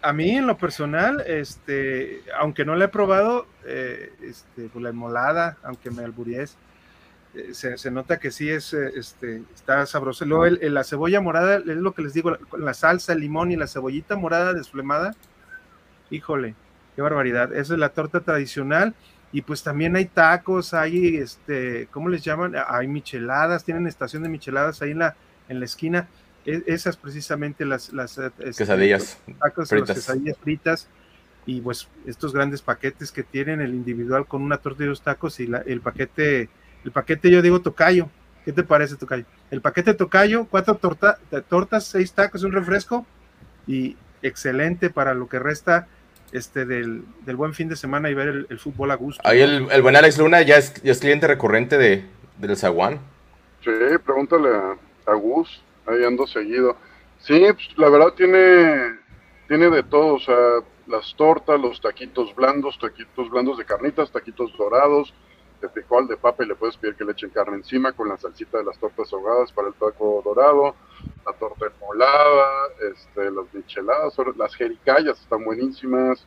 A 0.00 0.12
mí, 0.12 0.30
en 0.36 0.46
lo 0.46 0.58
personal, 0.58 1.22
este, 1.26 2.22
aunque 2.38 2.64
no 2.64 2.74
la 2.76 2.86
he 2.86 2.88
probado, 2.88 3.46
eh, 3.64 4.12
este, 4.22 4.68
pues 4.68 4.82
la 4.82 4.90
emolada, 4.90 5.56
aunque 5.62 5.90
me 5.90 6.04
alburies, 6.04 6.56
eh, 7.34 7.54
se, 7.54 7.90
nota 7.90 8.18
que 8.18 8.30
sí 8.30 8.50
es, 8.50 8.74
eh, 8.74 8.92
este, 8.94 9.42
está 9.54 9.86
sabroso. 9.86 10.24
Luego, 10.24 10.46
la 10.60 10.84
cebolla 10.84 11.20
morada, 11.20 11.56
es 11.56 11.64
lo 11.64 11.94
que 11.94 12.02
les 12.02 12.12
digo, 12.12 12.36
la, 12.56 12.74
salsa, 12.74 13.12
el 13.12 13.20
limón 13.20 13.50
y 13.52 13.56
la 13.56 13.66
cebollita 13.66 14.16
morada 14.16 14.52
desflemada, 14.52 15.14
híjole, 16.10 16.54
qué 16.94 17.02
barbaridad. 17.02 17.52
Esa 17.54 17.74
es 17.74 17.78
la 17.78 17.88
torta 17.90 18.20
tradicional. 18.20 18.94
Y 19.32 19.40
pues 19.42 19.62
también 19.62 19.96
hay 19.96 20.04
tacos, 20.04 20.74
hay, 20.74 21.16
este, 21.16 21.88
¿cómo 21.90 22.10
les 22.10 22.22
llaman? 22.22 22.54
Hay 22.68 22.86
micheladas, 22.86 23.64
tienen 23.64 23.86
estación 23.86 24.22
de 24.22 24.28
micheladas 24.28 24.82
ahí 24.82 24.90
en 24.90 24.98
la, 24.98 25.16
en 25.48 25.58
la 25.58 25.64
esquina. 25.64 26.08
E, 26.44 26.62
esas 26.66 26.96
precisamente 26.96 27.64
las, 27.64 27.92
las 27.92 28.18
eh, 28.18 28.30
este, 28.40 28.64
quesadillas, 28.64 29.18
fritas. 29.66 29.96
quesadillas 29.96 30.36
fritas 30.38 30.88
y 31.46 31.60
pues 31.60 31.88
estos 32.06 32.32
grandes 32.32 32.62
paquetes 32.62 33.12
que 33.12 33.22
tienen 33.22 33.60
el 33.60 33.74
individual 33.74 34.26
con 34.26 34.42
una 34.42 34.58
torta 34.58 34.84
y 34.84 34.86
dos 34.86 35.02
tacos 35.02 35.40
y 35.40 35.50
el 35.66 35.80
paquete, 35.80 36.48
el 36.84 36.90
paquete 36.92 37.30
yo 37.30 37.42
digo 37.42 37.60
tocayo, 37.60 38.08
¿qué 38.44 38.52
te 38.52 38.62
parece 38.62 38.96
tocayo? 38.96 39.24
El 39.50 39.60
paquete 39.60 39.94
tocayo, 39.94 40.46
cuatro 40.48 40.76
torta, 40.76 41.18
tortas, 41.48 41.84
seis 41.84 42.12
tacos, 42.12 42.44
un 42.44 42.52
refresco 42.52 43.06
y 43.66 43.96
excelente 44.22 44.88
para 44.90 45.14
lo 45.14 45.28
que 45.28 45.38
resta 45.38 45.88
este 46.30 46.64
del, 46.64 47.04
buen 47.26 47.54
fin 47.54 47.68
de 47.68 47.76
semana 47.76 48.08
y 48.08 48.14
ver 48.14 48.46
el, 48.48 48.58
fútbol 48.58 48.90
a 48.90 48.94
gusto. 48.94 49.20
Ahí 49.24 49.40
el, 49.40 49.68
el, 49.70 49.82
buen 49.82 49.96
Alex 49.96 50.18
Luna 50.18 50.42
ya 50.42 50.56
es, 50.56 50.80
ya 50.82 50.92
es 50.92 50.98
cliente 50.98 51.26
recurrente 51.26 51.76
de, 51.76 52.04
del 52.38 52.56
Zaguán. 52.56 53.00
Sí, 53.62 53.70
pregúntale 54.04 54.48
a, 54.48 54.76
a 55.10 55.14
Gus 55.14 55.62
ahí 55.86 56.04
ando 56.04 56.26
seguido. 56.26 56.76
Sí, 57.18 57.40
pues, 57.40 57.78
la 57.78 57.88
verdad 57.88 58.14
tiene, 58.14 58.98
tiene 59.48 59.70
de 59.70 59.82
todo, 59.82 60.14
o 60.14 60.20
sea, 60.20 60.36
las 60.86 61.14
tortas, 61.14 61.60
los 61.60 61.80
taquitos 61.80 62.34
blandos, 62.34 62.78
taquitos 62.78 63.30
blandos 63.30 63.58
de 63.58 63.64
carnitas, 63.64 64.10
taquitos 64.10 64.56
dorados, 64.56 65.14
de 65.60 65.68
frijol, 65.68 66.08
de 66.08 66.16
papa 66.16 66.44
y 66.44 66.48
le 66.48 66.56
puedes 66.56 66.76
pedir 66.76 66.96
que 66.96 67.04
le 67.04 67.12
echen 67.12 67.30
carne 67.30 67.56
encima 67.56 67.92
con 67.92 68.08
la 68.08 68.18
salsita 68.18 68.58
de 68.58 68.64
las 68.64 68.76
tortas 68.78 69.12
ahogadas 69.12 69.52
para 69.52 69.68
el 69.68 69.74
taco 69.74 70.20
dorado, 70.24 70.74
la 71.24 71.32
torta 71.34 71.66
molada, 71.80 72.48
este, 72.92 73.30
las 73.30 73.54
micheladas, 73.54 74.14
las 74.36 74.54
jericayas 74.56 75.20
están 75.20 75.44
buenísimas. 75.44 76.26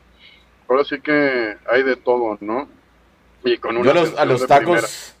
Ahora 0.68 0.84
sí 0.84 1.00
que 1.00 1.56
hay 1.70 1.82
de 1.82 1.96
todo, 1.96 2.38
¿no? 2.40 2.66
Y 3.44 3.58
con 3.58 3.82
Yo 3.82 3.90
a 3.90 4.24
los 4.24 4.46
tacos, 4.46 5.14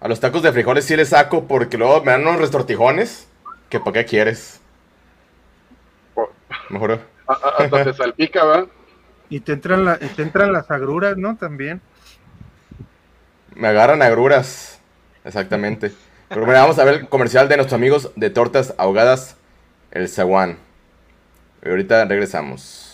a 0.00 0.08
los 0.08 0.20
tacos 0.20 0.42
de 0.42 0.52
frijoles 0.52 0.84
sí 0.84 0.96
les 0.96 1.10
saco 1.10 1.46
porque 1.46 1.78
luego 1.78 2.02
me 2.02 2.12
dan 2.12 2.22
unos 2.22 2.40
restortijones 2.40 3.28
¿Que 3.74 3.80
para 3.80 3.92
qué 3.92 4.04
quieres? 4.04 4.60
Mejor. 6.70 7.00
Hasta 7.26 7.82
te 7.82 7.92
salpica, 7.92 8.44
¿va? 8.44 8.66
Y 9.28 9.40
te 9.40 9.50
entran, 9.50 9.84
la, 9.84 9.98
te 9.98 10.22
entran 10.22 10.52
las 10.52 10.70
agruras, 10.70 11.16
¿no? 11.16 11.36
También. 11.36 11.80
Me 13.56 13.66
agarran 13.66 14.00
agruras. 14.00 14.80
Exactamente. 15.24 15.90
Pero 16.28 16.46
bueno, 16.46 16.60
vamos 16.60 16.78
a 16.78 16.84
ver 16.84 16.94
el 16.94 17.08
comercial 17.08 17.48
de 17.48 17.56
nuestros 17.56 17.76
amigos 17.76 18.12
de 18.14 18.30
tortas 18.30 18.74
ahogadas, 18.78 19.38
el 19.90 20.08
Zaguán. 20.08 20.58
Y 21.64 21.70
ahorita 21.70 22.04
regresamos. 22.04 22.93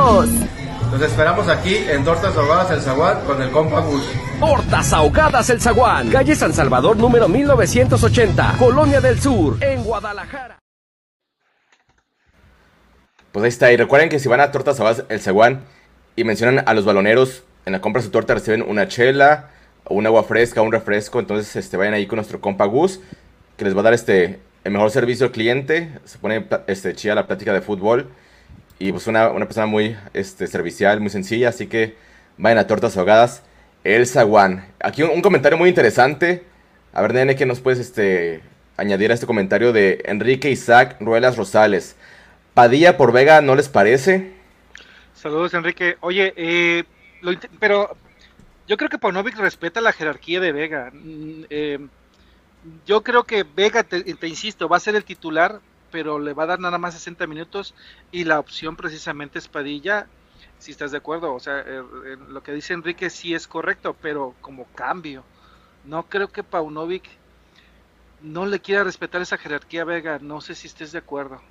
Nos 0.01 0.99
esperamos 0.99 1.47
aquí 1.47 1.75
en 1.75 2.03
Tortas 2.03 2.35
Ahogadas 2.35 2.71
El 2.71 2.81
Zaguán 2.81 3.23
con 3.23 3.39
el 3.39 3.51
compa 3.51 3.81
Gus. 3.81 4.03
Tortas 4.39 4.93
Ahogadas 4.93 5.47
El 5.51 5.61
Zaguán, 5.61 6.09
calle 6.09 6.35
San 6.35 6.53
Salvador 6.53 6.97
número 6.97 7.27
1980, 7.27 8.55
Colonia 8.57 8.99
del 8.99 9.19
Sur, 9.19 9.63
en 9.63 9.83
Guadalajara. 9.83 10.57
Pues 13.31 13.43
ahí 13.43 13.49
está, 13.49 13.71
y 13.71 13.77
recuerden 13.77 14.09
que 14.09 14.17
si 14.17 14.27
van 14.27 14.39
a 14.39 14.51
Tortas 14.51 14.79
Ahogadas 14.79 15.05
El 15.09 15.19
Zaguán 15.19 15.65
y 16.15 16.23
mencionan 16.23 16.63
a 16.65 16.73
los 16.73 16.83
baloneros 16.83 17.43
en 17.67 17.73
la 17.73 17.79
compra 17.79 18.01
de 18.01 18.07
su 18.07 18.11
torta 18.11 18.33
reciben 18.33 18.63
una 18.67 18.87
chela, 18.87 19.51
un 19.87 20.07
agua 20.07 20.23
fresca, 20.23 20.63
un 20.63 20.71
refresco, 20.71 21.19
entonces 21.19 21.55
este, 21.55 21.77
vayan 21.77 21.93
ahí 21.93 22.07
con 22.07 22.15
nuestro 22.15 22.41
compa 22.41 22.65
Gus, 22.65 22.99
que 23.55 23.65
les 23.65 23.75
va 23.75 23.81
a 23.81 23.83
dar 23.83 23.93
este, 23.93 24.39
el 24.63 24.71
mejor 24.71 24.89
servicio 24.89 25.27
al 25.27 25.31
cliente, 25.31 25.99
se 26.05 26.17
pone 26.17 26.47
este, 26.65 26.95
chida 26.95 27.13
la 27.13 27.27
plática 27.27 27.53
de 27.53 27.61
fútbol 27.61 28.09
y 28.81 28.91
pues 28.91 29.05
una, 29.05 29.31
persona 29.45 29.67
muy 29.67 29.95
este, 30.13 30.47
servicial, 30.47 30.99
muy 30.99 31.11
sencilla, 31.11 31.49
así 31.49 31.67
que 31.67 31.95
vayan 32.37 32.57
a 32.57 32.65
Tortas 32.65 32.97
Ahogadas, 32.97 33.43
El 33.83 34.07
Zaguán. 34.07 34.65
Aquí 34.79 35.03
un, 35.03 35.21
comentario 35.21 35.55
muy 35.55 35.69
interesante. 35.69 36.43
A 36.91 37.03
ver, 37.03 37.13
Nene, 37.13 37.35
¿qué 37.35 37.45
nos 37.45 37.59
puedes 37.59 37.79
este, 37.79 38.41
añadir 38.77 39.11
a 39.11 39.13
este 39.13 39.27
comentario 39.27 39.71
de 39.71 40.01
Enrique 40.05 40.49
Isaac 40.49 40.97
Ruelas 40.99 41.37
Rosales? 41.37 41.95
Padilla 42.55 42.97
por 42.97 43.11
Vega, 43.11 43.41
¿no 43.41 43.55
les 43.55 43.69
parece? 43.69 44.31
Saludos, 45.13 45.53
Enrique. 45.53 45.97
Oye, 45.99 46.33
eh, 46.35 46.83
pero 47.59 47.95
yo 48.67 48.77
creo 48.77 48.89
que 48.89 48.97
Paunovic 48.97 49.37
respeta 49.37 49.79
la 49.79 49.93
jerarquía 49.93 50.39
de 50.39 50.51
Vega. 50.53 50.89
Mm, 50.91 51.43
eh, 51.51 51.79
yo 52.87 53.03
creo 53.03 53.25
que 53.25 53.43
Vega, 53.43 53.83
te, 53.83 54.03
insisto, 54.27 54.67
va 54.67 54.77
a 54.77 54.79
ser 54.81 54.95
el 54.95 55.03
titular, 55.03 55.59
pero 55.91 56.19
le 56.19 56.33
va 56.33 56.43
a 56.43 56.47
dar 56.47 56.59
nada 56.59 56.77
más 56.77 56.93
60 56.93 57.27
minutos 57.27 57.73
y 58.11 58.23
la 58.23 58.39
opción 58.39 58.75
precisamente 58.75 59.39
es 59.39 59.47
Padilla, 59.47 60.07
si 60.59 60.71
estás 60.71 60.91
de 60.91 60.97
acuerdo, 60.97 61.33
o 61.33 61.39
sea, 61.39 61.59
eh, 61.59 61.83
eh, 62.05 62.17
lo 62.29 62.43
que 62.43 62.53
dice 62.53 62.73
Enrique 62.73 63.09
sí 63.09 63.33
es 63.33 63.47
correcto, 63.47 63.95
pero 64.01 64.35
como 64.41 64.65
cambio, 64.75 65.23
no 65.85 66.03
creo 66.03 66.27
que 66.27 66.43
Paunovic 66.43 67.03
no 68.21 68.45
le 68.45 68.59
quiera 68.59 68.83
respetar 68.83 69.21
esa 69.21 69.37
jerarquía 69.37 69.83
Vega, 69.83 70.19
no 70.21 70.39
sé 70.41 70.53
si 70.53 70.67
estés 70.67 70.91
de 70.91 70.99
acuerdo. 70.99 71.41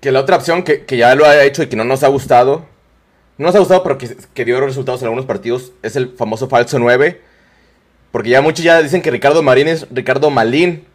Que 0.00 0.12
la 0.12 0.20
otra 0.20 0.36
opción 0.36 0.62
que, 0.62 0.84
ya 0.88 1.14
lo 1.14 1.24
ha 1.24 1.42
hecho 1.42 1.62
y 1.62 1.68
que 1.68 1.76
no 1.76 1.84
nos 1.84 2.04
ha 2.04 2.08
gustado, 2.08 2.66
no 3.38 3.46
nos 3.46 3.54
ha 3.56 3.58
gustado 3.58 3.82
pero 3.82 3.98
que, 3.98 4.16
que 4.32 4.44
dio 4.44 4.60
resultados 4.60 5.02
en 5.02 5.06
algunos 5.06 5.26
partidos, 5.26 5.72
es 5.82 5.96
el 5.96 6.10
famoso 6.16 6.48
falso 6.48 6.78
9, 6.78 7.20
porque 8.12 8.30
ya 8.30 8.42
muchos 8.42 8.64
ya 8.64 8.80
dicen 8.80 9.02
que 9.02 9.10
Ricardo 9.10 9.42
Marín 9.42 9.68
es 9.68 9.86
Ricardo 9.90 10.30
Malín, 10.30 10.86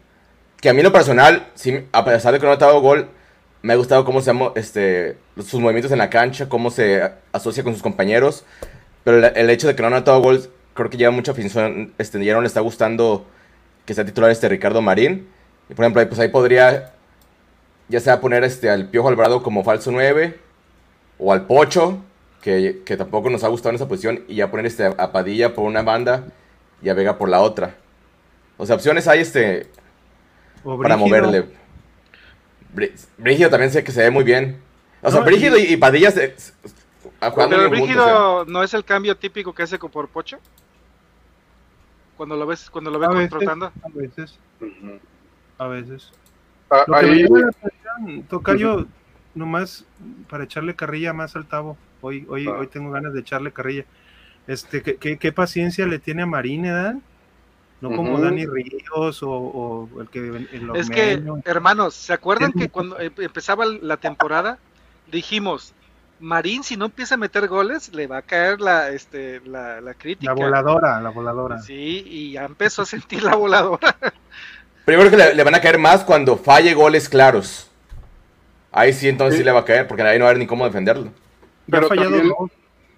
que 0.60 0.68
a 0.68 0.74
mí 0.74 0.82
lo 0.82 0.92
personal, 0.92 1.48
sí, 1.54 1.86
a 1.92 2.04
pesar 2.04 2.32
de 2.32 2.40
que 2.40 2.46
no 2.46 2.52
ha 2.52 2.56
dado 2.56 2.80
gol, 2.80 3.08
me 3.62 3.72
ha 3.72 3.76
gustado 3.76 4.04
cómo 4.04 4.20
se 4.20 4.32
este, 4.54 5.16
sus 5.36 5.60
movimientos 5.60 5.92
en 5.92 5.98
la 5.98 6.10
cancha, 6.10 6.48
cómo 6.48 6.70
se 6.70 7.12
asocia 7.32 7.62
con 7.62 7.72
sus 7.72 7.82
compañeros. 7.82 8.44
Pero 9.04 9.26
el, 9.26 9.50
hecho 9.50 9.66
de 9.66 9.74
que 9.74 9.82
no 9.82 9.88
ha 9.88 9.90
anotado 9.90 10.20
gol, 10.20 10.50
creo 10.74 10.90
que 10.90 10.96
lleva 10.96 11.10
mucha 11.10 11.32
afición. 11.32 11.92
Este, 11.98 12.22
ya 12.24 12.34
no 12.34 12.40
le 12.40 12.46
está 12.46 12.60
gustando 12.60 13.26
que 13.84 13.94
sea 13.94 14.04
titular 14.04 14.30
este 14.30 14.48
Ricardo 14.48 14.82
Marín. 14.82 15.28
Y 15.70 15.74
por 15.74 15.84
ejemplo, 15.84 16.06
pues 16.08 16.20
ahí 16.20 16.28
podría 16.28 16.92
ya 17.88 18.00
sea 18.00 18.20
poner 18.20 18.44
este, 18.44 18.68
al 18.68 18.88
Piojo 18.88 19.08
Alvarado 19.08 19.42
como 19.42 19.64
falso 19.64 19.90
9 19.90 20.38
o 21.18 21.32
al 21.32 21.46
Pocho, 21.46 21.98
que, 22.42 22.82
que 22.84 22.96
tampoco 22.96 23.30
nos 23.30 23.44
ha 23.44 23.48
gustado 23.48 23.70
en 23.70 23.76
esa 23.76 23.88
posición, 23.88 24.24
y 24.28 24.36
ya 24.36 24.50
poner 24.50 24.66
este, 24.66 24.84
a 24.86 25.12
Padilla 25.12 25.54
por 25.54 25.64
una 25.64 25.82
banda 25.82 26.26
y 26.82 26.90
a 26.90 26.94
Vega 26.94 27.16
por 27.16 27.28
la 27.28 27.40
otra. 27.40 27.76
O 28.58 28.66
sea, 28.66 28.76
opciones 28.76 29.08
hay 29.08 29.20
este 29.20 29.68
O 30.64 30.80
para 30.80 30.96
Brígido. 30.96 30.98
moverle. 31.22 31.46
Brí- 32.74 32.92
Brígido 33.16 33.50
también 33.50 33.70
sé 33.72 33.82
que 33.84 33.92
se 33.92 34.02
ve 34.02 34.10
muy 34.10 34.24
bien. 34.24 34.60
O 35.02 35.10
sea, 35.10 35.20
No, 35.20 35.26
Brígido 35.26 35.58
y, 35.58 35.62
y 35.72 35.76
Padilla 35.76 36.10
se, 36.10 36.38
se- 36.38 36.52
a- 37.20 37.30
jugando 37.30 37.56
Pero 37.56 37.68
juntos, 37.68 37.78
¿eh? 37.78 37.82
Brígido 37.82 38.44
no 38.46 38.62
es 38.62 38.74
el 38.74 38.84
cambio 38.84 39.16
típico 39.16 39.54
que 39.54 39.62
hace 39.62 39.78
por 39.78 40.08
Pocho. 40.08 40.38
Cuando 42.16 42.36
lo 42.36 42.46
ves, 42.46 42.68
cuando 42.70 42.90
lo 42.90 42.98
ves 42.98 43.08
A 43.08 43.12
veces, 43.12 43.30
confrontando. 43.30 43.66
a 43.82 43.88
veces, 43.94 44.38
a 45.58 45.66
veces. 45.68 46.10
Ah, 46.70 46.84
Lo 46.86 46.96
que 46.98 47.06
me 47.06 47.12
ahí, 47.12 47.22
llama 47.22 47.38
la 47.40 47.48
atención, 47.48 48.22
Tocayo, 48.24 48.86
nomás 49.34 49.84
para 50.28 50.44
echarle 50.44 50.74
carrilla 50.74 51.12
más 51.12 51.36
al 51.36 51.46
Tavo. 51.46 51.76
Hoy, 52.00 52.26
hoy, 52.28 52.46
Ah. 52.48 52.56
hoy 52.58 52.66
tengo 52.66 52.90
ganas 52.90 53.12
de 53.14 53.20
echarle 53.20 53.52
carrilla. 53.52 53.84
Este, 54.48 54.82
¿qué, 54.82 54.96
qué, 54.96 55.16
qué 55.16 55.32
paciencia 55.32 55.86
le 55.86 55.98
tiene 56.00 56.22
a 56.22 56.26
Marín, 56.26 56.62
¿verdad? 56.62 56.96
No 57.80 57.90
como 57.94 58.14
Ujú. 58.14 58.22
Dani 58.24 58.44
Ríos 58.46 59.22
o, 59.22 59.30
o 59.30 60.00
el 60.00 60.08
que 60.08 60.18
el 60.18 60.70
Es 60.74 60.90
que, 60.90 61.22
hermanos, 61.44 61.94
¿se 61.94 62.12
acuerdan 62.12 62.52
que 62.52 62.68
cuando 62.68 62.98
em- 62.98 63.12
empezaba 63.18 63.64
la 63.66 63.96
temporada 63.96 64.58
dijimos, 65.12 65.74
Marín 66.20 66.64
si 66.64 66.76
no 66.76 66.86
empieza 66.86 67.14
a 67.14 67.18
meter 67.18 67.46
goles 67.46 67.94
le 67.94 68.08
va 68.08 68.18
a 68.18 68.22
caer 68.22 68.60
la, 68.60 68.90
este, 68.90 69.40
la, 69.46 69.80
la 69.80 69.94
crítica? 69.94 70.34
la 70.34 70.44
voladora, 70.44 71.00
la 71.00 71.10
voladora. 71.10 71.58
Sí, 71.60 72.02
y 72.04 72.32
ya 72.32 72.44
empezó 72.46 72.82
a 72.82 72.86
sentir 72.86 73.22
la 73.22 73.36
voladora. 73.36 73.96
Pero 74.84 75.02
yo 75.02 75.08
creo 75.08 75.10
que 75.18 75.24
le, 75.28 75.34
le 75.34 75.44
van 75.44 75.54
a 75.54 75.60
caer 75.60 75.78
más 75.78 76.02
cuando 76.02 76.36
falle 76.36 76.74
goles 76.74 77.08
claros. 77.08 77.70
Ahí 78.72 78.92
sí, 78.92 79.08
entonces 79.08 79.34
sí, 79.36 79.40
Sí. 79.42 79.44
le 79.44 79.52
va 79.52 79.60
a 79.60 79.64
caer, 79.64 79.86
porque 79.86 80.02
ahí 80.02 80.18
no 80.18 80.24
va 80.24 80.30
a 80.30 80.32
haber 80.32 80.40
ni 80.40 80.46
cómo 80.46 80.64
defenderlo. 80.64 81.12
Pero 81.70 81.88
también- 81.88 82.32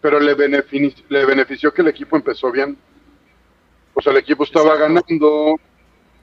pero 0.01 0.19
le, 0.19 0.35
benefici- 0.37 1.03
le 1.11 1.27
benefició 1.27 1.75
que 1.75 1.83
el 1.83 1.89
equipo 1.89 2.17
empezó 2.17 2.51
bien. 2.51 2.79
O 4.01 4.03
sea, 4.03 4.13
el 4.13 4.19
equipo 4.19 4.45
estaba 4.45 4.73
Exacto. 4.75 4.95
ganando, 4.95 5.61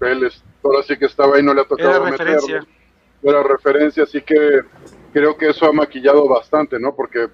él 0.01 0.23
es- 0.25 0.43
ahora 0.63 0.81
sí 0.81 0.97
que 0.97 1.05
estaba 1.05 1.35
ahí, 1.35 1.43
no 1.43 1.53
le 1.53 1.61
ha 1.61 1.65
tocado 1.65 1.91
Era 1.91 1.99
meterlo. 1.99 2.33
referencia. 2.33 2.67
Era 3.21 3.43
referencia, 3.43 4.03
así 4.03 4.19
que 4.21 4.61
creo 5.13 5.37
que 5.37 5.49
eso 5.49 5.67
ha 5.67 5.71
maquillado 5.71 6.27
bastante, 6.27 6.79
¿no? 6.79 6.95
Porque 6.95 7.27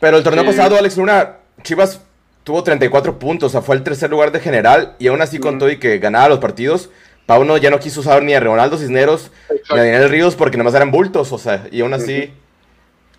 Pero 0.00 0.16
el 0.18 0.24
torneo 0.24 0.42
Sí. 0.44 0.50
pasado, 0.50 0.76
Alex 0.76 0.96
Luna, 0.96 1.36
Chivas 1.62 2.00
tuvo 2.44 2.62
34 2.64 3.16
puntos, 3.18 3.48
o 3.48 3.52
sea, 3.52 3.60
fue 3.62 3.74
el 3.76 3.82
tercer 3.84 4.10
lugar 4.10 4.30
de 4.32 4.38
general, 4.40 4.94
y 5.00 5.06
aún 5.08 5.20
así 5.22 5.38
con 5.38 5.50
Ujú. 5.50 5.58
todo 5.60 5.70
y 5.70 5.78
que 5.78 5.98
ganaba 5.98 6.28
los 6.28 6.38
partidos, 6.40 6.90
Pauno 7.26 7.56
ya 7.56 7.70
no 7.70 7.78
quiso 7.78 8.00
usar 8.00 8.22
ni 8.22 8.34
a 8.34 8.40
Ronaldo 8.40 8.76
Cisneros 8.76 9.30
ni 9.50 9.54
a 9.54 9.56
exacto, 9.60 9.76
Daniel 9.76 10.08
Ríos 10.10 10.34
porque 10.36 10.56
nomás 10.58 10.74
eran 10.74 10.90
bultos, 10.90 11.32
o 11.32 11.38
sea, 11.38 11.66
y 11.70 11.80
aún 11.80 11.94
así 11.94 12.32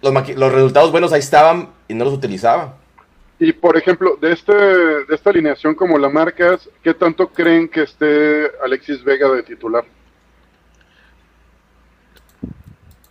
los, 0.01 0.13
maqui- 0.13 0.35
los 0.35 0.51
resultados 0.51 0.91
buenos 0.91 1.11
ahí 1.13 1.19
estaban 1.19 1.69
y 1.87 1.93
no 1.93 2.05
los 2.05 2.13
utilizaba. 2.13 2.75
Y 3.37 3.51
por 3.51 3.77
ejemplo, 3.77 4.17
de 4.21 4.31
este 4.31 4.53
de 4.53 5.13
esta 5.13 5.29
alineación 5.29 5.75
como 5.75 5.97
la 5.97 6.09
marcas, 6.09 6.69
¿qué 6.81 6.93
tanto 6.93 7.27
creen 7.27 7.67
que 7.67 7.83
esté 7.83 8.49
Alexis 8.63 9.03
Vega 9.03 9.29
de 9.29 9.43
titular? 9.43 9.83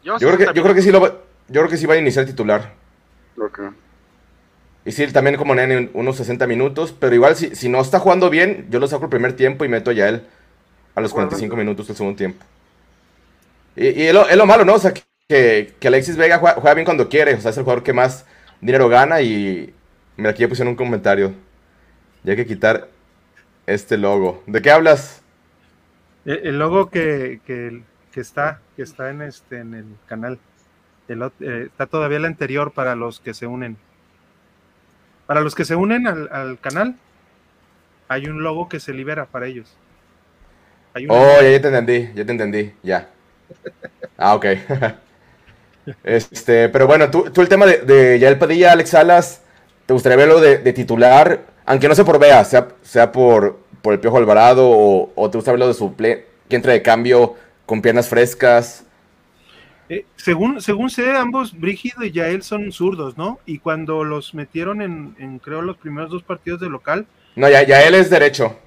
Yo 0.03 0.17
creo 0.19 0.39
que, 0.39 0.45
yo 0.55 0.63
creo 0.63 0.75
que 0.75 0.83
sí 0.83 0.91
lo 0.91 1.01
va, 1.01 1.09
yo 1.49 1.61
creo 1.61 1.69
que 1.69 1.77
sí 1.77 1.87
va 1.87 1.95
a 1.95 1.99
iniciar 1.99 2.27
titular. 2.27 2.73
Ok. 3.39 3.61
Y 4.87 4.93
sí, 4.93 5.07
también 5.13 5.37
como 5.37 5.55
en 5.55 5.91
unos 5.95 6.17
60 6.17 6.47
minutos, 6.47 6.95
pero 6.99 7.15
igual 7.15 7.37
si, 7.37 7.55
si 7.55 7.69
no 7.71 7.81
está 7.81 7.99
jugando 7.99 8.29
bien, 8.29 8.67
yo 8.71 8.79
lo 8.81 8.87
saco 8.87 9.05
el 9.05 9.11
primer 9.11 9.35
tiempo 9.35 9.65
y 9.65 9.69
meto 9.69 9.93
ya 9.93 10.09
él 10.09 10.23
a 10.95 11.01
los 11.01 11.13
45 11.13 11.57
minutos 11.57 11.87
del 11.87 11.97
segundo 11.97 12.17
tiempo. 12.17 12.45
Y, 13.77 13.89
y 13.89 14.03
es, 14.05 14.15
lo, 14.15 14.29
es 14.29 14.37
lo 14.37 14.47
malo, 14.47 14.65
¿no? 14.65 14.75
O 14.75 14.79
sea, 14.79 14.93
que, 14.93 15.75
que 15.81 15.89
Alexis 15.89 16.17
Vega 16.17 16.39
juega, 16.39 16.61
juega 16.61 16.75
bien 16.75 16.85
cuando 16.85 17.09
quiere, 17.09 17.35
o 17.35 17.41
sea, 17.41 17.51
es 17.51 17.57
el 17.57 17.65
jugador 17.65 17.83
que 17.83 17.95
más 17.95 18.27
dinero 18.61 18.89
gana 18.89 19.23
y 19.23 19.75
mira, 20.17 20.31
aquí 20.31 20.43
ya 20.43 20.49
pusieron 20.49 20.73
un 20.73 20.77
comentario. 20.77 21.35
Ya 22.25 22.33
hay 22.33 22.37
que 22.37 22.47
quitar 22.47 22.89
este 23.67 23.99
logo. 23.99 24.43
¿De 24.47 24.63
qué 24.63 24.71
hablas? 24.71 25.23
El, 26.25 26.47
el 26.47 26.59
logo 26.59 26.91
que, 26.91 27.41
que, 27.47 27.83
que 28.13 28.21
está, 28.21 28.61
que 28.77 28.83
está 28.83 29.11
en 29.11 29.23
este 29.23 29.59
en 29.59 29.75
el 29.75 29.87
canal. 30.07 30.39
El 31.09 31.23
eh, 31.41 31.65
está 31.67 31.87
todavía 31.87 32.19
el 32.19 32.25
anterior 32.25 32.73
para 32.73 32.95
los 32.95 33.21
que 33.21 33.35
se 33.35 33.47
unen. 33.47 33.77
Para 35.27 35.41
los 35.41 35.55
que 35.55 35.65
se 35.65 35.77
unen 35.77 36.07
al, 36.07 36.29
al 36.33 36.61
canal, 36.61 36.97
hay 38.09 38.27
un 38.27 38.43
logo 38.43 38.69
que 38.69 38.81
se 38.81 38.93
libera 38.93 39.27
para 39.27 39.47
ellos. 39.47 39.77
Hay 40.95 41.07
Oh, 41.09 41.41
ya, 41.43 41.51
ya 41.51 41.61
te 41.61 41.69
entendí, 41.69 42.11
ya 42.15 42.25
te 42.25 42.33
entendí, 42.33 42.73
ya. 42.83 43.11
Ah, 44.19 44.35
ok. 44.35 44.47
Este, 46.03 46.71
pero 46.71 46.87
bueno, 46.87 47.11
tú, 47.11 47.31
tú 47.31 47.43
el 47.43 47.49
tema 47.49 47.67
de, 47.67 47.79
de 47.79 48.19
Yael 48.19 48.39
Padilla, 48.39 48.73
Alex 48.73 48.91
Salas, 48.91 49.44
¿te 49.87 49.93
gustaría 49.93 50.17
verlo 50.17 50.41
de, 50.41 50.59
de 50.59 50.73
titular? 50.73 51.47
Aunque 51.67 51.89
no 51.89 51.95
sea 51.95 52.05
por 52.05 52.19
Vea, 52.19 52.45
sea, 52.45 52.69
sea 52.83 53.11
por, 53.13 53.59
por 53.83 53.95
el 53.95 54.01
Piojo 54.01 54.19
Alvarado 54.19 54.69
o, 54.69 55.13
o 55.15 55.31
te 55.31 55.39
gusta 55.39 55.53
verlo 55.53 55.67
de 55.69 55.75
suple, 55.75 56.27
que 56.49 56.57
entre 56.57 56.73
de 56.73 56.83
cambio 56.83 57.35
con 57.67 57.81
piernas 57.81 58.09
frescas. 58.09 58.85
Eh, 59.89 60.07
según, 60.17 60.61
según 60.61 60.89
sé, 60.91 61.11
ambos, 61.13 61.59
Brígido 61.59 62.05
y 62.05 62.11
Yael 62.11 62.43
son 62.43 62.73
zurdos, 62.73 63.19
¿no? 63.19 63.39
Y 63.47 63.59
cuando 63.59 64.03
los 64.05 64.35
metieron 64.35 64.81
en, 64.83 65.15
en, 65.19 65.39
creo, 65.39 65.61
los 65.63 65.77
primeros 65.77 66.11
dos 66.11 66.23
partidos 66.23 66.61
de 66.61 66.71
local, 66.71 67.07
No, 67.37 67.49
ya, 67.49 67.63
ya 67.65 67.83
él 67.83 67.95
es 67.95 68.11
derecho. 68.11 68.59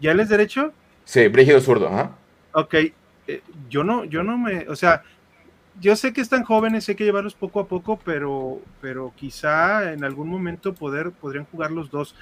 ¿Yael 0.00 0.20
es 0.20 0.28
derecho? 0.28 0.72
Sí, 1.04 1.28
Brígido 1.28 1.60
zurdo, 1.60 1.88
ajá. 1.88 2.12
Ok, 2.52 2.74
eh, 2.74 3.42
yo 3.68 3.84
no, 3.84 4.04
yo 4.04 4.22
no 4.22 4.36
me, 4.38 4.68
o 4.68 4.76
sea, 4.76 5.02
yo 5.80 5.96
sé 5.96 6.12
que 6.12 6.20
están 6.20 6.44
jóvenes, 6.44 6.88
hay 6.88 6.94
que 6.94 7.04
llevarlos 7.04 7.34
poco 7.34 7.60
a 7.60 7.66
poco, 7.68 7.98
pero, 8.04 8.60
pero 8.80 9.12
quizá 9.16 9.92
en 9.92 10.04
algún 10.04 10.28
momento 10.28 10.74
poder, 10.74 11.10
podrían 11.12 11.44
jugar 11.46 11.70
los 11.70 11.90
dos. 11.90 12.14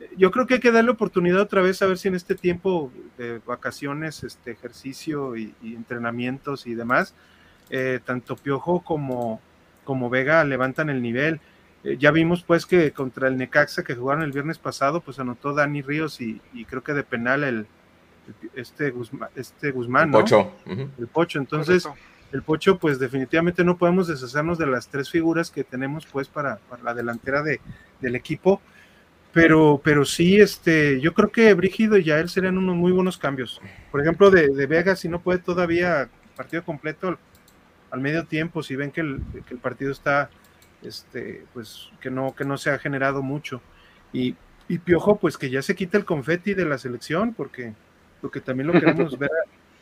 Eh, 0.00 0.08
Yo 0.16 0.30
creo 0.30 0.46
que 0.46 0.54
hay 0.54 0.60
que 0.60 0.72
darle 0.72 0.90
oportunidad 0.90 1.40
otra 1.40 1.62
vez 1.62 1.82
a 1.82 1.86
ver 1.86 1.98
si 1.98 2.08
en 2.08 2.14
este 2.14 2.34
tiempo 2.34 2.90
de 3.18 3.40
vacaciones, 3.46 4.22
este 4.24 4.50
ejercicio 4.52 5.36
y, 5.36 5.54
y 5.62 5.74
entrenamientos 5.74 6.66
y 6.66 6.74
demás, 6.74 7.14
eh, 7.70 8.00
tanto 8.04 8.36
Piojo 8.36 8.80
como, 8.80 9.40
como 9.84 10.10
Vega 10.10 10.44
levantan 10.44 10.90
el 10.90 11.02
nivel. 11.02 11.40
Eh, 11.84 11.96
ya 11.98 12.10
vimos 12.12 12.42
pues 12.44 12.64
que 12.66 12.92
contra 12.92 13.28
el 13.28 13.36
Necaxa 13.36 13.82
que 13.82 13.94
jugaron 13.96 14.22
el 14.22 14.32
viernes 14.32 14.58
pasado, 14.58 15.00
pues 15.00 15.18
anotó 15.18 15.52
Dani 15.52 15.82
Ríos 15.82 16.20
y, 16.20 16.40
y 16.52 16.64
creo 16.64 16.82
que 16.84 16.92
de 16.92 17.02
penal 17.02 17.42
el, 17.44 17.56
el- 17.56 18.50
este 18.54 18.90
Guzmán, 18.90 19.30
este 19.34 19.70
Guzmán, 19.72 20.10
¿no? 20.12 20.18
Ocho. 20.18 20.52
ujú. 20.66 20.88
el 20.98 21.06
Pocho. 21.08 21.38
Entonces, 21.40 21.82
Correcto. 21.84 22.08
El 22.32 22.42
Pocho, 22.42 22.78
pues 22.78 22.98
definitivamente 22.98 23.62
no 23.62 23.76
podemos 23.76 24.08
deshacernos 24.08 24.58
de 24.58 24.66
las 24.66 24.88
tres 24.88 25.10
figuras 25.10 25.50
que 25.50 25.64
tenemos, 25.64 26.06
pues, 26.06 26.28
para, 26.28 26.56
para 26.68 26.82
la 26.82 26.94
delantera 26.94 27.42
de, 27.42 27.60
del 28.00 28.16
equipo. 28.16 28.60
Pero, 29.32 29.80
pero 29.82 30.04
sí, 30.04 30.40
este, 30.40 31.00
yo 31.00 31.14
creo 31.14 31.30
que 31.30 31.54
Brígido 31.54 31.96
y 31.96 32.04
Yael 32.04 32.28
serían 32.28 32.58
unos 32.58 32.76
muy 32.76 32.92
buenos 32.92 33.16
cambios. 33.16 33.60
Por 33.90 34.00
ejemplo, 34.00 34.30
de, 34.30 34.48
de 34.48 34.66
Vega, 34.66 34.96
si 34.96 35.08
no 35.08 35.20
puede 35.20 35.38
todavía 35.38 36.08
partido 36.36 36.64
completo 36.64 37.08
al, 37.08 37.18
al 37.90 38.00
medio 38.00 38.24
tiempo, 38.24 38.62
si 38.62 38.76
ven 38.76 38.90
que 38.90 39.02
el, 39.02 39.22
que 39.46 39.54
el 39.54 39.60
partido 39.60 39.92
está, 39.92 40.30
este, 40.82 41.44
pues, 41.52 41.90
que 42.00 42.10
no, 42.10 42.34
que 42.34 42.44
no 42.44 42.56
se 42.56 42.70
ha 42.70 42.78
generado 42.78 43.22
mucho. 43.22 43.62
Y, 44.12 44.36
y 44.68 44.78
Piojo, 44.78 45.16
pues 45.16 45.36
que 45.36 45.50
ya 45.50 45.62
se 45.62 45.74
quita 45.74 45.98
el 45.98 46.04
confeti 46.04 46.54
de 46.54 46.64
la 46.64 46.78
selección, 46.78 47.34
porque, 47.34 47.74
porque 48.20 48.40
también 48.40 48.68
lo 48.68 48.72
queremos 48.74 49.18
ver 49.18 49.30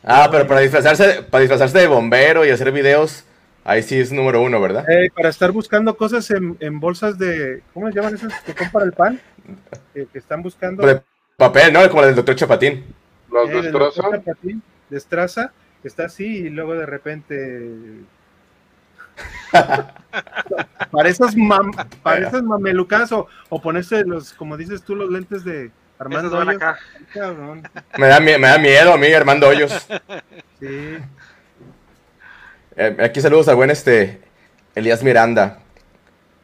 Ah, 0.03 0.29
pero 0.31 0.47
para 0.47 0.61
disfrazarse, 0.61 1.23
para 1.23 1.41
disfrazarse 1.41 1.79
de 1.79 1.87
bombero 1.87 2.45
y 2.45 2.49
hacer 2.49 2.71
videos, 2.71 3.23
ahí 3.63 3.83
sí 3.83 3.99
es 3.99 4.11
número 4.11 4.41
uno, 4.41 4.59
¿verdad? 4.59 4.89
Eh, 4.89 5.11
para 5.15 5.29
estar 5.29 5.51
buscando 5.51 5.95
cosas 5.95 6.29
en, 6.31 6.57
en 6.59 6.79
bolsas 6.79 7.17
de, 7.17 7.61
¿cómo 7.73 7.87
se 7.89 7.95
llaman 7.95 8.15
esas 8.15 8.41
que 8.41 8.55
compran 8.55 8.87
el 8.87 8.93
pan? 8.93 9.19
Eh, 9.95 10.07
que 10.13 10.19
están 10.19 10.41
buscando. 10.41 10.85
De 10.85 11.01
papel, 11.35 11.73
¿no? 11.73 11.89
Como 11.89 12.03
el 12.03 12.09
del 12.09 12.15
doctor 12.15 12.35
Chapatín. 12.35 12.85
Las 13.29 13.49
eh, 13.49 13.61
destraza. 13.61 14.01
doctor 14.01 14.23
Zapatín, 14.23 14.63
destraza, 14.89 15.51
que 15.81 15.87
está 15.89 16.05
así 16.05 16.25
y 16.25 16.49
luego 16.49 16.75
de 16.75 16.85
repente. 16.85 18.01
para 20.91 21.09
esas, 21.09 21.35
mam, 21.35 21.71
para 22.01 22.27
esas 22.27 22.43
mamelucas 22.43 23.11
o, 23.11 23.27
o 23.49 23.61
ponerse 23.61 24.05
los, 24.05 24.31
como 24.33 24.55
dices 24.55 24.83
tú, 24.83 24.95
los 24.95 25.09
lentes 25.09 25.43
de 25.43 25.71
Armando 26.01 26.29
van 26.31 26.47
Hoyos. 26.49 26.61
acá. 26.61 26.79
Cabrón, 27.13 27.63
Me 27.97 28.07
da, 28.07 28.19
me 28.19 28.39
da 28.39 28.57
miedo 28.57 28.93
a 28.93 28.97
mí, 28.97 29.07
Armando 29.13 29.47
Hoyos. 29.47 29.71
sí. 30.59 30.97
Eh, 32.75 32.97
aquí 33.03 33.21
saludos 33.21 33.47
al 33.49 33.55
buen 33.55 33.69
este 33.69 34.21
Elías 34.75 35.03
Miranda. 35.03 35.59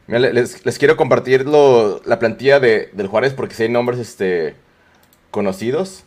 Mira, 0.05 0.19
le- 0.19 0.33
les, 0.33 0.65
les 0.65 0.77
quiero 0.77 0.95
compartir 0.95 1.45
lo- 1.47 2.01
la 2.05 2.19
plantilla 2.19 2.59
de, 2.59 2.89
del 2.93 3.07
Juárez 3.07 3.33
porque 3.33 3.55
si 3.55 3.63
hay 3.63 3.69
nombres 3.69 3.99
este, 3.99 4.55
conocidos. 5.31 6.03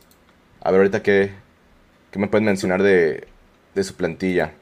A 0.62 0.70
ver 0.70 0.80
ahorita 0.80 1.02
qué, 1.02 1.32
qué 2.10 2.18
me 2.18 2.28
pueden 2.28 2.44
mencionar 2.44 2.82
de, 2.82 3.26
de 3.74 3.84
su 3.84 3.94
plantilla. 3.96 4.52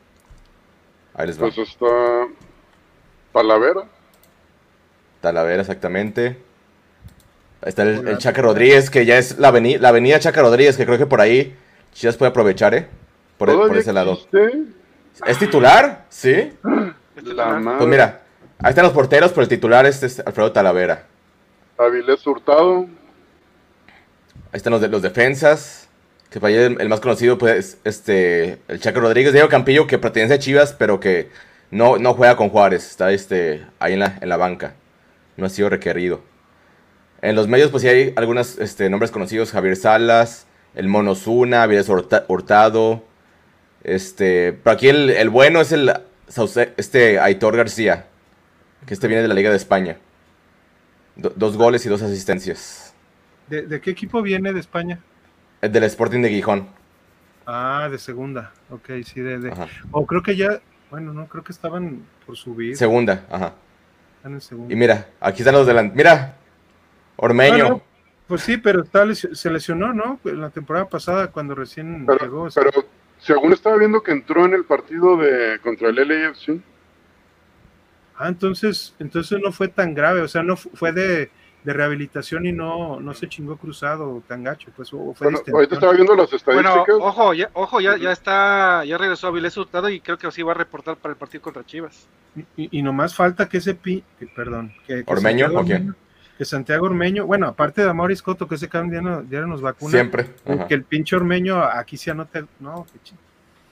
Ahí 1.15 1.27
les 1.27 1.37
va. 1.37 1.51
Pues 1.51 1.59
está 1.59 1.87
Talavera. 3.33 3.83
Talavera, 5.21 5.61
exactamente. 5.61 6.39
Ahí 7.63 7.69
está 7.71 7.83
el, 7.83 8.07
el 8.07 8.19
Chaca 8.19 8.41
Rodríguez, 8.43 8.91
que 8.91 9.05
ya 9.05 9.19
es 9.19 9.39
la, 9.39 9.53
aveni- 9.53 9.79
la 9.79 9.89
avenida 9.89 10.19
Chaca 10.21 10.43
Rodríguez, 10.43 10.77
que 10.77 10.87
creo 10.87 10.99
que 10.99 11.07
por 11.07 11.21
ahí 11.21 11.57
Chivas 11.93 12.17
puede 12.17 12.31
aprovechar, 12.31 12.75
¿eh? 12.75 12.87
Por, 13.37 13.49
por 13.49 13.57
¿Todavía 13.57 13.81
ese 13.81 13.93
lado. 13.93 14.13
existe? 14.13 14.63
¿Es 15.27 15.39
titular? 15.39 16.05
Sí. 16.09 16.53
La 17.25 17.59
madre. 17.59 17.79
Pues 17.79 17.91
mira, 17.91 18.21
Ahí 18.61 18.71
están 18.71 18.85
los 18.85 18.93
porteros, 18.93 19.31
pero 19.31 19.43
el 19.43 19.49
titular 19.49 19.87
es 19.87 20.21
Alfredo 20.27 20.51
Talavera. 20.51 21.05
Avilés 21.79 22.27
Hurtado. 22.27 22.87
Ahí 24.51 24.57
están 24.57 24.73
los, 24.73 24.81
de, 24.81 24.89
los 24.89 25.01
defensas. 25.03 25.89
Que 26.31 26.41
para 26.41 26.53
el, 26.53 26.81
el, 26.81 26.89
más 26.89 27.01
conocido, 27.01 27.39
pues, 27.39 27.79
este, 27.85 28.59
el 28.69 28.81
Chaco 28.81 29.01
Rodríguez, 29.01 29.33
Diego 29.33 29.49
Campillo, 29.49 29.87
que 29.87 29.99
pertenece 29.99 30.35
a 30.35 30.39
Chivas, 30.41 30.73
pero 30.73 30.99
que 30.99 31.31
no, 31.71 31.99
no 31.99 32.15
juega 32.15 32.37
con 32.37 32.49
Juárez. 32.51 32.85
Está 32.91 33.13
este, 33.13 33.65
ahí 33.79 33.93
en 33.95 34.01
la, 34.01 34.19
en 34.21 34.29
la 34.29 34.37
banca. 34.37 34.75
No 35.37 35.47
ha 35.47 35.51
sido 35.51 35.69
requerido. 35.71 36.21
En 37.21 37.35
los 37.35 37.49
medios, 37.49 37.71
pues 37.71 37.83
sí 37.83 37.89
hay 37.89 38.13
algunos 38.17 38.59
este, 38.59 38.89
nombres 38.91 39.11
conocidos. 39.11 39.51
Javier 39.51 39.77
Salas, 39.77 40.47
el 40.75 40.89
Mono 40.89 41.15
Zuna, 41.15 41.65
Avilés 41.65 41.89
Hurtado. 41.89 43.05
Este, 43.83 44.53
pero 44.53 44.75
aquí 44.75 44.89
el, 44.89 45.11
el 45.11 45.31
bueno 45.31 45.61
es 45.61 45.73
el 45.73 45.93
este 46.77 47.19
Aitor 47.19 47.57
García, 47.57 48.07
que 48.87 48.95
este 48.95 49.09
viene 49.09 49.23
de 49.23 49.29
la 49.29 49.35
Liga 49.35 49.51
de 49.51 49.57
España. 49.57 49.97
Do, 51.17 51.33
dos 51.35 51.57
goles 51.57 51.85
y 51.87 51.89
dos 51.89 52.03
asistencias. 52.03 52.95
¿De, 53.49 53.63
¿De, 53.63 53.81
qué 53.81 53.91
equipo 53.91 54.23
viene 54.23 54.53
de 54.53 54.61
España? 54.61 55.01
El 55.61 55.73
del 55.73 55.85
Sporting 55.85 56.21
de 56.21 56.29
Gijón. 56.29 56.69
Ah, 57.47 57.89
de 57.91 57.99
segunda. 57.99 58.53
Ok, 58.71 58.91
sí, 59.05 59.21
de. 59.21 59.39
de... 59.39 59.69
O 59.91 60.07
creo 60.07 60.23
que 60.23 60.37
ya. 60.37 60.61
Bueno, 60.91 61.13
no, 61.13 61.27
creo 61.27 61.43
que 61.43 61.53
estaban 61.53 62.03
por 62.27 62.37
subir. 62.37 62.77
Segunda, 62.77 63.25
ajá. 63.31 63.55
Están 64.17 64.35
en 64.35 64.41
segunda. 64.41 64.73
Y 64.73 64.77
mira, 64.77 65.09
aquí 65.19 65.43
están 65.43 65.55
los 65.55 65.67
delanteros. 65.67 65.97
Mira, 65.97 66.37
Ormeño. 67.19 67.65
Bueno, 67.65 67.83
pues 68.27 68.43
sí, 68.43 68.57
pero 68.57 68.83
está 68.83 69.05
se 69.15 69.51
lesionó, 69.51 69.93
¿no? 69.93 70.21
En 70.25 70.41
la 70.41 70.51
temporada 70.51 70.89
pasada, 70.89 71.31
cuando 71.31 71.55
recién 71.55 72.05
pero, 72.07 72.19
llegó. 72.21 72.49
Pero 72.55 72.71
según 73.19 73.53
estaba 73.53 73.77
viendo 73.77 74.03
que 74.03 74.13
entró 74.13 74.45
en 74.45 74.55
el 74.55 74.65
partido 74.65 75.17
de 75.17 75.59
contra 75.61 75.89
el 75.89 75.97
LAFC. 75.97 76.61
Ah, 78.17 78.29
entonces, 78.29 78.95
entonces 78.99 79.41
no 79.43 79.53
fue 79.53 79.69
tan 79.69 79.95
grave, 79.95 80.21
o 80.21 80.29
sea, 80.29 80.43
no 80.43 80.57
fue 80.57 80.93
de, 80.93 81.31
de 81.65 81.73
rehabilitación 81.73 82.47
y 82.47 82.53
no, 82.53 83.01
no 83.01 83.15
se 83.15 83.29
chingó 83.29 83.57
cruzado 83.57 84.23
tan 84.27 84.43
gacho, 84.43 84.71
pues 84.75 84.91
fue 84.91 84.99
bueno, 84.99 85.39
ahorita 85.53 85.75
estaba 85.75 85.93
viendo 85.93 86.17
las 86.17 86.33
estadísticas. 86.33 86.85
Bueno, 86.87 87.05
ojo, 87.05 87.35
ya, 87.35 87.49
ojo, 87.53 87.81
ya, 87.81 87.97
ya 87.97 88.11
está, 88.11 88.85
ya 88.85 88.99
regresó 88.99 89.29
a 89.29 89.31
Vilés 89.31 89.57
Hurtado 89.57 89.89
y 89.89 90.01
creo 90.01 90.19
que 90.19 90.27
así 90.27 90.43
va 90.43 90.53
a 90.53 90.57
reportar 90.57 90.97
para 90.97 91.13
el 91.13 91.19
partido 91.19 91.43
contra 91.43 91.65
Chivas. 91.65 92.09
Y, 92.57 92.79
y 92.79 92.83
nomás 92.83 93.15
falta 93.15 93.49
que 93.49 93.59
ese 93.59 93.75
pi, 93.75 94.03
perdón, 94.35 94.73
que, 94.87 95.05
que 95.05 95.13
Ormeño 95.13 95.47
o 95.55 95.65
quién? 95.65 95.95
Que 96.39 96.45
Santiago 96.45 96.87
Ormeño, 96.87 97.27
bueno, 97.27 97.49
aparte 97.49 97.83
de 97.83 97.91
Amaury 97.91 98.15
Scotto, 98.15 98.47
que 98.47 98.55
ese 98.55 98.69
cabrón 98.69 99.29
ya, 99.29 99.41
nos 99.41 99.61
vacuna. 99.61 99.91
Siempre. 99.91 100.31
Ajá. 100.47 100.69
Que 100.69 100.75
el 100.75 100.85
pinche 100.85 101.17
Ormeño 101.17 101.61
aquí 101.63 101.97
se 101.97 102.13
anote, 102.13 102.45
no, 102.61 102.87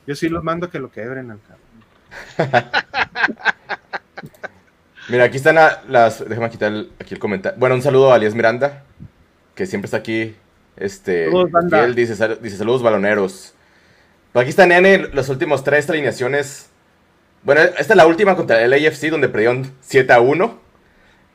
yo 0.07 0.15
sí 0.15 0.29
los 0.29 0.43
mando 0.43 0.69
que 0.69 0.81
lo 0.81 0.91
quebren 0.91 1.31
al 1.31 1.39
cabrón. 1.41 2.71
Mira, 5.09 5.25
aquí 5.25 5.37
están 5.37 5.57
las. 5.89 6.29
Déjame 6.29 6.51
quitar 6.51 6.73
el, 6.73 6.91
aquí 6.99 7.15
el 7.15 7.21
comentario. 7.21 7.59
Bueno, 7.59 7.77
un 7.77 7.83
saludo 7.83 8.13
a 8.13 8.17
Alias 8.17 8.35
Miranda, 8.35 8.83
que 9.55 9.67
siempre 9.67 9.87
está 9.87 9.99
aquí. 9.99 10.35
Este. 10.77 11.27
Saludos, 11.27 11.73
él 11.73 11.95
dice, 11.95 12.37
dice 12.41 12.57
saludos 12.57 12.83
baloneros. 12.83 13.55
Pues 14.33 14.43
aquí 14.43 14.51
está 14.51 14.67
Nene, 14.67 15.09
los 15.13 15.29
últimos 15.29 15.65
tres 15.65 15.89
alineaciones. 15.89 16.69
Bueno, 17.43 17.61
esta 17.63 17.93
es 17.93 17.97
la 17.97 18.07
última 18.07 18.35
contra 18.35 18.61
el 18.61 18.73
AFC, 18.73 19.09
donde 19.09 19.29
perdieron 19.29 19.73
7 19.81 20.13
a 20.13 20.21
1. 20.21 20.66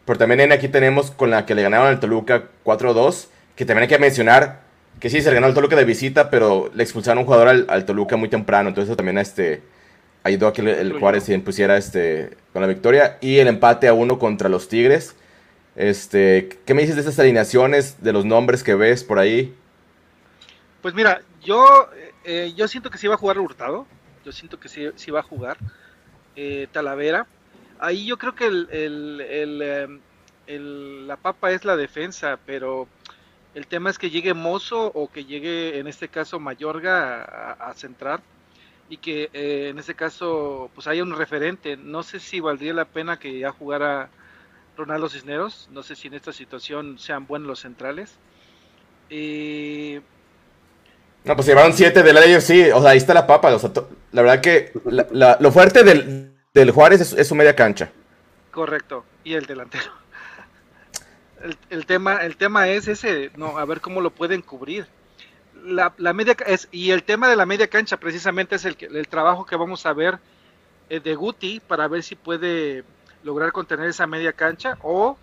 Pero 0.06 0.18
también 0.20 0.52
aquí 0.52 0.68
tenemos 0.68 1.12
con 1.12 1.30
la 1.30 1.46
que 1.46 1.56
le 1.56 1.62
ganaron 1.62 1.88
al 1.88 2.00
Toluca 2.00 2.46
4 2.64 2.90
a 2.90 2.94
2. 2.94 3.30
Que 3.56 3.66
también 3.66 3.84
hay 3.84 3.90
que 3.90 4.00
mencionar 4.00 4.62
que 5.00 5.10
sí, 5.10 5.22
se 5.22 5.30
le 5.30 5.36
ganó 5.36 5.48
al 5.48 5.54
Toluca 5.54 5.76
de 5.76 5.86
visita, 5.86 6.30
pero 6.30 6.70
le 6.74 6.84
expulsaron 6.84 7.20
un 7.20 7.26
jugador 7.26 7.48
al, 7.48 7.66
al 7.70 7.86
Toluca 7.86 8.18
muy 8.18 8.30
temprano. 8.30 8.70
Entonces 8.70 8.90
eso 8.90 8.98
también 8.98 9.18
este, 9.18 9.62
ayudó 10.24 10.48
a 10.48 10.54
que 10.54 10.62
el, 10.62 10.68
el 10.68 11.00
Juárez 11.00 11.24
se 11.24 11.34
impusiera 11.34 11.78
este, 11.78 12.38
con 12.54 12.62
la 12.62 12.68
victoria. 12.68 13.18
Y 13.22 13.40
el 13.40 13.48
empate 13.48 13.88
a 13.88 13.94
uno 13.94 14.20
contra 14.20 14.50
los 14.50 14.68
Tigres. 14.68 15.16
Este, 15.76 16.50
¿Qué 16.66 16.74
me 16.74 16.82
dices 16.82 16.96
de 16.96 17.02
estas 17.02 17.20
alineaciones, 17.20 18.04
de 18.04 18.14
los 18.14 18.26
nombres 18.26 18.64
que 18.64 18.76
ves 18.76 19.04
por 19.04 19.20
ahí? 19.20 19.56
Pues 20.82 20.94
mira, 20.94 21.22
yo, 21.42 21.90
eh, 22.24 22.54
yo 22.56 22.68
siento 22.68 22.90
que 22.90 22.98
sí 22.98 23.08
va 23.08 23.16
a 23.16 23.18
jugar 23.18 23.40
Hurtado. 23.40 23.88
Yo 24.26 24.32
siento 24.32 24.60
que 24.60 24.70
sí, 24.70 24.90
sí 24.96 25.12
va 25.12 25.22
a 25.22 25.24
jugar 25.24 25.58
eh, 26.36 26.68
Talavera. 26.72 27.26
Ahí 27.82 28.06
yo 28.06 28.18
creo 28.18 28.36
que 28.36 28.46
el, 28.46 28.70
el, 28.72 29.22
el, 29.22 30.02
el, 30.48 31.08
la 31.08 31.18
papa 31.18 31.52
es 31.52 31.66
la 31.66 31.76
defensa, 31.76 32.40
pero 32.46 32.88
el 33.56 33.68
tema 33.68 33.90
es 33.90 33.98
que 33.98 34.10
llegue 34.10 34.34
Mozo 34.34 34.92
o 34.94 35.12
que 35.12 35.26
llegue, 35.26 35.80
en 35.80 35.88
este 35.88 36.08
caso, 36.08 36.40
Mayorga 36.40 37.24
a, 37.24 37.52
a 37.70 37.74
centrar 37.74 38.22
y 38.92 38.98
que 38.98 39.30
eh, 39.34 39.70
en 39.70 39.80
este 39.80 39.96
caso 39.96 40.70
pues 40.76 40.86
haya 40.86 41.02
un 41.02 41.16
referente. 41.18 41.78
No 41.78 42.04
sé 42.04 42.20
si 42.20 42.40
valdría 42.40 42.74
la 42.74 42.86
pena 42.86 43.18
que 43.18 43.40
ya 43.40 43.52
jugara 43.52 44.10
Ronaldo 44.78 45.10
Cisneros, 45.10 45.70
no 45.72 45.82
sé 45.82 45.96
si 45.96 46.10
en 46.10 46.14
esta 46.14 46.34
situación 46.34 47.00
sean 47.00 47.26
buenos 47.26 47.48
los 47.48 47.60
centrales. 47.62 48.16
Eh... 49.10 50.02
No, 51.24 51.36
pues 51.36 51.48
llevaron 51.48 51.74
7 51.74 52.04
del 52.04 52.18
AFC, 52.18 52.76
o 52.76 52.82
sea, 52.82 52.92
ahí 52.92 52.98
está 52.98 53.14
la 53.14 53.28
papa. 53.28 53.50
La 54.12 54.22
verdad 54.22 54.42
que 54.42 54.74
la, 54.86 55.38
lo 55.40 55.52
fuerte 55.52 55.84
del, 55.84 56.31
del 56.54 56.72
Juárez 56.72 57.02
es, 57.02 57.14
es, 57.14 57.28
su 57.28 57.36
media 57.36 57.56
cancha. 57.56 57.92
Correcto, 58.52 59.06
y 59.24 59.34
el 59.34 59.46
delantero. 59.46 59.92
El, 61.44 61.58
el, 61.72 61.88
tema, 61.88 62.18
el 62.18 62.38
tema 62.38 62.68
es 62.68 62.88
ese, 62.88 63.32
no, 63.36 63.58
a 63.58 63.66
ver 63.66 63.82
cómo 63.82 64.00
lo 64.00 64.12
pueden 64.12 64.44
cubrir 64.44 64.86
la, 65.64 65.94
la, 65.98 66.14
media 66.14 66.36
es 66.46 66.68
y 66.72 66.92
el 66.92 67.04
tema 67.04 67.30
de 67.30 67.36
la 67.36 67.46
media 67.46 67.68
cancha 67.68 67.98
precisamente 67.98 68.56
es 68.56 68.66
el, 68.66 68.78
el 68.80 69.08
trabajo 69.08 69.46
que 69.46 69.56
vamos 69.56 69.86
a 69.86 69.94
ver 69.94 70.20
eh, 70.90 71.00
de 71.00 71.16
Guti 71.16 71.60
para 71.60 71.88
ver 71.88 72.04
si 72.04 72.16
puede 72.16 72.84
lograr 73.24 73.52
contener 73.52 73.90
esa 73.90 74.08
media 74.08 74.34
cancha 74.34 74.78
o 74.82 75.18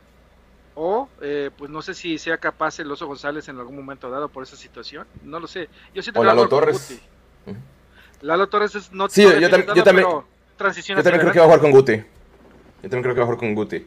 o 0.75 1.09
eh, 1.21 1.51
pues 1.57 1.71
no 1.71 1.83
sé 1.83 1.95
si 1.95 2.19
sea 2.19 2.39
capaz 2.39 2.79
el 2.79 2.91
Oso 2.91 3.07
González 3.07 3.49
en 3.49 3.59
algún 3.59 3.77
momento 3.77 4.11
dado 4.11 4.29
por 4.29 4.45
esa 4.45 4.57
situación 4.57 5.07
no 5.25 5.41
lo 5.41 5.47
sé 5.47 5.69
yo 5.95 6.03
siento 6.03 6.21
o 6.21 6.25
Lalo 6.25 6.49
Torres 6.49 7.01
-huh. 7.47 7.57
Lalo 8.23 8.49
Torres 8.49 8.75
es 8.75 8.93
no 8.93 9.09
sí, 9.09 9.25
yo, 9.41 9.51
también 9.83 10.07
transición 10.59 10.99
yo 10.99 11.03
también 11.03 11.23
creo 11.23 11.33
que 11.33 11.39
va 11.39 11.45
a 11.47 11.49
jugar 11.49 11.61
con 11.61 11.71
Guti 11.71 11.97
yo 11.97 12.91
también 12.91 13.03
creo 13.03 13.15
que 13.15 13.21
va 13.21 13.25
a 13.25 13.27
jugar 13.27 13.39
con 13.39 13.55
Guti 13.55 13.87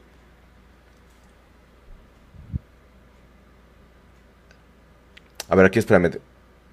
a 5.49 5.55
ver 5.55 5.65
aquí 5.67 5.77
espérame 5.77 6.19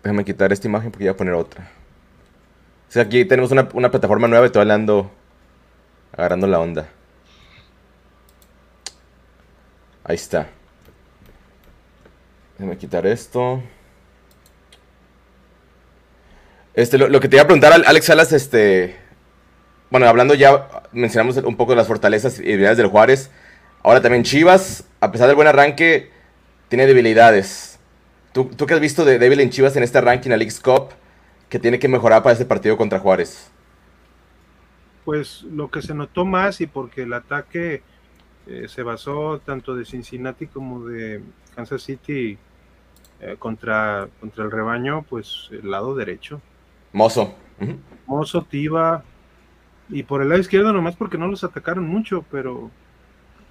Déjame 0.03 0.25
quitar 0.25 0.53
esta 0.53 0.67
imagen 0.67 0.91
porque 0.91 1.05
voy 1.05 1.13
a 1.13 1.17
poner 1.17 1.35
otra. 1.35 1.71
O 2.89 2.93
sea, 2.93 3.03
aquí 3.03 3.25
tenemos 3.25 3.51
una, 3.51 3.69
una 3.75 3.91
plataforma 3.91 4.29
nueva 4.29 4.47
y 4.47 4.51
todavía 4.51 4.75
ando 4.75 5.11
agarrando 6.13 6.47
la 6.47 6.61
onda. 6.61 6.89
Ahí 10.05 10.15
está. 10.15 10.49
Déjame 12.57 12.79
quitar 12.79 13.07
esto. 13.07 13.63
Este, 16.75 16.97
lo, 16.97 17.09
lo, 17.09 17.21
que 17.21 17.29
te 17.29 17.37
iba 17.37 17.43
a 17.43 17.47
preguntar, 17.47 17.73
Alex 17.85 18.07
Salas, 18.07 18.33
este. 18.33 18.97
Bueno, 19.91 20.07
hablando 20.07 20.35
ya, 20.35 20.69
mencionamos 20.93 21.37
un 21.39 21.57
poco 21.57 21.73
de 21.73 21.77
las 21.77 21.87
fortalezas 21.87 22.39
y 22.39 22.43
debilidades 22.43 22.77
del 22.77 22.89
Juárez. 22.89 23.31
Ahora 23.83 24.03
también 24.03 24.23
Chivas, 24.23 24.85
a 25.01 25.11
pesar 25.11 25.29
del 25.29 25.37
buen 25.37 25.49
arranque, 25.49 26.11
tiene 26.69 26.87
debilidades. 26.87 27.79
¿Tú, 28.33 28.45
¿Tú 28.55 28.67
qué 28.67 28.75
has 28.75 28.81
visto 28.81 29.07
de 29.07 29.19
débil 29.19 29.41
en 29.41 29.49
Chivas 29.49 29.77
en 29.77 29.83
este 29.83 30.01
ranking, 30.01 30.31
Alex 30.31 30.61
Cup, 30.61 30.91
que 31.49 31.59
tiene 31.59 31.79
que 31.79 31.89
mejorar 31.89 32.23
para 32.23 32.35
este 32.35 32.45
partido 32.45 32.77
contra 32.77 32.99
Juárez? 32.99 33.51
Pues 35.07 35.43
lo 35.45 35.71
que 35.71 35.81
se 35.81 35.95
notó 35.95 36.27
más 36.27 36.61
y 36.61 36.67
porque 36.67 37.05
el 37.05 37.15
ataque 37.15 37.83
eh, 38.47 38.67
se 38.69 38.83
basó 38.83 39.41
tanto 39.43 39.75
de 39.75 39.87
Cincinnati 39.87 40.49
como 40.49 40.85
de 40.85 41.23
Kansas 41.57 41.83
City 41.83 42.37
eh, 43.21 43.37
contra, 43.39 44.09
contra 44.21 44.45
el 44.45 44.51
rebaño, 44.51 45.07
pues 45.09 45.49
el 45.51 45.71
lado 45.71 45.95
derecho. 45.95 46.43
Mozo. 46.93 47.35
Uh 47.59 47.65
-huh. 47.65 47.77
Mozo, 48.07 48.43
Tiva. 48.43 49.03
Y 49.89 50.03
por 50.03 50.23
el 50.23 50.29
lado 50.29 50.41
izquierdo 50.41 50.73
nomás 50.73 50.97
porque 50.97 51.19
no 51.19 51.29
los 51.29 51.45
atacaron 51.45 51.87
mucho, 51.87 52.25
pero, 52.31 52.71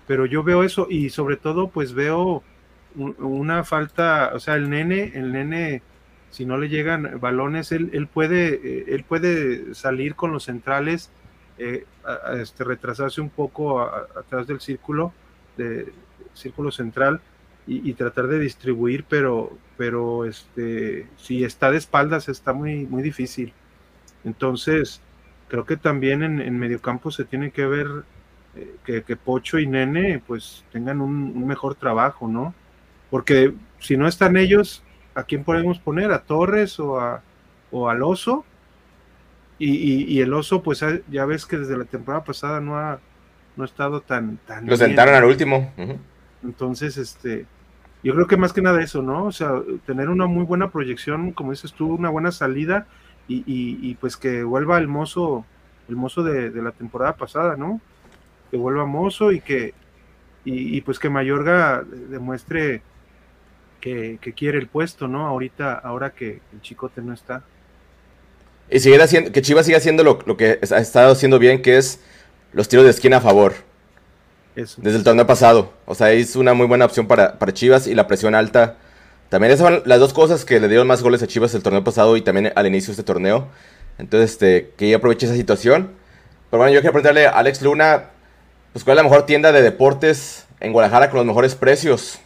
pero 0.05 0.25
yo 0.25 0.43
veo 0.43 0.63
eso 0.63 0.87
y 0.89 1.09
sobre 1.09 1.37
todo 1.37 1.69
pues 1.69 1.93
veo 1.93 2.43
una 2.95 3.63
falta, 3.63 4.31
o 4.33 4.39
sea, 4.39 4.55
el 4.55 4.69
nene, 4.69 5.11
el 5.15 5.31
nene, 5.31 5.81
si 6.31 6.45
no 6.45 6.57
le 6.57 6.69
llegan 6.69 7.19
balones, 7.19 7.71
él, 7.71 7.89
él 7.93 8.07
puede, 8.07 8.55
eh, 8.55 8.85
él 8.89 9.03
puede 9.03 9.75
salir 9.75 10.15
con 10.15 10.31
los 10.31 10.43
centrales, 10.45 11.11
eh, 11.57 11.85
este, 12.39 12.63
retrasarse 12.63 13.21
un 13.21 13.29
poco 13.29 13.81
atrás 13.81 14.47
del 14.47 14.61
círculo, 14.61 15.13
de 15.57 15.91
círculo 16.33 16.71
central, 16.71 17.21
y, 17.67 17.89
y, 17.89 17.93
tratar 17.93 18.27
de 18.27 18.39
distribuir, 18.39 19.03
pero, 19.09 19.57
pero 19.75 20.23
este, 20.23 21.07
si 21.17 21.43
está 21.43 21.69
de 21.69 21.77
espaldas 21.77 22.29
está 22.29 22.53
muy, 22.53 22.85
muy 22.85 23.03
difícil. 23.03 23.51
Entonces, 24.23 25.01
creo 25.47 25.65
que 25.65 25.77
también 25.77 26.23
en, 26.23 26.41
en 26.41 26.57
mediocampo 26.57 27.11
se 27.11 27.25
tiene 27.25 27.51
que 27.51 27.65
ver 27.65 27.87
eh, 28.55 28.75
que, 28.85 29.03
que, 29.03 29.15
Pocho 29.15 29.59
y 29.59 29.67
Nene 29.67 30.21
pues 30.25 30.63
tengan 30.71 31.01
un, 31.01 31.33
un 31.35 31.47
mejor 31.47 31.75
trabajo, 31.75 32.27
¿no? 32.27 32.53
Porque 33.09 33.53
si 33.79 33.97
no 33.97 34.07
están 34.07 34.37
ellos, 34.37 34.83
¿a 35.15 35.23
quién 35.23 35.43
podemos 35.43 35.79
poner? 35.79 36.11
¿A 36.11 36.23
Torres 36.23 36.79
o, 36.79 36.99
a, 36.99 37.21
o 37.71 37.89
al 37.89 38.03
Oso? 38.03 38.45
Y, 39.59 39.71
y, 39.71 40.03
y, 40.03 40.21
el 40.21 40.33
Oso, 40.33 40.61
pues 40.61 40.83
ya 41.09 41.25
ves 41.25 41.45
que 41.45 41.57
desde 41.57 41.77
la 41.77 41.85
temporada 41.85 42.23
pasada 42.23 42.59
no 42.59 42.77
ha, 42.77 42.99
no 43.55 43.63
ha 43.63 43.65
estado 43.65 44.01
tan... 44.01 44.37
tan 44.45 44.67
Lo 44.67 44.77
sentaron 44.77 45.15
al 45.15 45.23
último. 45.23 45.73
Entonces, 46.43 46.97
este, 46.97 47.47
yo 48.03 48.13
creo 48.13 48.27
que 48.27 48.37
más 48.37 48.53
que 48.53 48.61
nada 48.61 48.81
eso, 48.83 49.01
¿no? 49.01 49.25
O 49.25 49.31
sea, 49.31 49.53
tener 49.87 50.09
una 50.09 50.27
muy 50.27 50.43
buena 50.43 50.69
proyección, 50.69 51.31
como 51.31 51.51
dices 51.51 51.73
tú, 51.73 51.87
una 51.95 52.09
buena 52.09 52.31
salida 52.31 52.85
y, 53.27 53.37
y- 53.45 53.79
y, 53.91 53.95
pues 53.95 54.17
que 54.17 54.43
vuelva 54.43 54.77
el 54.77 54.87
mozo, 54.87 55.45
el 55.89 55.95
mozo 55.95 56.23
de, 56.23 56.49
de 56.49 56.61
la 56.61 56.71
temporada 56.71 57.15
pasada, 57.15 57.55
¿no? 57.57 57.81
Que 58.51 58.57
vuelva 58.57 58.85
mozo 58.85 59.31
y 59.31 59.41
que, 59.41 59.73
y, 60.45 60.77
y, 60.77 60.81
pues 60.81 60.99
que 60.99 61.09
Mayorga 61.09 61.83
demuestre 61.83 62.81
que, 63.81 64.17
que 64.21 64.33
quiere 64.33 64.57
el 64.59 64.67
puesto, 64.67 65.07
¿no? 65.07 65.27
Ahorita, 65.27 65.73
ahora 65.73 66.11
que 66.11 66.41
el 66.53 66.61
chicote 66.61 67.01
no 67.01 67.13
está. 67.13 67.43
Y 68.69 68.79
seguir 68.79 69.01
haciendo, 69.01 69.31
que 69.31 69.41
Chivas 69.41 69.65
siga 69.65 69.77
haciendo 69.77 70.03
lo, 70.03 70.19
lo 70.25 70.35
que 70.35 70.59
ha 70.61 70.77
estado 70.79 71.11
haciendo 71.13 71.39
bien, 71.39 71.61
que 71.61 71.77
es 71.77 72.01
los 72.53 72.67
tiros 72.67 72.85
de 72.85 72.91
esquina 72.91 73.17
a 73.17 73.21
favor. 73.21 73.53
Eso. 74.55 74.81
Desde 74.81 74.97
el 74.97 75.03
torneo 75.03 75.27
pasado. 75.27 75.71
O 75.85 75.95
sea, 75.95 76.11
es 76.11 76.35
una 76.35 76.53
muy 76.53 76.65
buena 76.67 76.85
opción 76.85 77.07
para, 77.07 77.37
para 77.37 77.53
Chivas 77.53 77.87
y 77.87 77.93
la 77.95 78.07
presión 78.07 78.35
alta. 78.35 78.77
También 79.29 79.51
esas 79.51 79.67
son 79.67 79.81
las 79.85 79.99
dos 79.99 80.13
cosas 80.13 80.45
que 80.45 80.59
le 80.59 80.67
dieron 80.67 80.87
más 80.87 81.01
goles 81.01 81.21
a 81.21 81.27
Chivas 81.27 81.53
el 81.53 81.63
torneo 81.63 81.83
pasado 81.83 82.15
y 82.15 82.21
también 82.21 82.53
al 82.55 82.65
inicio 82.65 82.87
de 82.87 82.93
este 82.93 83.03
torneo. 83.03 83.47
Entonces, 83.97 84.31
este, 84.31 84.73
que 84.77 84.87
ella 84.87 84.97
aproveche 84.97 85.25
esa 85.25 85.35
situación. 85.35 85.91
Pero 86.49 86.59
bueno, 86.59 86.73
yo 86.73 86.79
quiero 86.79 86.93
preguntarle 86.93 87.27
a 87.27 87.31
Alex 87.31 87.61
Luna, 87.61 88.05
pues 88.71 88.85
cuál 88.85 88.97
es 88.97 89.03
la 89.03 89.09
mejor 89.09 89.25
tienda 89.25 89.51
de 89.51 89.61
deportes 89.61 90.47
en 90.59 90.71
Guadalajara 90.71 91.09
con 91.09 91.17
los 91.17 91.25
mejores 91.25 91.55
precios. 91.55 92.19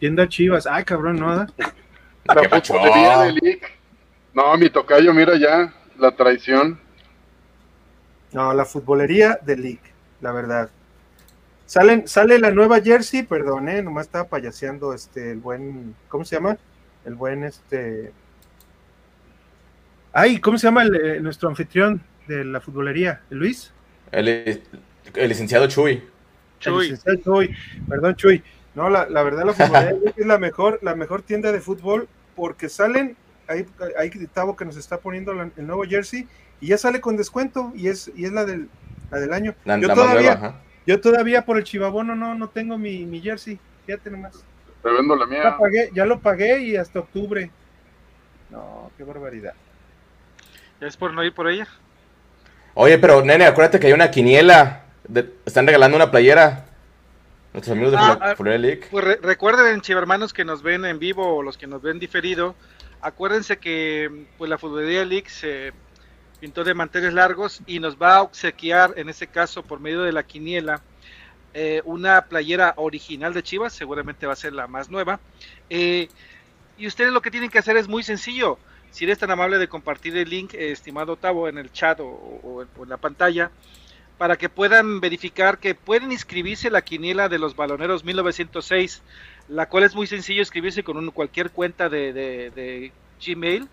Tienda 0.00 0.28
Chivas, 0.28 0.66
ay 0.66 0.84
cabrón, 0.84 1.20
no, 1.20 1.34
¿da? 1.34 1.46
La 2.24 2.60
futbolería 2.60 3.18
de 3.18 3.32
League. 3.32 3.62
No, 4.32 4.56
mi 4.56 4.68
tocayo, 4.68 5.14
mira 5.14 5.38
ya, 5.38 5.72
la 5.98 6.16
traición. 6.16 6.80
No, 8.32 8.52
la 8.52 8.64
futbolería 8.64 9.38
de 9.42 9.56
League, 9.56 9.92
la 10.20 10.32
verdad. 10.32 10.70
Salen, 11.66 12.06
sale 12.06 12.38
la 12.38 12.50
nueva 12.50 12.80
jersey, 12.80 13.22
perdón, 13.22 13.68
eh, 13.68 13.82
nomás 13.82 14.06
estaba 14.06 14.28
payaseando 14.28 14.92
este, 14.92 15.30
el 15.32 15.38
buen, 15.38 15.94
¿cómo 16.08 16.24
se 16.24 16.36
llama? 16.36 16.58
El 17.04 17.14
buen, 17.14 17.42
este... 17.44 18.12
Ay, 20.12 20.38
¿cómo 20.40 20.58
se 20.58 20.66
llama 20.66 20.82
el, 20.82 20.94
eh, 20.94 21.20
nuestro 21.20 21.48
anfitrión 21.48 22.02
de 22.28 22.44
la 22.44 22.60
futbolería? 22.60 23.22
¿Luis? 23.30 23.72
El, 24.12 24.62
el 25.14 25.28
licenciado 25.28 25.66
Chuy. 25.66 26.02
Chuy. 26.60 26.72
El 26.86 26.90
licenciado 26.92 27.18
Chuy. 27.18 27.56
Perdón, 27.88 28.14
Chuy. 28.14 28.42
No, 28.74 28.88
la, 28.90 29.08
la 29.08 29.22
verdad, 29.22 29.44
la 29.44 29.52
futbolería 29.54 30.12
es 30.16 30.26
la 30.26 30.38
mejor, 30.38 30.78
la 30.82 30.94
mejor 30.94 31.22
tienda 31.22 31.50
de 31.50 31.60
fútbol 31.60 32.08
porque 32.36 32.68
salen, 32.68 33.16
ahí, 33.48 33.66
ahí 33.98 34.10
Tavo 34.32 34.54
que 34.56 34.64
nos 34.64 34.76
está 34.76 34.98
poniendo 34.98 35.32
la- 35.34 35.50
el 35.56 35.66
nuevo 35.66 35.82
jersey 35.84 36.28
y 36.60 36.68
ya 36.68 36.78
sale 36.78 37.00
con 37.00 37.16
descuento 37.16 37.72
y 37.74 37.88
es, 37.88 38.10
y 38.14 38.24
es 38.24 38.32
la 38.32 38.44
del, 38.44 38.68
la 39.10 39.18
del 39.18 39.32
año. 39.32 39.54
La, 39.64 39.78
Yo 39.78 39.88
la 39.88 39.94
más 39.94 40.04
todavía, 40.04 40.34
nueva. 40.36 40.60
Yo 40.86 41.00
todavía 41.00 41.44
por 41.44 41.56
el 41.58 41.64
chivabono 41.64 42.14
no, 42.14 42.34
no 42.34 42.48
tengo 42.48 42.78
mi, 42.78 43.04
mi 43.04 43.20
jersey. 43.20 43.58
Fíjate 43.86 44.10
nomás. 44.10 44.44
Te 44.82 44.90
vendo 44.90 45.16
la 45.16 45.24
Ya, 45.24 45.30
mía. 45.30 45.56
pagué, 45.58 45.90
ya 45.94 46.04
lo 46.04 46.18
pagué 46.20 46.60
y 46.62 46.76
hasta 46.76 46.98
octubre. 47.00 47.50
No, 48.50 48.90
qué 48.96 49.04
barbaridad. 49.04 49.54
¿Ya 50.80 50.86
es 50.88 50.96
por 50.96 51.12
no 51.12 51.24
ir 51.24 51.32
por 51.34 51.48
ella? 51.48 51.66
Oye, 52.74 52.98
pero 52.98 53.22
nene, 53.24 53.46
acuérdate 53.46 53.78
que 53.80 53.86
hay 53.88 53.92
una 53.92 54.10
quiniela. 54.10 54.80
de- 55.06 55.30
están 55.44 55.66
regalando 55.66 55.96
una 55.96 56.10
playera. 56.10 56.64
Nuestros 57.52 57.76
amigos 57.76 57.92
de 57.92 57.98
Ah, 57.98 58.14
Fula- 58.14 58.18
ah. 58.30 58.36
Fulera 58.36 58.58
League. 58.58 58.86
Pues 58.90 59.04
re- 59.04 59.18
recuerden, 59.22 59.80
chivermanos 59.82 60.32
que 60.32 60.44
nos 60.46 60.62
ven 60.62 60.84
en 60.86 60.98
vivo 60.98 61.36
o 61.36 61.42
los 61.42 61.58
que 61.58 61.66
nos 61.66 61.82
ven 61.82 61.98
diferido, 61.98 62.54
acuérdense 63.02 63.58
que 63.58 64.26
pues 64.38 64.48
la 64.48 64.56
Futbolería 64.58 65.04
League 65.04 65.28
se 65.28 65.72
pintó 66.44 66.62
de 66.62 66.74
manteles 66.74 67.14
largos 67.14 67.62
y 67.66 67.78
nos 67.80 67.96
va 67.96 68.16
a 68.16 68.22
obsequiar, 68.22 68.92
en 68.98 69.08
este 69.08 69.26
caso 69.26 69.62
por 69.62 69.80
medio 69.80 70.02
de 70.02 70.12
la 70.12 70.24
quiniela, 70.24 70.82
eh, 71.54 71.80
una 71.86 72.20
playera 72.26 72.74
original 72.76 73.32
de 73.32 73.42
Chivas, 73.42 73.72
seguramente 73.72 74.26
va 74.26 74.34
a 74.34 74.36
ser 74.36 74.52
la 74.52 74.66
más 74.66 74.90
nueva. 74.90 75.20
Eh, 75.70 76.06
y 76.76 76.86
ustedes 76.86 77.14
lo 77.14 77.22
que 77.22 77.30
tienen 77.30 77.48
que 77.48 77.60
hacer 77.60 77.78
es 77.78 77.88
muy 77.88 78.02
sencillo. 78.02 78.58
Si 78.90 79.04
eres 79.06 79.18
tan 79.18 79.30
amable 79.30 79.56
de 79.56 79.68
compartir 79.68 80.14
el 80.18 80.28
link, 80.28 80.52
eh, 80.52 80.70
estimado 80.70 81.16
Tavo, 81.16 81.48
en 81.48 81.56
el 81.56 81.72
chat 81.72 81.98
o, 82.02 82.66
en 82.78 82.88
la 82.90 82.98
pantalla, 82.98 83.50
para 84.18 84.36
que 84.36 84.50
puedan 84.50 85.00
verificar 85.00 85.56
que 85.56 85.74
pueden 85.74 86.12
inscribirse 86.12 86.68
la 86.68 86.82
quiniela 86.82 87.30
de 87.30 87.38
los 87.38 87.56
baloneros 87.56 88.04
1906, 88.04 89.00
la 89.48 89.66
cual 89.70 89.84
es 89.84 89.94
muy 89.94 90.06
sencillo 90.06 90.40
inscribirse 90.40 90.84
con 90.84 90.98
un- 90.98 91.10
cualquier 91.10 91.50
cuenta 91.52 91.88
de, 91.88 92.92
Gmail. 93.26 93.66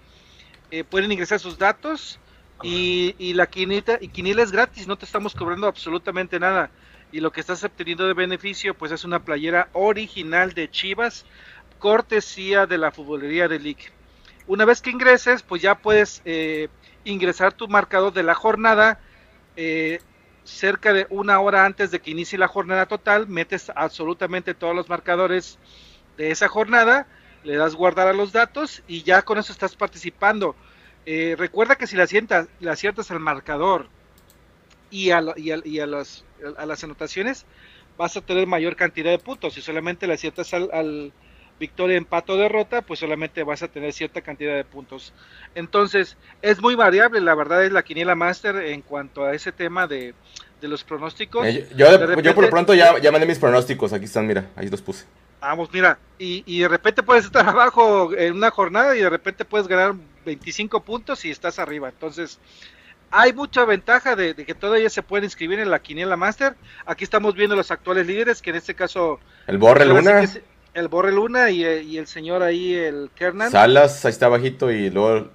Pueden 0.89 1.11
ingresar 1.11 1.37
sus 1.37 1.57
datos 1.57 2.17
y, 2.61 3.15
y 3.17 3.33
la 3.33 3.47
quiniela, 3.47 3.97
y 4.01 4.09
quiniela 4.09 4.43
es 4.43 4.51
gratis, 4.51 4.87
no 4.87 4.97
te 4.97 5.05
estamos 5.05 5.35
cobrando 5.35 5.67
absolutamente 5.67 6.39
nada. 6.39 6.71
Y 7.11 7.19
lo 7.19 7.31
que 7.31 7.41
estás 7.41 7.63
obteniendo 7.63 8.07
de 8.07 8.13
beneficio, 8.13 8.77
pues 8.77 8.91
es 8.91 9.03
una 9.03 9.23
playera 9.25 9.69
original 9.73 10.53
de 10.53 10.69
Chivas, 10.69 11.25
cortesía 11.77 12.67
de 12.67 12.77
la 12.77 12.91
futbolería 12.91 13.47
de 13.47 13.59
League. 13.59 13.85
Una 14.45 14.65
vez 14.65 14.81
que 14.81 14.89
ingreses, 14.91 15.43
pues 15.43 15.61
ya 15.61 15.81
puedes 15.81 16.21
eh, 16.25 16.69
ingresar 17.03 17.53
tu 17.53 17.67
marcador 17.67 18.13
de 18.13 18.23
la 18.23 18.35
jornada. 18.35 19.01
eh, 19.55 20.03
cerca 20.43 20.93
de 20.93 21.05
una 21.11 21.39
hora 21.39 21.65
antes 21.65 21.91
de 21.91 22.01
que 22.01 22.11
inicie 22.11 22.37
la 22.37 22.47
jornada 22.47 22.87
total, 22.87 23.27
metes 23.27 23.71
absolutamente 23.75 24.55
todos 24.55 24.75
los 24.75 24.89
marcadores 24.89 25.59
de 26.17 26.31
esa 26.31 26.47
jornada, 26.47 27.07
le 27.43 27.55
das 27.55 27.75
guardar 27.75 28.07
a 28.07 28.13
los 28.13 28.31
datos 28.31 28.83
y 28.87 29.03
ya 29.03 29.21
con 29.23 29.37
eso 29.37 29.51
estás 29.53 29.75
participando. 29.75 30.57
Eh, 31.05 31.35
recuerda 31.37 31.75
que 31.75 31.87
si 31.87 31.95
le 31.95 32.03
aciertas, 32.03 32.47
le 32.59 32.69
aciertas 32.69 33.09
al 33.11 33.19
marcador 33.19 33.87
y, 34.89 35.11
a, 35.11 35.23
y, 35.35 35.51
a, 35.51 35.59
y 35.63 35.79
a 35.79 35.85
las, 35.87 36.23
a 36.57 36.65
las 36.65 36.83
anotaciones, 36.83 37.45
vas 37.97 38.17
a 38.17 38.21
tener 38.21 38.47
mayor 38.47 38.75
cantidad 38.75 39.11
de 39.11 39.19
puntos. 39.19 39.53
Si 39.53 39.61
solamente 39.61 40.07
le 40.07 40.13
aciertas 40.13 40.53
al, 40.53 40.69
al 40.73 41.11
victoria, 41.59 41.97
empate 41.97 42.31
o 42.31 42.37
derrota, 42.37 42.81
pues 42.81 42.99
solamente 42.99 43.43
vas 43.43 43.63
a 43.63 43.67
tener 43.67 43.93
cierta 43.93 44.21
cantidad 44.21 44.55
de 44.55 44.63
puntos. 44.63 45.13
Entonces, 45.55 46.17
es 46.41 46.61
muy 46.61 46.75
variable, 46.75 47.21
la 47.21 47.35
verdad 47.35 47.63
es 47.63 47.71
la 47.71 47.83
quiniela 47.83 48.15
master 48.15 48.55
en 48.57 48.81
cuanto 48.81 49.23
a 49.25 49.33
ese 49.33 49.51
tema 49.51 49.87
de, 49.87 50.13
de 50.59 50.67
los 50.67 50.83
pronósticos. 50.83 51.45
Eh, 51.47 51.67
yo, 51.75 51.89
yo 51.91 51.97
repente- 52.05 52.33
por 52.33 52.43
lo 52.43 52.49
pronto 52.49 52.73
ya, 52.73 52.97
ya 52.99 53.11
mandé 53.11 53.27
mis 53.27 53.39
pronósticos. 53.39 53.93
Aquí 53.93 54.05
están, 54.05 54.27
mira. 54.27 54.49
Ahí 54.55 54.69
los 54.69 54.81
puse. 54.81 55.05
Vamos, 55.39 55.69
mira, 55.73 55.97
y, 56.19 56.43
y 56.45 56.59
de 56.61 56.67
repente 56.67 57.01
puedes 57.01 57.25
estar 57.25 57.47
abajo 57.49 58.13
en 58.15 58.33
una 58.33 58.51
jornada 58.51 58.95
y 58.95 58.99
de 58.99 59.09
repente 59.09 59.43
puedes 59.45 59.67
ganar 59.67 59.95
25 60.25 60.83
puntos 60.83 61.23
y 61.25 61.31
estás 61.31 61.59
arriba. 61.59 61.89
Entonces, 61.89 62.39
hay 63.09 63.33
mucha 63.33 63.65
ventaja 63.65 64.15
de, 64.15 64.33
de 64.33 64.45
que 64.45 64.53
todavía 64.55 64.89
se 64.89 65.03
puede 65.03 65.25
inscribir 65.25 65.59
en 65.59 65.69
la 65.69 65.79
Quiniela 65.81 66.15
Master. 66.17 66.55
Aquí 66.85 67.03
estamos 67.03 67.35
viendo 67.35 67.55
los 67.55 67.71
actuales 67.71 68.07
líderes, 68.07 68.41
que 68.41 68.51
en 68.51 68.55
este 68.57 68.75
caso... 68.75 69.19
El 69.47 69.57
Borre 69.57 69.83
sí 69.83 69.89
Luna. 69.89 70.21
es 70.21 70.41
el 70.73 70.87
Borre 70.87 71.11
Luna 71.11 71.49
y, 71.49 71.65
eh, 71.65 71.83
y 71.83 71.97
el 71.97 72.07
señor 72.07 72.41
ahí, 72.43 72.73
el 72.73 73.09
Kernan. 73.15 73.51
Salas, 73.51 74.05
ahí 74.05 74.11
está 74.11 74.29
bajito. 74.29 74.71
Y 74.71 74.89
luego 74.89 75.29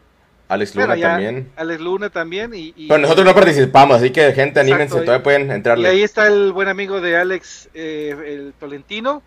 Alex 0.48 0.74
Luna 0.74 0.86
Bueno, 0.86 1.00
ya, 1.02 1.08
también. 1.10 1.52
Alex 1.56 1.80
Luna 1.82 2.08
también. 2.10 2.54
Y, 2.54 2.72
y- 2.74 2.88
Pero 2.88 3.00
nosotros 3.00 3.26
no 3.26 3.34
participamos, 3.34 3.98
así 3.98 4.10
que 4.10 4.32
gente, 4.32 4.60
anímense. 4.60 4.84
Exacto, 4.84 5.04
Todavía 5.04 5.22
pueden 5.22 5.48
y 5.48 5.52
entrarle. 5.52 5.88
ahí 5.88 6.02
está 6.02 6.26
el 6.28 6.52
buen 6.52 6.68
amigo 6.68 7.02
de 7.02 7.18
Alex, 7.18 7.68
eh, 7.74 8.14
el 8.26 8.54
Tolentino. 8.58 9.22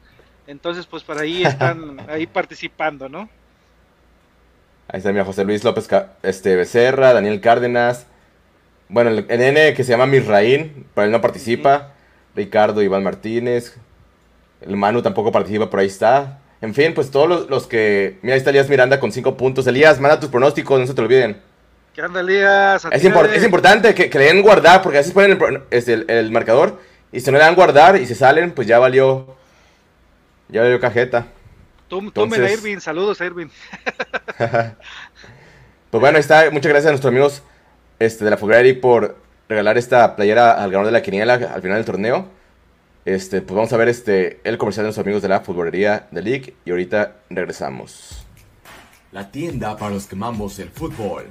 Entonces, 0.48 0.88
pues 0.88 1.04
por 1.04 1.20
ahí 1.20 1.44
están 1.46 2.00
ahí 2.10 2.26
participando, 2.26 3.08
¿no? 3.08 3.30
Ahí 4.92 4.98
está, 4.98 5.12
mira, 5.12 5.24
José 5.26 5.46
Luis 5.46 5.64
López 5.64 5.88
este, 6.24 6.56
Becerra, 6.56 7.14
Daniel 7.14 7.42
Cárdenas. 7.42 8.08
Bueno, 8.88 9.12
el, 9.12 9.26
el 9.30 9.40
nene 9.40 9.74
que 9.76 9.84
se 9.84 9.92
llama 9.92 10.08
Misraín, 10.08 10.88
pero 10.96 11.06
él 11.06 11.12
no 11.12 11.22
participa. 11.22 11.94
Ricardo 12.36 12.82
Iván 12.82 13.04
Martínez. 13.04 13.76
El 14.62 14.76
Manu 14.78 15.02
tampoco 15.02 15.32
participa, 15.32 15.70
por 15.70 15.80
ahí 15.80 15.88
está. 15.88 16.40
En 16.62 16.74
fin, 16.74 16.94
pues 16.94 17.12
todos 17.12 17.30
los, 17.30 17.50
los 17.50 17.68
que... 17.68 18.18
Mira, 18.24 18.34
ahí 18.34 18.40
está 18.40 18.50
Elías 18.50 18.68
Miranda 18.68 19.00
con 19.00 19.12
5 19.12 19.38
puntos. 19.38 19.68
Elías, 19.68 20.00
manda 20.00 20.20
tus 20.20 20.30
pronósticos, 20.30 20.80
no 20.80 20.88
se 20.88 20.94
te 20.94 21.02
olviden. 21.02 21.38
¿Qué 21.94 22.02
onda, 22.02 22.20
Elías? 22.22 22.84
Es, 22.92 23.04
impor- 23.06 23.30
es 23.30 23.44
importante 23.44 23.94
que, 23.94 24.10
que 24.10 24.20
le 24.20 24.26
den 24.26 24.42
guardar, 24.42 24.82
porque 24.82 24.98
a 24.98 25.02
veces 25.02 25.14
ponen 25.14 25.32
el, 25.32 25.62
este, 25.72 25.94
el- 25.94 26.10
el 26.10 26.32
marcador 26.32 26.80
y 27.12 27.20
si 27.22 27.32
no 27.32 27.38
le 27.38 27.44
dan 27.44 27.56
guardar 27.56 27.96
y 27.96 28.06
se 28.08 28.16
salen, 28.16 28.52
pues 28.52 28.68
ya 28.68 28.80
valió... 28.80 29.36
Ya 30.50 30.62
valió 30.62 30.80
cajeta. 30.80 31.28
Tú, 31.90 32.12
tomen 32.12 32.34
a 32.34 32.46
Entonces- 32.46 32.60
Irving, 32.60 32.80
saludos 32.80 33.20
a 33.22 33.26
Irving. 33.26 33.48
Pues 35.92 36.02
bueno, 36.02 36.18
ahí 36.18 36.22
está. 36.22 36.52
Muchas 36.52 36.70
gracias 36.70 36.86
a 36.86 36.92
nuestros 36.92 37.10
amigos 37.12 37.42
este, 37.98 38.24
de 38.24 38.30
la 38.30 38.38
Fogrery 38.38 38.74
por 38.74 39.18
regalar 39.48 39.76
esta 39.76 40.16
playera 40.16 40.52
al 40.52 40.70
ganador 40.70 40.86
de 40.86 40.92
la 40.92 41.02
quiniela 41.02 41.34
al 41.34 41.62
final 41.64 41.78
del 41.78 41.86
torneo. 41.86 42.28
Este, 43.06 43.42
pues 43.42 43.56
vamos 43.56 43.74
a 43.74 43.78
ver 43.78 43.88
este, 43.88 44.40
el 44.44 44.60
comercial 44.60 44.84
de 44.84 44.88
nuestros 44.90 45.04
amigos 45.04 45.24
de 45.24 45.30
la 45.30 45.42
futbolería 45.42 46.08
de 46.12 46.22
League 46.22 46.56
y 46.64 46.70
ahorita 46.70 47.16
regresamos. 47.32 48.24
La 49.12 49.32
tienda 49.32 49.76
para 49.78 49.96
los 49.96 50.06
que 50.06 50.14
amamos 50.16 50.60
el 50.60 50.70
fútbol. 50.70 51.26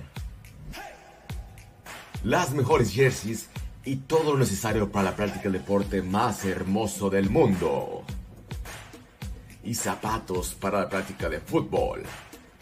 Las 2.25 2.51
mejores 2.53 2.93
jerseys 2.93 3.49
y 3.85 3.95
todo 3.97 4.33
lo 4.33 4.39
necesario 4.41 4.91
para 4.91 5.11
la 5.11 5.17
práctica 5.17 5.45
del 5.45 5.53
deporte 5.53 6.03
más 6.03 6.45
hermoso 6.45 7.11
del 7.11 7.31
mundo 7.31 8.03
y 9.65 9.75
zapatos 9.75 10.55
para 10.55 10.81
la 10.81 10.89
práctica 10.89 11.29
de 11.29 11.41
fútbol 11.41 12.03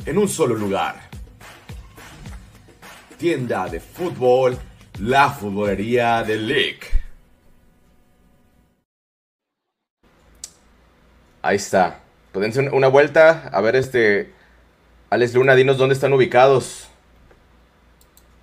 en 0.04 0.18
un 0.18 0.28
solo 0.28 0.54
lugar. 0.54 1.08
Tienda 3.18 3.68
de 3.68 3.80
fútbol, 3.80 4.58
la 5.00 5.30
futbolería 5.30 6.22
de 6.22 6.36
Lick. 6.36 6.92
Ahí 11.42 11.56
está. 11.56 12.00
Pueden 12.32 12.50
hacer 12.50 12.74
una 12.74 12.88
vuelta. 12.88 13.48
A 13.52 13.60
ver, 13.60 13.76
este. 13.76 14.34
Alex 15.08 15.34
Luna, 15.34 15.54
dinos 15.54 15.78
dónde 15.78 15.94
están 15.94 16.12
ubicados. 16.12 16.88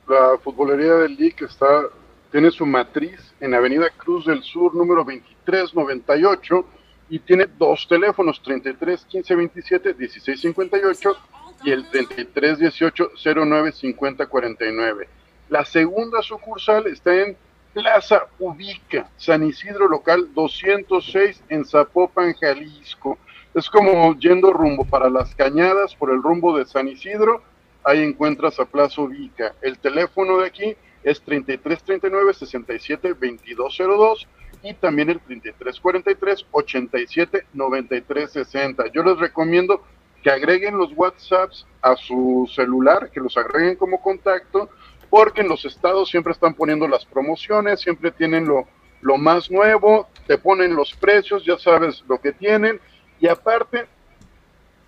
La 0.08 0.38
futbolería 0.43 0.93
del 0.95 1.16
LIC 1.16 1.43
está, 1.43 1.84
tiene 2.32 2.51
su 2.51 2.66
matriz 2.66 3.34
en 3.39 3.54
Avenida 3.54 3.89
Cruz 3.97 4.26
del 4.26 4.43
Sur, 4.43 4.76
número 4.76 5.04
2398 5.04 6.66
y 7.14 7.20
tiene 7.20 7.45
dos 7.59 7.88
teléfonos, 7.88 8.41
33 8.41 9.05
15 9.05 9.36
27 9.36 9.93
16 9.93 10.41
58 10.41 11.16
y 11.64 11.70
el 11.70 11.88
33 11.88 12.57
18 12.57 13.11
09 13.36 13.72
50 13.72 14.26
49. 14.26 15.07
La 15.49 15.64
segunda 15.64 16.24
sucursal 16.24 16.88
está 16.88 17.14
en 17.14 17.38
Plaza 17.72 18.24
Ubica, 18.39 19.11
San 19.16 19.43
Isidro 19.43 19.88
Local 19.88 20.30
206 20.34 21.43
en 21.49 21.66
Zapopan, 21.66 22.34
Jalisco. 22.34 23.20
Es 23.53 23.70
como 23.70 24.18
yendo 24.18 24.51
rumbo 24.51 24.84
para 24.84 25.07
las 25.07 25.36
cañadas 25.36 25.93
por 25.93 26.09
el 26.09 26.24
rumbo 26.24 26.57
de 26.57 26.66
San 26.66 26.88
Isidro, 26.88 27.43
ahí 27.84 28.01
encuentras 28.01 28.59
a 28.59 28.66
Plaza 28.66 29.03
Ubica. 29.03 29.53
El 29.61 29.78
teléfono 29.78 30.39
de 30.39 30.47
aquí 30.47 30.76
es 31.03 31.22
3339 31.22 32.34
67 32.34 33.09
2202 33.09 34.28
y 34.64 34.74
también 34.74 35.09
el 35.09 35.20
3343 35.20 36.45
87 36.51 37.45
93 37.53 38.32
60. 38.32 38.88
Yo 38.93 39.03
les 39.03 39.20
recomiendo 39.20 39.84
que 40.24 40.32
agreguen 40.32 40.78
los 40.78 40.91
WhatsApps 40.95 41.68
a 41.82 41.95
su 41.97 42.49
celular, 42.55 43.11
que 43.11 43.20
los 43.20 43.38
agreguen 43.38 43.76
como 43.76 44.01
contacto, 44.01 44.70
porque 45.09 45.41
en 45.41 45.49
los 45.49 45.66
estados 45.66 46.09
siempre 46.09 46.32
están 46.32 46.53
poniendo 46.53 46.88
las 46.88 47.05
promociones, 47.05 47.82
siempre 47.82 48.09
tienen 48.09 48.47
lo, 48.47 48.66
lo 49.01 49.18
más 49.18 49.51
nuevo, 49.51 50.07
te 50.26 50.38
ponen 50.38 50.76
los 50.76 50.93
precios, 50.93 51.43
ya 51.45 51.57
sabes 51.59 52.03
lo 52.07 52.20
que 52.20 52.32
tienen, 52.32 52.80
y 53.20 53.28
aparte 53.28 53.86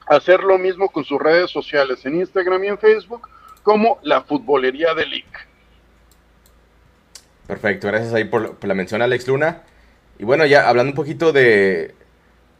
hacer 0.07 0.41
lo 0.41 0.57
mismo 0.57 0.89
con 0.89 1.03
sus 1.03 1.19
redes 1.19 1.51
sociales 1.51 2.05
en 2.05 2.15
Instagram 2.15 2.63
y 2.63 2.67
en 2.67 2.77
Facebook, 2.77 3.27
como 3.61 3.99
la 4.03 4.21
futbolería 4.21 4.93
de 4.93 5.05
Lick. 5.05 5.47
Perfecto, 7.47 7.87
gracias 7.87 8.13
ahí 8.13 8.23
por, 8.23 8.57
la 8.65 8.73
mención, 8.73 9.01
Alex 9.01 9.27
Luna. 9.27 9.61
Y 10.17 10.23
bueno, 10.23 10.45
ya 10.45 10.67
hablando 10.67 10.91
un 10.91 10.95
poquito 10.95 11.31
de, 11.31 11.93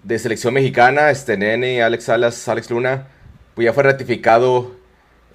de 0.04 0.20
selección 0.20 0.54
mexicana, 0.54 1.10
este 1.10 1.38
nene, 1.38 1.82
Alex 1.82 2.06
Salas, 2.06 2.48
Alex 2.48 2.70
Luna, 2.70 3.08
pues 3.56 3.66
ya 3.66 3.74
fue 3.74 3.84
ratificado 3.84 4.76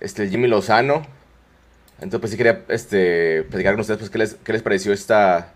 este 0.01 0.29
Jimmy 0.29 0.47
Lozano. 0.47 1.07
Entonces, 2.01 2.21
pues 2.21 2.31
sí 2.31 2.37
quería 2.37 2.65
este, 2.69 3.43
platicar 3.45 3.75
con 3.75 3.81
ustedes, 3.81 3.99
pues, 3.99 4.11
¿qué 4.11 4.19
les, 4.19 4.35
qué 4.35 4.53
les 4.53 4.63
pareció 4.63 4.93
esta, 4.93 5.53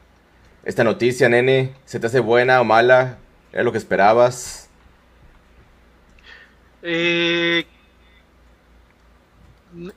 esta 0.65 0.85
noticia, 0.85 1.29
nene? 1.29 1.75
¿Se 1.85 2.01
te 2.01 2.07
hace 2.07 2.21
buena 2.21 2.61
o 2.61 2.65
mala? 2.65 3.19
¿Era 3.53 3.63
lo 3.63 3.73
que 3.73 3.79
esperabas? 3.79 4.69
Eh, 6.83 7.65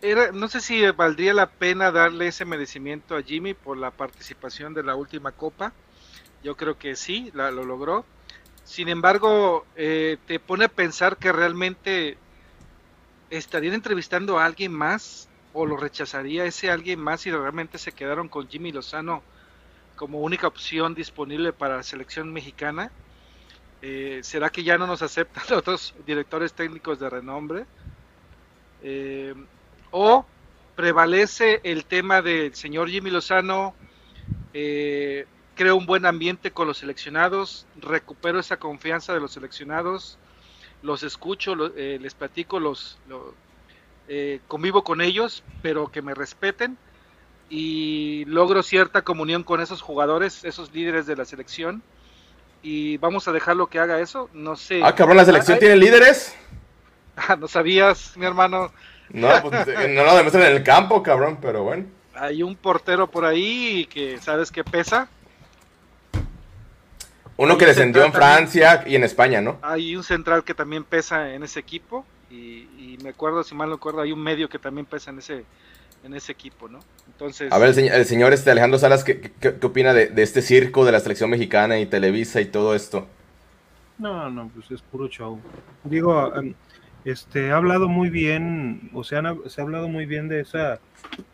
era, 0.02 0.32
no 0.32 0.48
sé 0.48 0.62
si 0.62 0.86
valdría 0.92 1.34
la 1.34 1.50
pena 1.50 1.92
darle 1.92 2.28
ese 2.28 2.46
merecimiento 2.46 3.16
a 3.16 3.24
Jimmy 3.24 3.54
por 3.54 3.78
la 3.78 3.92
participación 3.92 4.74
de 4.74 4.84
la 4.84 4.96
última 4.96 5.32
copa. 5.32 5.74
Yo 6.44 6.56
creo 6.56 6.78
que 6.78 6.96
sí, 6.96 7.32
la, 7.34 7.52
lo 7.52 7.66
logró. 7.66 8.06
Sin 8.64 8.90
embargo, 8.90 9.66
eh, 9.76 10.18
te 10.28 10.40
pone 10.40 10.66
a 10.66 10.70
pensar 10.70 11.18
que 11.18 11.32
realmente 11.32 12.18
estarían 13.30 13.74
entrevistando 13.74 14.40
a 14.40 14.46
alguien 14.46 14.72
más 14.72 15.30
o 15.54 15.66
lo 15.66 15.78
rechazaría 15.78 16.46
ese 16.46 16.70
alguien 16.70 17.00
más 17.00 17.26
y 17.26 17.32
realmente 17.32 17.78
se 17.78 17.92
quedaron 17.92 18.30
con 18.30 18.48
Jimmy 18.48 18.72
Lozano 18.72 19.24
como 19.96 20.20
única 20.20 20.48
opción 20.48 20.94
disponible 20.94 21.54
para 21.54 21.78
la 21.78 21.84
selección 21.84 22.32
mexicana. 22.32 22.92
Eh, 23.82 24.20
¿Será 24.24 24.50
que 24.50 24.64
ya 24.64 24.78
no 24.78 24.88
nos 24.88 25.02
aceptan 25.02 25.44
otros 25.58 25.94
directores 26.06 26.54
técnicos 26.54 27.00
de 27.00 27.10
renombre? 27.10 27.66
Eh, 28.84 29.34
¿O 29.92 30.26
prevalece 30.76 31.62
el 31.64 31.86
tema 31.86 32.22
del 32.22 32.54
señor 32.56 32.90
Jimmy 32.90 33.10
Lozano? 33.10 33.74
Eh, 34.54 35.26
creo 35.56 35.76
un 35.76 35.86
buen 35.86 36.06
ambiente 36.06 36.52
con 36.52 36.68
los 36.68 36.78
seleccionados, 36.78 37.66
recupero 37.80 38.40
esa 38.40 38.58
confianza 38.58 39.14
de 39.14 39.20
los 39.20 39.32
seleccionados, 39.32 40.18
los 40.84 41.04
escucho, 41.04 41.56
eh, 41.76 41.98
les 42.00 42.14
platico, 42.14 42.60
los, 42.60 43.00
eh, 44.08 44.40
convivo 44.48 44.84
con 44.84 45.02
ellos, 45.02 45.44
pero 45.62 45.92
que 45.92 46.02
me 46.02 46.14
respeten 46.14 46.78
y 47.50 48.26
logro 48.26 48.62
cierta 48.62 49.02
comunión 49.02 49.44
con 49.44 49.62
esos 49.62 49.82
jugadores, 49.82 50.44
esos 50.44 50.74
líderes 50.74 51.08
de 51.08 51.16
la 51.16 51.26
selección 51.26 51.82
y 52.62 52.98
vamos 52.98 53.28
a 53.28 53.32
dejarlo 53.32 53.68
que 53.68 53.80
haga 53.80 54.00
eso, 54.00 54.30
no 54.34 54.56
sé. 54.56 54.82
Ah, 54.84 54.94
cabrón, 54.94 55.18
la 55.18 55.26
selección 55.26 55.60
tiene 55.60 55.76
líderes. 55.76 56.36
Ah, 57.20 57.36
no 57.36 57.48
sabías, 57.48 58.16
mi 58.16 58.28
hermano. 58.28 58.72
No, 59.10 59.30
pues, 59.42 59.68
no 59.90 60.04
lo 60.04 60.16
demuestran 60.16 60.46
en 60.46 60.54
el 60.54 60.64
campo, 60.64 61.02
cabrón, 61.02 61.38
pero 61.42 61.64
bueno. 61.64 61.86
Hay 62.16 62.44
un 62.44 62.56
portero 62.56 63.10
por 63.10 63.26
ahí 63.26 63.88
que 63.92 64.18
sabes 64.20 64.52
que 64.52 64.64
pesa 64.64 65.08
uno 67.38 67.58
que 67.58 67.68
descendió 67.68 68.04
en 68.04 68.12
Francia 68.12 68.84
y 68.88 68.96
en 68.96 69.04
España, 69.04 69.42
¿no? 69.42 69.60
Hay 69.62 69.96
un 69.96 70.04
central 70.04 70.44
que 70.44 70.56
también 70.56 70.84
pesa 70.84 71.34
en 71.34 71.44
ese 71.44 71.60
equipo 71.60 72.04
y, 72.32 72.98
me 73.04 73.10
acuerdo, 73.10 73.44
si 73.44 73.54
mal 73.54 73.70
no 73.70 73.76
recuerdo, 73.76 74.02
hay 74.02 74.12
un 74.12 74.22
medio 74.22 74.50
que 74.50 74.58
también 74.58 74.86
pesa 74.86 75.12
en 75.12 75.20
ese 75.20 75.46
en 76.04 76.14
ese 76.14 76.32
equipo, 76.32 76.70
¿no? 76.70 76.80
Entonces... 77.08 77.52
A 77.52 77.58
ver, 77.58 77.78
el, 77.78 78.06
señor, 78.06 78.32
este 78.32 78.52
Alejandro 78.52 78.80
Salas, 78.80 79.04
¿qué, 79.04 79.20
qué, 79.20 79.58
opina 79.66 79.94
de, 79.94 80.12
este 80.18 80.42
circo 80.42 80.86
de 80.86 80.92
la 80.92 81.00
selección 81.00 81.30
mexicana 81.30 81.80
y 81.80 81.86
Televisa 81.86 82.40
y 82.40 82.46
todo 82.46 82.76
esto? 82.76 83.08
No, 83.98 84.30
no, 84.30 84.50
pues 84.50 84.70
es 84.72 84.82
puro 84.82 85.08
show. 85.08 85.40
Digo, 85.84 86.34
em, 86.36 86.54
este, 87.08 87.52
ha 87.52 87.58
hablado 87.58 87.88
muy 87.88 88.10
bien, 88.10 88.90
o 88.94 89.04
sea, 89.04 89.22
se 89.46 89.62
ha 89.62 89.64
hablado 89.64 89.88
muy 89.88 90.06
bien 90.06 90.28
de 90.28 90.42
esa 90.42 90.80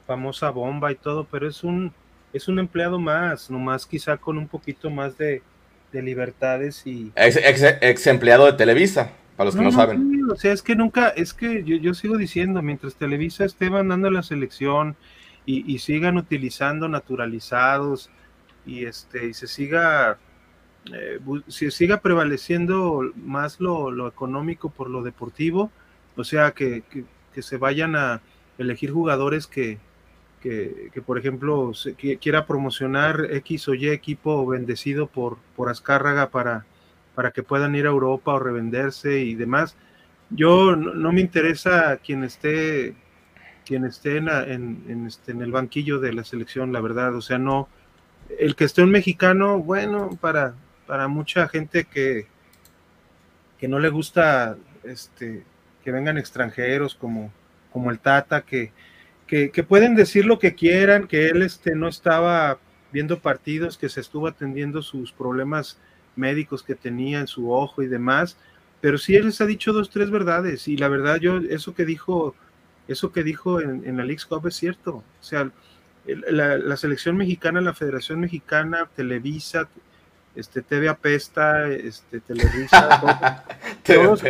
famosa 0.06 0.52
bomba 0.52 0.92
y 0.92 0.96
todo, 0.96 1.26
pero 1.30 1.48
es 1.48 1.64
un, 1.64 1.92
es 2.32 2.48
un 2.48 2.60
empleado 2.60 3.00
más, 3.00 3.50
nomás 3.50 3.88
quizá 3.88 4.18
con 4.18 4.38
un 4.38 4.48
poquito 4.48 4.92
más 4.92 5.18
de, 5.18 5.42
de 5.92 6.02
libertades 6.04 6.86
y... 6.86 7.12
Ex, 7.16 8.08
empleado 8.08 8.46
de 8.46 8.54
Televisa, 8.54 9.12
para 9.36 9.46
los 9.46 9.56
que 9.56 9.64
no, 9.64 9.72
saben. 9.72 10.22
o 10.30 10.36
sea, 10.36 10.54
es 10.54 10.62
que 10.62 10.76
nunca, 10.76 11.10
es 11.10 11.34
que 11.34 11.64
yo, 11.64 11.94
sigo 11.96 12.18
diciendo, 12.18 12.62
mientras 12.62 12.96
Televisa 12.96 13.44
esté 13.44 13.70
mandando 13.70 14.12
la 14.12 14.22
selección 14.22 14.96
y, 15.46 15.80
sigan 15.80 16.18
utilizando 16.18 16.88
naturalizados 16.88 18.10
y 18.66 18.86
este 18.86 19.28
y 19.28 19.34
se 19.34 19.48
siga 19.48 20.18
eh, 20.92 21.20
se 21.48 21.72
siga 21.72 22.02
prevaleciendo 22.02 23.12
más 23.16 23.60
lo, 23.60 24.08
económico 24.08 24.70
por 24.70 24.90
lo 24.90 25.04
deportivo, 25.04 25.72
o 26.16 26.24
sea 26.24 26.52
que, 26.52 26.84
que 27.34 27.42
se 27.42 27.58
vayan 27.58 27.96
a 27.96 28.22
elegir 28.58 28.92
jugadores 28.92 29.48
que, 29.48 29.80
que, 30.44 31.02
por 31.06 31.18
ejemplo, 31.18 31.72
quiera 32.20 32.46
promocionar 32.46 33.28
X 33.32 33.70
o 33.70 33.74
Y 33.76 33.88
equipo 33.88 34.46
bendecido 34.46 35.08
por, 35.08 35.38
por 35.56 35.70
Azcárraga 35.70 36.32
para, 36.32 36.66
para 37.16 37.32
que 37.32 37.44
puedan 37.44 37.76
ir 37.76 37.86
a 37.86 37.92
Europa 37.92 38.34
o 38.34 38.40
revenderse 38.40 39.20
y 39.20 39.36
demás. 39.36 39.78
Yo 40.30 40.76
no, 40.76 41.14
me 41.14 41.22
interesa 41.22 41.98
quien 41.98 42.26
esté 42.26 42.96
quien 43.66 43.86
esté 43.86 44.18
en, 44.18 45.06
este, 45.08 45.32
en 45.32 45.42
el 45.42 45.54
banquillo 45.54 46.02
de 46.02 46.12
la 46.12 46.26
selección, 46.26 46.74
la 46.74 46.82
verdad, 46.82 47.16
o 47.16 47.22
sea, 47.22 47.38
no, 47.38 47.70
el 48.38 48.58
que 48.58 48.66
esté 48.66 48.84
un 48.84 48.92
mexicano, 48.92 49.60
bueno, 49.60 50.10
para, 50.20 50.54
para 50.88 51.08
mucha 51.08 51.48
gente 51.48 51.86
que, 51.86 52.28
que 53.58 53.68
no 53.68 53.80
le 53.80 53.90
gusta 53.90 54.58
este, 54.84 55.44
que 55.84 55.92
vengan 55.92 56.18
extranjeros 56.18 56.96
como, 56.96 57.32
como 57.72 57.92
el 57.92 58.00
Tata, 58.00 58.42
que, 58.42 58.72
que, 59.28 59.64
pueden 59.64 59.96
decir 59.96 60.26
lo 60.26 60.38
que 60.38 60.54
quieran, 60.54 61.08
que 61.08 61.28
él 61.28 61.42
este, 61.42 61.76
no 61.76 61.88
estaba 61.88 62.60
viendo 62.92 63.20
partidos, 63.20 63.78
que 63.78 63.90
se 63.90 64.02
estuvo 64.02 64.28
atendiendo 64.28 64.82
sus 64.82 65.12
problemas 65.12 65.80
médicos 66.16 66.62
que 66.62 66.76
tenía 66.76 67.20
en 67.20 67.28
su 67.28 67.52
ojo 67.52 67.82
y 67.82 67.88
demás, 67.88 68.38
pero 68.80 68.98
sí 68.98 69.16
él 69.16 69.26
les 69.26 69.42
ha 69.42 69.46
dicho 69.46 69.74
dos, 69.74 69.90
tres 69.90 70.12
verdades, 70.12 70.68
y 70.68 70.78
la 70.78 70.88
verdad 70.88 71.18
yo, 71.18 71.38
eso 71.38 71.74
que 71.74 71.86
dijo, 71.86 72.36
eso 72.88 73.12
que 73.12 73.24
dijo 73.24 73.60
en, 73.60 73.98
la 73.98 74.04
League 74.04 74.22
Cup 74.28 74.46
es 74.46 74.56
cierto, 74.56 74.98
o 74.98 75.24
sea, 75.24 75.50
la, 76.06 76.78
selección 76.78 77.18
mexicana, 77.18 77.62
la 77.62 77.74
Federación 77.74 78.20
Mexicana, 78.20 78.90
Televisa, 78.96 79.70
este, 80.36 80.62
TV 80.62 80.90
Apesta, 80.90 81.68
este, 81.70 82.20
Televisa, 82.20 83.44
todos, 83.84 84.24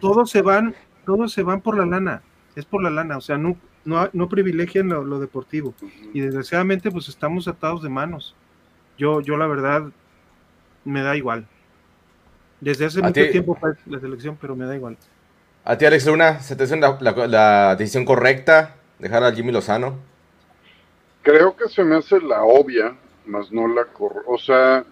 todos, 0.00 0.30
se 0.30 0.42
van, 0.42 0.74
todos 1.04 1.32
se 1.32 1.42
van 1.42 1.60
por 1.60 1.76
la 1.76 1.86
lana, 1.86 2.22
es 2.56 2.64
por 2.64 2.82
la 2.82 2.90
lana, 2.90 3.16
o 3.16 3.20
sea, 3.20 3.38
no, 3.38 3.56
no, 3.84 4.08
no 4.12 4.28
privilegian 4.28 4.88
lo, 4.88 5.20
deportivo. 5.20 5.74
Y 6.12 6.20
desgraciadamente, 6.20 6.90
pues 6.90 7.08
estamos 7.08 7.48
atados 7.48 7.82
de 7.82 7.88
manos. 7.88 8.34
Yo, 8.96 9.20
yo 9.20 9.36
la 9.36 9.46
verdad, 9.46 9.84
me 10.84 11.02
da 11.02 11.16
igual. 11.16 11.46
Desde 12.60 12.86
hace 12.86 13.00
mucho 13.00 13.30
tiempo 13.30 13.56
la 13.86 14.00
selección, 14.00 14.36
pero 14.40 14.56
me 14.56 14.66
da 14.66 14.74
igual. 14.74 14.96
¿A 15.64 15.76
ti, 15.76 15.84
Alex 15.84 16.06
Luna, 16.06 16.40
se 16.40 16.56
te 16.56 16.64
hace 16.64 16.76
la, 16.78 17.76
decisión 17.76 18.04
correcta 18.04 18.76
dejar 18.98 19.22
a 19.22 19.32
Jimmy 19.32 19.52
Lozano? 19.52 19.96
Creo 21.22 21.56
que 21.56 21.68
se 21.68 21.84
me 21.84 21.96
hace 21.96 22.20
la 22.20 22.42
obvia, 22.42 22.96
más 23.26 23.52
no 23.52 23.68
la 23.68 23.84
cor... 23.84 24.24
O 24.26 24.38
sea, 24.38 24.84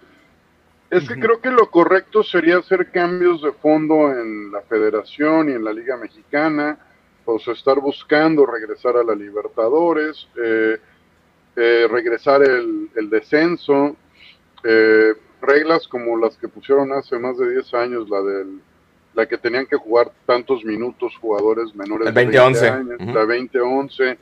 Es 0.89 1.07
que 1.07 1.19
creo 1.19 1.41
que 1.41 1.51
lo 1.51 1.69
correcto 1.69 2.23
sería 2.23 2.57
hacer 2.57 2.91
cambios 2.91 3.41
de 3.41 3.51
fondo 3.51 4.11
en 4.11 4.51
la 4.51 4.61
federación 4.61 5.49
y 5.49 5.53
en 5.53 5.63
la 5.63 5.73
Liga 5.73 5.97
Mexicana, 5.97 6.77
pues 7.25 7.47
estar 7.49 7.79
buscando 7.81 8.45
regresar 8.45 8.95
a 8.95 9.03
la 9.03 9.13
Libertadores, 9.13 10.29
eh, 10.41 10.77
eh, 11.57 11.87
regresar 11.89 12.41
el, 12.41 12.89
el 12.95 13.09
descenso, 13.09 13.97
eh, 14.63 15.13
reglas 15.41 15.87
como 15.87 16.17
las 16.17 16.37
que 16.37 16.47
pusieron 16.47 16.93
hace 16.93 17.19
más 17.19 17.37
de 17.37 17.51
10 17.51 17.73
años, 17.73 18.09
la 18.09 18.21
del 18.21 18.61
la 19.17 19.25
que 19.25 19.37
tenían 19.39 19.65
que 19.65 19.75
jugar 19.75 20.11
tantos 20.27 20.63
minutos 20.63 21.17
jugadores 21.19 21.73
menores 21.73 22.07
el 22.07 22.13
20, 22.13 22.37
de 22.37 22.43
20 22.43 22.69
años, 22.69 22.97
la 22.99 23.25
2011, 23.25 24.17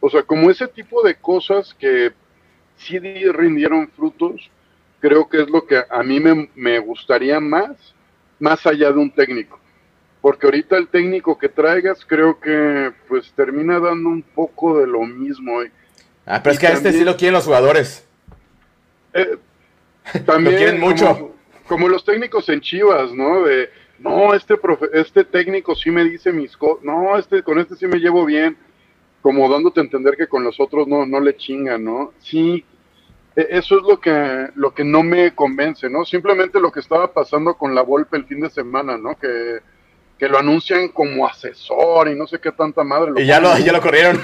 o 0.00 0.08
sea, 0.08 0.22
como 0.22 0.50
ese 0.50 0.66
tipo 0.68 1.02
de 1.02 1.16
cosas 1.16 1.74
que 1.74 2.12
sí 2.76 2.98
rindieron 2.98 3.88
frutos, 3.88 4.50
creo 5.00 5.28
que 5.28 5.42
es 5.42 5.50
lo 5.50 5.66
que 5.66 5.82
a 5.88 6.02
mí 6.02 6.20
me, 6.20 6.50
me 6.54 6.78
gustaría 6.78 7.40
más, 7.40 7.94
más 8.38 8.66
allá 8.66 8.90
de 8.92 8.98
un 8.98 9.10
técnico. 9.10 9.58
Porque 10.20 10.46
ahorita 10.46 10.76
el 10.76 10.88
técnico 10.88 11.38
que 11.38 11.48
traigas 11.48 12.04
creo 12.04 12.40
que 12.40 12.92
pues 13.08 13.32
termina 13.32 13.78
dando 13.78 14.08
un 14.08 14.22
poco 14.22 14.80
de 14.80 14.86
lo 14.86 15.00
mismo. 15.02 15.60
Ah, 16.26 16.40
pero 16.42 16.54
es 16.54 16.58
que 16.58 16.66
a 16.66 16.72
este 16.72 16.92
sí 16.92 17.04
lo 17.04 17.16
quieren 17.16 17.34
los 17.34 17.44
jugadores. 17.44 18.06
Eh, 19.14 19.38
también 20.26 20.54
lo 20.54 20.58
quieren 20.58 20.80
mucho. 20.80 21.06
Como, 21.14 21.34
como, 21.66 21.88
los 21.88 22.04
técnicos 22.04 22.48
en 22.48 22.60
Chivas, 22.60 23.12
¿no? 23.12 23.44
De, 23.44 23.70
no, 23.98 24.34
este, 24.34 24.56
profe, 24.56 24.86
este 24.92 25.24
técnico 25.24 25.74
sí 25.74 25.90
me 25.90 26.04
dice 26.04 26.32
mis 26.32 26.56
cosas, 26.56 26.84
no, 26.84 27.16
este, 27.16 27.42
con 27.42 27.58
este 27.58 27.76
sí 27.76 27.86
me 27.86 27.98
llevo 27.98 28.24
bien, 28.24 28.56
como 29.22 29.50
dándote 29.50 29.80
a 29.80 29.84
entender 29.84 30.16
que 30.16 30.28
con 30.28 30.44
los 30.44 30.58
otros 30.60 30.86
no, 30.86 31.04
no 31.04 31.20
le 31.20 31.36
chingan, 31.36 31.84
¿no? 31.84 32.12
Sí, 32.20 32.64
eso 33.50 33.78
es 33.78 33.82
lo 33.84 34.00
que, 34.00 34.48
lo 34.56 34.74
que 34.74 34.84
no 34.84 35.02
me 35.02 35.34
convence, 35.34 35.88
¿no? 35.88 36.04
Simplemente 36.04 36.60
lo 36.60 36.72
que 36.72 36.80
estaba 36.80 37.12
pasando 37.12 37.54
con 37.54 37.74
la 37.74 37.82
Volpe 37.82 38.16
el 38.16 38.24
fin 38.24 38.40
de 38.40 38.50
semana, 38.50 38.98
¿no? 38.98 39.16
Que, 39.16 39.60
que 40.18 40.28
lo 40.28 40.38
anuncian 40.38 40.88
como 40.88 41.26
asesor 41.26 42.08
y 42.08 42.16
no 42.16 42.26
sé 42.26 42.40
qué 42.40 42.50
tanta 42.50 42.82
madre. 42.82 43.12
Lo 43.12 43.20
y 43.20 43.26
ya 43.26 43.38
lo, 43.38 43.56
ya 43.58 43.72
lo 43.72 43.80
corrieron. 43.80 44.20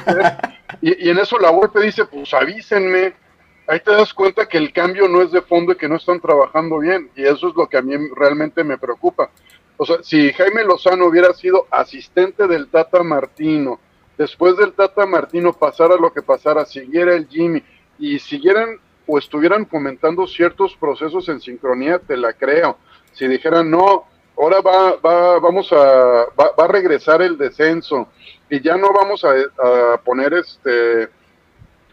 Y, 0.81 1.07
y, 1.07 1.11
en 1.11 1.19
eso 1.19 1.39
la 1.39 1.51
Volpe 1.51 1.81
dice, 1.81 2.05
pues 2.07 2.35
avísenme. 2.35 3.13
Ahí 3.69 3.81
te 3.81 3.93
das 3.93 4.13
cuenta 4.13 4.47
que 4.47 4.59
el 4.59 4.73
cambio 4.73 5.07
no 5.07 5.23
es 5.23 5.31
de 5.31 5.41
fondo 5.41 5.73
y 5.73 5.77
que 5.77 5.89
no 5.89 5.97
están 5.97 6.21
trabajando 6.21 6.81
bien. 6.81 7.11
Y 7.15 7.23
eso 7.23 7.49
es 7.49 7.55
lo 7.55 7.69
que 7.69 7.77
a 7.77 7.83
mí 7.83 7.95
realmente 8.17 8.65
me 8.65 8.77
preocupa. 8.77 9.31
O 9.77 9.87
sea, 9.87 9.99
si 10.03 10.33
Jaime 10.33 10.65
Lozano 10.65 11.07
hubiera 11.07 11.33
sido 11.33 11.67
asistente 11.71 12.47
del 12.49 12.69
Tata 12.69 13.03
Martino, 13.03 13.79
después 14.19 14.57
del 14.57 14.73
Tata 14.73 15.07
Martino 15.07 15.53
pasara 15.53 15.97
lo 15.97 16.13
que 16.13 16.23
pasara, 16.23 16.65
siguiera 16.65 17.15
el 17.15 17.29
Jimmy 17.29 17.63
y 17.99 18.19
siguieran 18.19 18.81
o 19.07 19.19
estuvieran 19.19 19.65
comentando 19.65 20.27
ciertos 20.27 20.77
procesos 20.77 21.29
en 21.29 21.41
sincronía, 21.41 21.99
te 21.99 22.17
la 22.17 22.33
creo. 22.33 22.79
Si 23.13 23.27
dijeran, 23.29 23.71
no, 23.71 24.05
ahora 24.37 24.61
va, 24.61 24.97
va, 24.97 25.39
vamos 25.39 25.73
a, 25.73 25.77
va, 25.77 26.51
va 26.59 26.65
a 26.65 26.69
regresar 26.69 27.23
el 27.23 27.37
descenso 27.37 28.09
y 28.51 28.61
ya 28.61 28.77
no 28.77 28.93
vamos 28.93 29.25
a, 29.25 29.99
poner 30.05 30.35
este, 30.35 31.09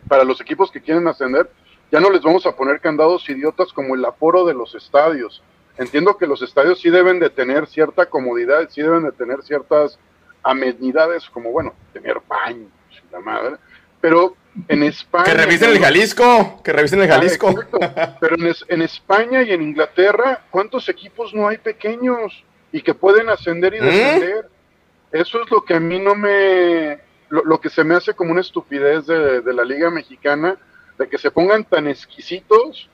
para 0.07 0.23
los 0.23 0.39
equipos 0.41 0.71
que 0.71 0.81
quieren 0.81 1.07
ascender, 1.07 1.49
ya 1.91 1.99
no 1.99 2.09
les 2.09 2.21
vamos 2.21 2.45
a 2.45 2.55
poner 2.55 2.79
candados 2.79 3.27
idiotas 3.29 3.73
como 3.73 3.95
el 3.95 4.05
aforo 4.05 4.45
de 4.45 4.53
los 4.53 4.75
estadios. 4.75 5.43
Entiendo 5.77 6.17
que 6.17 6.27
los 6.27 6.41
estadios 6.41 6.79
sí 6.79 6.89
deben 6.89 7.19
de 7.19 7.29
tener 7.29 7.67
cierta 7.67 8.05
comodidad, 8.05 8.69
sí 8.69 8.81
deben 8.81 9.03
de 9.03 9.11
tener 9.11 9.41
ciertas 9.43 9.97
amenidades 10.43 11.29
como, 11.29 11.51
bueno, 11.51 11.73
tener 11.93 12.21
baño, 12.27 12.67
la 13.11 13.19
madre, 13.19 13.57
pero 14.01 14.35
en 14.67 14.83
España... 14.83 15.23
Que 15.23 15.33
revisen 15.33 15.69
el 15.71 15.79
Jalisco, 15.79 16.61
que 16.63 16.73
revisen 16.73 17.01
el 17.01 17.07
Jalisco. 17.07 17.53
Ah, 17.81 18.17
pero 18.19 18.35
en, 18.35 18.53
en, 18.67 18.81
España 18.81 19.43
y 19.43 19.51
en 19.51 19.61
Inglaterra, 19.61 20.45
¿cuántos 20.49 20.89
equipos 20.89 21.33
no 21.33 21.47
hay 21.47 21.57
pequeños 21.57 22.43
y 22.71 22.81
que 22.81 22.93
pueden 22.93 23.29
ascender 23.29 23.73
y 23.75 23.79
descender? 23.79 24.45
¿Mm? 24.45 25.17
Eso 25.17 25.43
es 25.43 25.51
lo 25.51 25.63
que 25.63 25.75
a 25.75 25.79
mí 25.79 25.99
no 25.99 26.15
me... 26.15 26.99
Lo, 27.29 27.45
lo 27.45 27.61
que 27.61 27.69
se 27.69 27.83
me 27.85 27.95
hace 27.95 28.13
como 28.13 28.31
una 28.31 28.41
estupidez 28.41 29.05
de, 29.05 29.39
de, 29.39 29.53
la 29.53 29.63
Liga 29.63 29.89
Mexicana, 29.89 30.57
de 30.97 31.07
que 31.07 31.17
se 31.17 31.31
pongan 31.31 31.63
tan 31.63 31.87
exquisitos 31.87 32.89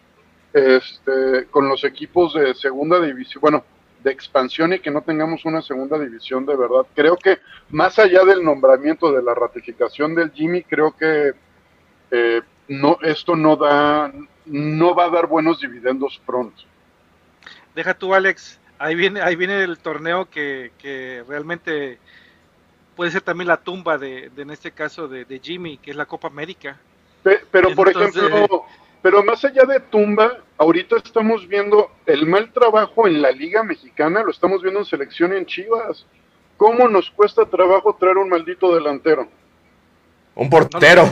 este, 0.53 1.47
con 1.49 1.67
los 1.67 1.83
equipos 1.83 2.35
de 2.35 2.53
segunda 2.53 2.99
división, 2.99 3.41
bueno, 3.41 3.65
de 4.03 4.11
expansión 4.11 4.73
y 4.73 4.79
que 4.79 4.91
no 4.91 5.01
tengamos 5.01 5.45
una 5.45 5.61
segunda 5.61 5.97
división 5.99 6.45
de 6.45 6.55
verdad. 6.55 6.85
Creo 6.95 7.17
que 7.17 7.39
más 7.69 7.99
allá 7.99 8.23
del 8.23 8.43
nombramiento, 8.43 9.11
de 9.11 9.23
la 9.23 9.33
ratificación 9.33 10.15
del 10.15 10.31
Jimmy, 10.31 10.63
creo 10.63 10.95
que 10.95 11.33
eh, 12.11 12.41
no, 12.67 12.97
esto 13.01 13.35
no 13.35 13.55
da, 13.55 14.11
no 14.45 14.95
va 14.95 15.05
a 15.05 15.09
dar 15.09 15.27
buenos 15.27 15.59
dividendos 15.59 16.21
pronto. 16.25 16.63
Deja 17.75 17.93
tú, 17.93 18.13
Alex, 18.13 18.59
ahí 18.79 18.95
viene, 18.95 19.21
ahí 19.21 19.35
viene 19.35 19.63
el 19.63 19.77
torneo 19.77 20.29
que, 20.29 20.71
que 20.77 21.23
realmente 21.27 21.99
puede 22.95 23.11
ser 23.11 23.21
también 23.21 23.47
la 23.47 23.57
tumba 23.57 23.97
de, 23.97 24.29
de 24.35 24.41
en 24.41 24.49
este 24.49 24.71
caso 24.71 25.07
de, 25.07 25.25
de, 25.25 25.39
Jimmy, 25.39 25.77
que 25.77 25.91
es 25.91 25.97
la 25.97 26.05
Copa 26.05 26.27
América. 26.27 26.77
Pero, 27.23 27.39
pero 27.51 27.75
por 27.75 27.89
ejemplo, 27.89 28.65
pero 29.01 29.23
más 29.23 29.43
allá 29.45 29.63
de 29.65 29.79
tumba, 29.79 30.39
ahorita 30.57 30.97
estamos 30.97 31.47
viendo 31.47 31.91
el 32.05 32.25
mal 32.25 32.51
trabajo 32.51 33.07
en 33.07 33.21
la 33.21 33.31
Liga 33.31 33.63
Mexicana, 33.63 34.23
lo 34.23 34.31
estamos 34.31 34.61
viendo 34.61 34.79
en 34.79 34.85
selección 34.85 35.33
en 35.33 35.45
Chivas. 35.45 36.05
¿Cómo 36.57 36.87
nos 36.87 37.11
cuesta 37.11 37.45
trabajo 37.45 37.95
traer 37.99 38.17
un 38.17 38.29
maldito 38.29 38.73
delantero? 38.73 39.27
Un 40.35 40.49
portero. 40.49 41.07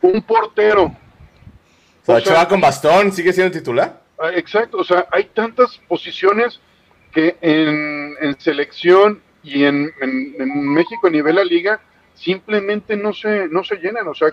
Un 0.00 0.22
portero. 0.22 0.84
O 0.86 2.04
sea, 2.06 2.16
o 2.16 2.20
sea 2.20 2.48
con 2.48 2.60
bastón, 2.60 3.12
sigue 3.12 3.32
siendo 3.32 3.56
titular. 3.56 4.00
Exacto, 4.34 4.78
o 4.78 4.84
sea, 4.84 5.06
hay 5.10 5.24
tantas 5.24 5.78
posiciones 5.88 6.60
que 7.12 7.36
en, 7.40 8.14
en 8.20 8.40
selección 8.40 9.22
y 9.42 9.64
en, 9.64 9.92
en, 10.00 10.34
en, 10.38 10.68
México 10.68 11.06
a 11.06 11.10
nivel 11.10 11.36
de 11.36 11.44
la 11.44 11.48
liga 11.48 11.80
simplemente 12.14 12.96
no 12.96 13.12
se, 13.12 13.48
no 13.48 13.64
se 13.64 13.76
llenan. 13.76 14.08
O 14.08 14.14
sea, 14.14 14.28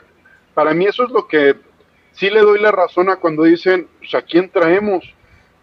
para 0.53 0.73
mí 0.73 0.85
eso 0.85 1.05
es 1.05 1.09
lo 1.11 1.27
que 1.27 1.55
sí 2.17 2.29
le 2.29 2.41
doy 2.41 2.59
la 2.59 2.71
razón 2.71 3.09
a 3.09 3.17
cuando 3.17 3.43
dicen, 3.43 3.87
pues 3.99 4.13
a 4.15 4.21
quién 4.21 4.49
traemos. 4.49 5.03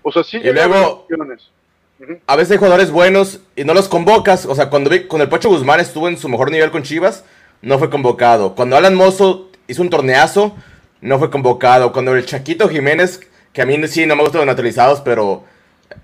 O 0.03 0.13
sea, 0.13 0.23
sí 0.23 0.39
y 0.43 0.53
luego, 0.53 1.07
uh 1.11 1.15
-huh. 1.15 2.21
a 2.27 2.37
veces 2.37 2.53
hay 2.53 2.59
jugadores 2.59 2.91
buenos 2.91 3.41
y 3.57 3.65
no 3.65 3.75
los 3.75 3.89
convocas. 3.89 4.47
O 4.47 4.55
sea, 4.55 4.71
cuando, 4.71 4.91
vi, 4.91 5.05
cuando 5.05 5.25
el 5.25 5.31
Pocho 5.31 5.49
Guzmán 5.49 5.81
estuvo 5.81 6.09
en 6.09 6.19
su 6.19 6.29
mejor 6.29 6.51
nivel 6.51 6.71
con 6.71 6.83
Chivas, 6.83 7.25
no 7.63 7.79
fue 7.79 7.91
convocado. 7.91 8.55
Cuando 8.55 8.77
Alan 8.77 8.95
Mozo 8.95 9.51
hizo 9.67 9.83
un 9.83 9.91
torneazo, 9.91 10.55
no 11.01 11.19
fue 11.19 11.31
convocado. 11.31 11.93
Cuando 11.93 12.15
el 12.15 12.27
Chaquito 12.27 12.69
Jiménez, 12.69 13.21
que 13.53 13.63
a 13.63 13.67
mí 13.67 13.77
sí 13.89 14.07
no 14.07 14.17
me 14.17 14.23
gustan 14.23 14.41
los 14.41 14.47
naturalizados, 14.47 15.01
pero 15.01 15.45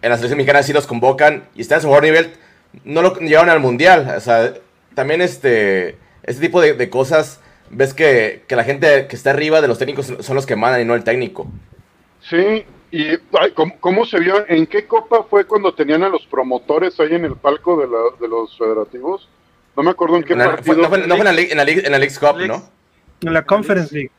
en 0.03 0.11
la 0.11 0.16
selección 0.16 0.38
mexicana 0.38 0.62
sí 0.62 0.72
los 0.72 0.86
convocan 0.86 1.44
y 1.55 1.61
está 1.61 1.76
en 1.76 1.82
su 1.82 1.88
mejor 1.88 2.05
nivel, 2.05 2.32
no 2.84 3.03
lo 3.03 3.14
llevaron 3.18 3.51
al 3.51 3.61
mundial. 3.61 4.14
O 4.16 4.20
sea, 4.20 4.55
también 4.94 5.20
este, 5.20 5.96
este 6.22 6.40
tipo 6.40 6.61
de, 6.61 6.72
de 6.74 6.90
cosas 6.90 7.40
ves 7.70 7.94
que, 7.94 8.44
que, 8.46 8.56
la 8.56 8.64
gente 8.64 9.06
que 9.06 9.16
está 9.16 9.30
arriba 9.30 9.60
de 9.60 9.68
los 9.68 9.78
técnicos 9.78 10.12
son 10.20 10.34
los 10.34 10.46
que 10.46 10.56
mandan 10.56 10.82
y 10.82 10.84
no 10.84 10.94
el 10.94 11.04
técnico. 11.04 11.46
Sí, 12.20 12.64
y 12.90 13.08
ay, 13.08 13.52
¿cómo, 13.54 13.78
¿cómo, 13.80 14.04
se 14.04 14.18
vio? 14.18 14.44
¿En 14.48 14.66
qué 14.66 14.86
copa 14.86 15.24
fue 15.28 15.44
cuando 15.44 15.72
tenían 15.72 16.02
a 16.02 16.08
los 16.08 16.26
promotores 16.26 16.98
ahí 17.00 17.14
en 17.14 17.24
el 17.24 17.36
palco 17.36 17.80
de, 17.80 17.86
la, 17.86 17.98
de 18.20 18.28
los 18.28 18.56
federativos? 18.58 19.28
No 19.76 19.84
me 19.84 19.90
acuerdo 19.90 20.16
en 20.16 20.24
qué 20.24 20.32
en 20.32 20.40
la, 20.40 20.50
partido. 20.50 20.74
Fue, 20.74 20.82
no, 20.82 20.88
fue, 20.88 20.98
no 20.98 21.16
fue, 21.16 21.18
en 21.18 21.24
la, 21.24 21.40
en 21.40 21.56
la, 21.56 21.62
en 21.62 21.92
la 21.92 21.98
League's 21.98 22.18
Cup, 22.18 22.36
¿no? 22.46 22.68
En 23.22 23.32
la 23.32 23.44
Conference 23.44 23.94
League. 23.94 24.10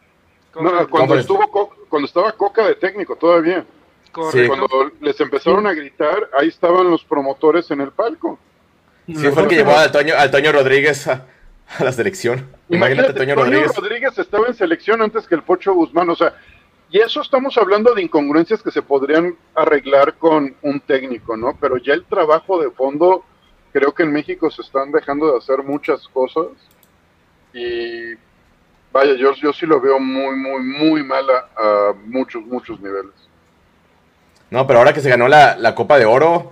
No, 0.55 0.61
cuando, 0.61 0.89
Conference. 0.89 1.21
estuvo, 1.21 1.75
cuando 1.89 2.07
estaba 2.07 2.31
Coca 2.33 2.65
de 2.65 2.75
técnico 2.75 3.15
todavía. 3.15 3.65
Sí. 4.31 4.47
Cuando 4.47 4.67
les 4.99 5.19
empezaron 5.21 5.65
a 5.67 5.73
gritar, 5.73 6.29
ahí 6.37 6.49
estaban 6.49 6.89
los 6.89 7.03
promotores 7.03 7.71
en 7.71 7.81
el 7.81 7.91
palco. 7.91 8.37
Sí, 9.07 9.15
fue 9.15 9.43
el 9.43 9.49
que 9.49 9.55
llevó 9.55 9.75
al 9.75 9.91
Toño, 9.91 10.15
al 10.17 10.31
Toño 10.31 10.51
Rodríguez 10.51 11.07
a, 11.07 11.25
a 11.79 11.83
la 11.83 11.91
selección. 11.91 12.47
Imagínate, 12.69 13.13
Toño, 13.13 13.35
Toño 13.35 13.45
Rodríguez. 13.45 13.75
Rodríguez 13.75 14.17
estaba 14.17 14.47
en 14.47 14.53
selección 14.53 15.01
antes 15.01 15.27
que 15.27 15.35
el 15.35 15.43
Pocho 15.43 15.73
Guzmán, 15.73 16.09
o 16.09 16.15
sea, 16.15 16.33
y 16.89 16.99
eso 16.99 17.21
estamos 17.21 17.57
hablando 17.57 17.93
de 17.93 18.01
incongruencias 18.01 18.61
que 18.61 18.71
se 18.71 18.81
podrían 18.81 19.35
arreglar 19.55 20.15
con 20.15 20.53
un 20.61 20.79
técnico, 20.81 21.37
¿no? 21.37 21.57
Pero 21.59 21.77
ya 21.77 21.93
el 21.93 22.03
trabajo 22.03 22.61
de 22.61 22.69
fondo, 22.71 23.23
creo 23.71 23.93
que 23.93 24.03
en 24.03 24.11
México 24.11 24.51
se 24.51 24.61
están 24.61 24.91
dejando 24.91 25.31
de 25.31 25.37
hacer 25.37 25.63
muchas 25.63 26.05
cosas 26.09 26.47
y 27.53 28.13
vaya, 28.91 29.15
yo, 29.15 29.33
yo 29.35 29.53
sí 29.53 29.65
lo 29.65 29.79
veo 29.79 29.99
muy, 29.99 30.35
muy, 30.35 30.61
muy 30.63 31.03
mal 31.03 31.25
a, 31.29 31.89
a 31.89 31.93
muchos, 32.05 32.43
muchos 32.45 32.79
niveles. 32.81 33.13
No, 34.49 34.67
pero 34.67 34.79
ahora 34.79 34.91
que 34.91 34.99
se 34.99 35.09
ganó 35.09 35.29
la, 35.29 35.55
la 35.55 35.73
Copa 35.73 35.97
de 35.97 36.05
Oro, 36.05 36.51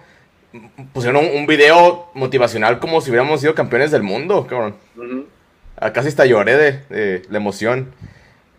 pusieron 0.93 1.25
un, 1.25 1.31
un, 1.37 1.45
video 1.45 2.09
motivacional 2.13 2.79
como 2.79 3.01
si 3.01 3.09
hubiéramos 3.11 3.41
sido 3.41 3.55
campeones 3.55 3.91
del 3.91 4.03
mundo, 4.03 4.47
cabrón. 4.47 4.75
Uh 4.95 5.01
-huh. 5.01 5.91
Casi 5.93 6.09
hasta 6.09 6.25
lloré 6.25 6.57
de, 6.57 6.71
de, 6.89 7.21
la 7.29 7.37
emoción. 7.37 7.93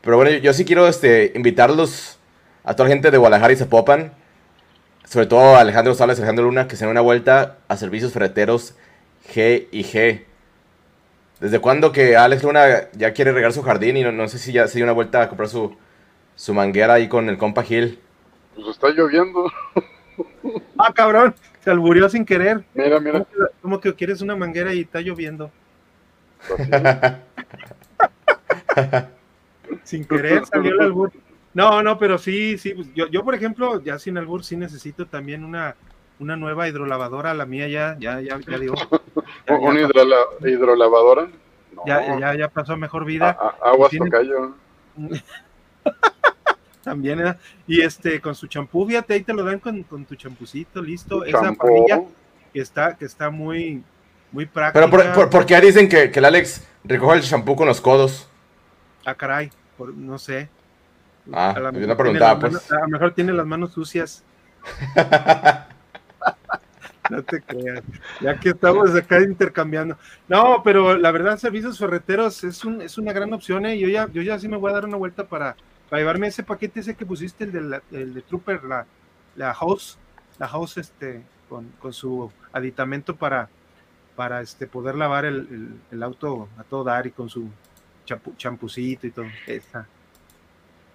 Pero 0.00 0.16
bueno, 0.16 0.30
yo, 0.30 0.38
yo, 0.38 0.52
sí 0.52 0.64
quiero 0.64 0.88
este, 0.88 1.32
invitarlos 1.34 2.18
a 2.64 2.74
toda 2.74 2.88
la 2.88 2.94
gente 2.94 3.10
de 3.10 3.18
Guadalajara 3.18 3.52
y 3.52 3.56
Zapopan, 3.56 4.12
sobre 5.04 5.26
todo 5.26 5.56
a 5.56 5.60
Alejandro 5.60 5.94
Salas 5.94 6.18
y 6.18 6.22
Alejandro 6.22 6.44
Luna, 6.44 6.68
que 6.68 6.76
se 6.76 6.84
den 6.84 6.92
una 6.92 7.00
vuelta 7.00 7.58
a 7.68 7.76
servicios 7.76 8.12
ferreteros 8.12 8.74
G 9.34 9.68
y 9.70 9.84
G. 9.84 10.24
¿Desde 11.40 11.58
cuándo 11.58 11.90
que 11.90 12.16
Alex 12.16 12.42
Luna 12.42 12.88
ya 12.92 13.12
quiere 13.12 13.32
regar 13.32 13.52
su 13.52 13.62
jardín 13.62 13.96
y 13.96 14.02
no, 14.02 14.12
no 14.12 14.28
sé 14.28 14.38
si 14.38 14.52
ya 14.52 14.68
se 14.68 14.78
dio 14.78 14.84
una 14.84 14.92
vuelta 14.92 15.22
a 15.22 15.28
comprar 15.28 15.48
su, 15.48 15.74
su 16.36 16.54
manguera 16.54 16.94
ahí 16.94 17.08
con 17.08 17.28
el 17.28 17.38
compa 17.38 17.62
Gil? 17.62 17.98
Pues 18.54 18.68
está 18.68 18.88
lloviendo. 18.90 19.50
Ah, 20.78 20.92
cabrón, 20.94 21.34
se 21.60 21.70
alburió 21.70 22.08
sin 22.08 22.24
querer. 22.24 22.64
Mira, 22.74 22.98
mira. 23.00 23.24
¿Cómo 23.24 23.26
que, 23.26 23.52
cómo 23.62 23.80
que 23.80 23.94
quieres 23.94 24.20
una 24.22 24.36
manguera 24.36 24.72
y 24.74 24.80
está 24.80 25.00
lloviendo? 25.00 25.50
sin 29.84 30.04
querer 30.04 30.44
salió 30.46 30.72
el 30.72 30.80
albur. 30.80 31.12
No, 31.52 31.82
no, 31.82 31.98
pero 31.98 32.16
sí, 32.18 32.56
sí. 32.58 32.74
pues, 32.74 32.94
yo, 32.94 33.06
yo, 33.08 33.24
por 33.24 33.34
ejemplo, 33.34 33.82
ya 33.82 33.98
sin 33.98 34.16
albur, 34.18 34.44
sí 34.44 34.56
necesito 34.56 35.06
también 35.06 35.44
una, 35.44 35.74
una 36.18 36.36
nueva 36.36 36.68
hidrolavadora. 36.68 37.34
La 37.34 37.44
mía 37.46 37.68
ya, 37.68 37.96
ya, 37.98 38.20
ya, 38.20 38.38
ya 38.38 38.58
digo. 38.58 38.74
Ya, 39.46 39.54
¿Una 39.58 39.80
hidrola- 39.80 40.26
hidrolavadora? 40.42 41.28
No. 41.74 41.82
ya, 41.86 42.18
ya, 42.18 42.34
ya 42.34 42.48
pasó 42.48 42.74
a 42.74 42.76
mejor 42.76 43.04
vida. 43.04 43.36
A- 43.38 43.48
a- 43.66 43.70
aguas 43.70 43.90
Tiene- 43.90 44.06
tocayo. 44.10 44.54
También, 46.82 47.20
¿eh? 47.26 47.36
y 47.66 47.82
este, 47.82 48.20
con 48.20 48.34
su 48.34 48.46
champú, 48.46 48.86
fíjate, 48.86 49.12
ahí 49.14 49.22
te 49.22 49.34
lo 49.34 49.44
dan 49.44 49.58
con, 49.58 49.82
con 49.82 50.04
tu 50.06 50.14
champucito, 50.14 50.80
listo. 50.80 51.24
Esa 51.24 51.40
Champú. 51.42 51.66
parrilla 51.66 52.02
que 52.54 52.60
está, 52.60 52.96
que 52.96 53.04
está 53.04 53.28
muy, 53.30 53.82
muy 54.32 54.46
práctica. 54.46 54.86
Pero 54.88 54.90
por, 54.90 55.12
por, 55.12 55.30
¿por 55.30 55.46
qué 55.46 55.60
dicen 55.60 55.88
que, 55.88 56.10
que 56.10 56.18
el 56.20 56.24
Alex 56.24 56.66
recoge 56.84 57.16
el 57.18 57.22
shampoo 57.22 57.54
con 57.54 57.68
los 57.68 57.80
codos? 57.82 58.28
Ah, 59.04 59.14
caray, 59.14 59.50
por- 59.76 59.94
no 59.94 60.18
sé. 60.18 60.48
Ah, 61.32 61.50
A 61.50 61.60
la 61.60 61.70
tiene 61.70 61.94
preguntaba, 61.94 62.40
pues. 62.40 62.52
manos- 62.54 62.72
a 62.72 62.80
lo 62.80 62.88
mejor 62.88 63.12
tiene 63.14 63.32
las 63.34 63.46
manos 63.46 63.72
sucias. 63.72 64.24
no 67.10 67.22
te 67.24 67.40
creas. 67.42 67.82
Ya 68.20 68.38
que 68.38 68.50
estamos 68.50 68.94
acá 68.94 69.20
intercambiando. 69.20 69.96
No, 70.28 70.62
pero 70.62 70.96
la 70.96 71.10
verdad, 71.10 71.36
servicios 71.38 71.78
ferreteros 71.78 72.44
es, 72.44 72.64
un, 72.64 72.80
es 72.82 72.98
una 72.98 73.12
gran 73.12 73.32
opción. 73.32 73.66
¿eh? 73.66 73.78
Yo, 73.78 73.88
ya, 73.88 74.08
yo 74.12 74.22
ya 74.22 74.38
sí 74.38 74.48
me 74.48 74.56
voy 74.56 74.70
a 74.70 74.74
dar 74.74 74.84
una 74.84 74.96
vuelta 74.96 75.24
para, 75.26 75.56
para 75.90 76.00
llevarme 76.00 76.28
ese 76.28 76.42
paquete 76.42 76.80
ese 76.80 76.94
que 76.94 77.04
pusiste, 77.04 77.44
el 77.44 77.52
de, 77.52 77.60
la- 77.60 77.82
el 77.92 78.14
de 78.14 78.22
Trooper, 78.22 78.64
la, 78.64 78.86
la 79.36 79.52
house, 79.54 79.98
la 80.38 80.48
house 80.48 80.78
este, 80.78 81.22
con, 81.48 81.66
con 81.80 81.92
su 81.92 82.30
aditamento 82.52 83.16
para, 83.16 83.48
para 84.16 84.40
este, 84.40 84.66
poder 84.66 84.94
lavar 84.94 85.24
el, 85.26 85.36
el- 85.50 85.74
el 85.90 86.02
auto 86.02 86.48
a 86.56 86.62
todo 86.64 86.84
dar 86.84 87.06
y 87.06 87.10
con 87.10 87.28
su 87.28 87.48
chapu- 88.06 88.36
champucito 88.36 89.06
y 89.06 89.10
todo. 89.10 89.26
Esa. 89.46 89.86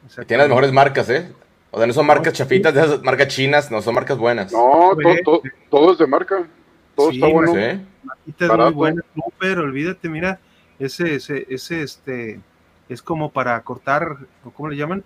Esa 0.07 0.23
Tiene 0.23 0.43
las 0.43 0.49
mejores 0.49 0.71
marcas, 0.71 1.09
¿eh? 1.09 1.31
O 1.71 1.77
sea, 1.77 1.87
no 1.87 1.93
son 1.93 2.05
marcas 2.05 2.31
chafitas, 2.33 2.73
de 2.73 2.79
esas 2.81 3.03
marcas 3.03 3.27
chinas, 3.27 3.69
no 3.69 3.81
son 3.81 3.95
marcas 3.95 4.17
buenas. 4.17 4.51
No, 4.53 4.91
to- 4.91 4.95
Güey. 5.01 5.23
to- 5.23 5.41
todo 5.69 5.91
es 5.91 5.97
de 5.97 6.07
marca. 6.07 6.47
Todo 6.95 7.09
Sí, 7.11 7.17
está 7.17 7.27
bueno. 7.27 7.53
Sí. 7.53 8.45
Barato. 8.47 8.63
muy 8.65 8.73
buena, 8.73 9.01
súper, 9.13 9.59
olvídate, 9.59 10.07
mira, 10.07 10.39
ese, 10.79 11.15
ese, 11.15 11.45
ese, 11.49 11.81
este, 11.83 12.39
es 12.89 13.01
como 13.01 13.31
para 13.31 13.59
cortar, 13.61 14.17
¿o 14.43 14.51
¿cómo 14.51 14.69
le 14.69 14.77
llaman? 14.77 15.03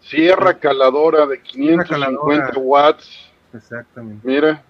Sierra 0.00 0.58
caladora 0.58 1.26
de 1.26 1.40
550 1.40 1.88
caladora. 1.88 2.52
watts. 2.56 3.30
Exactamente. 3.52 4.26
Mira. 4.26 4.62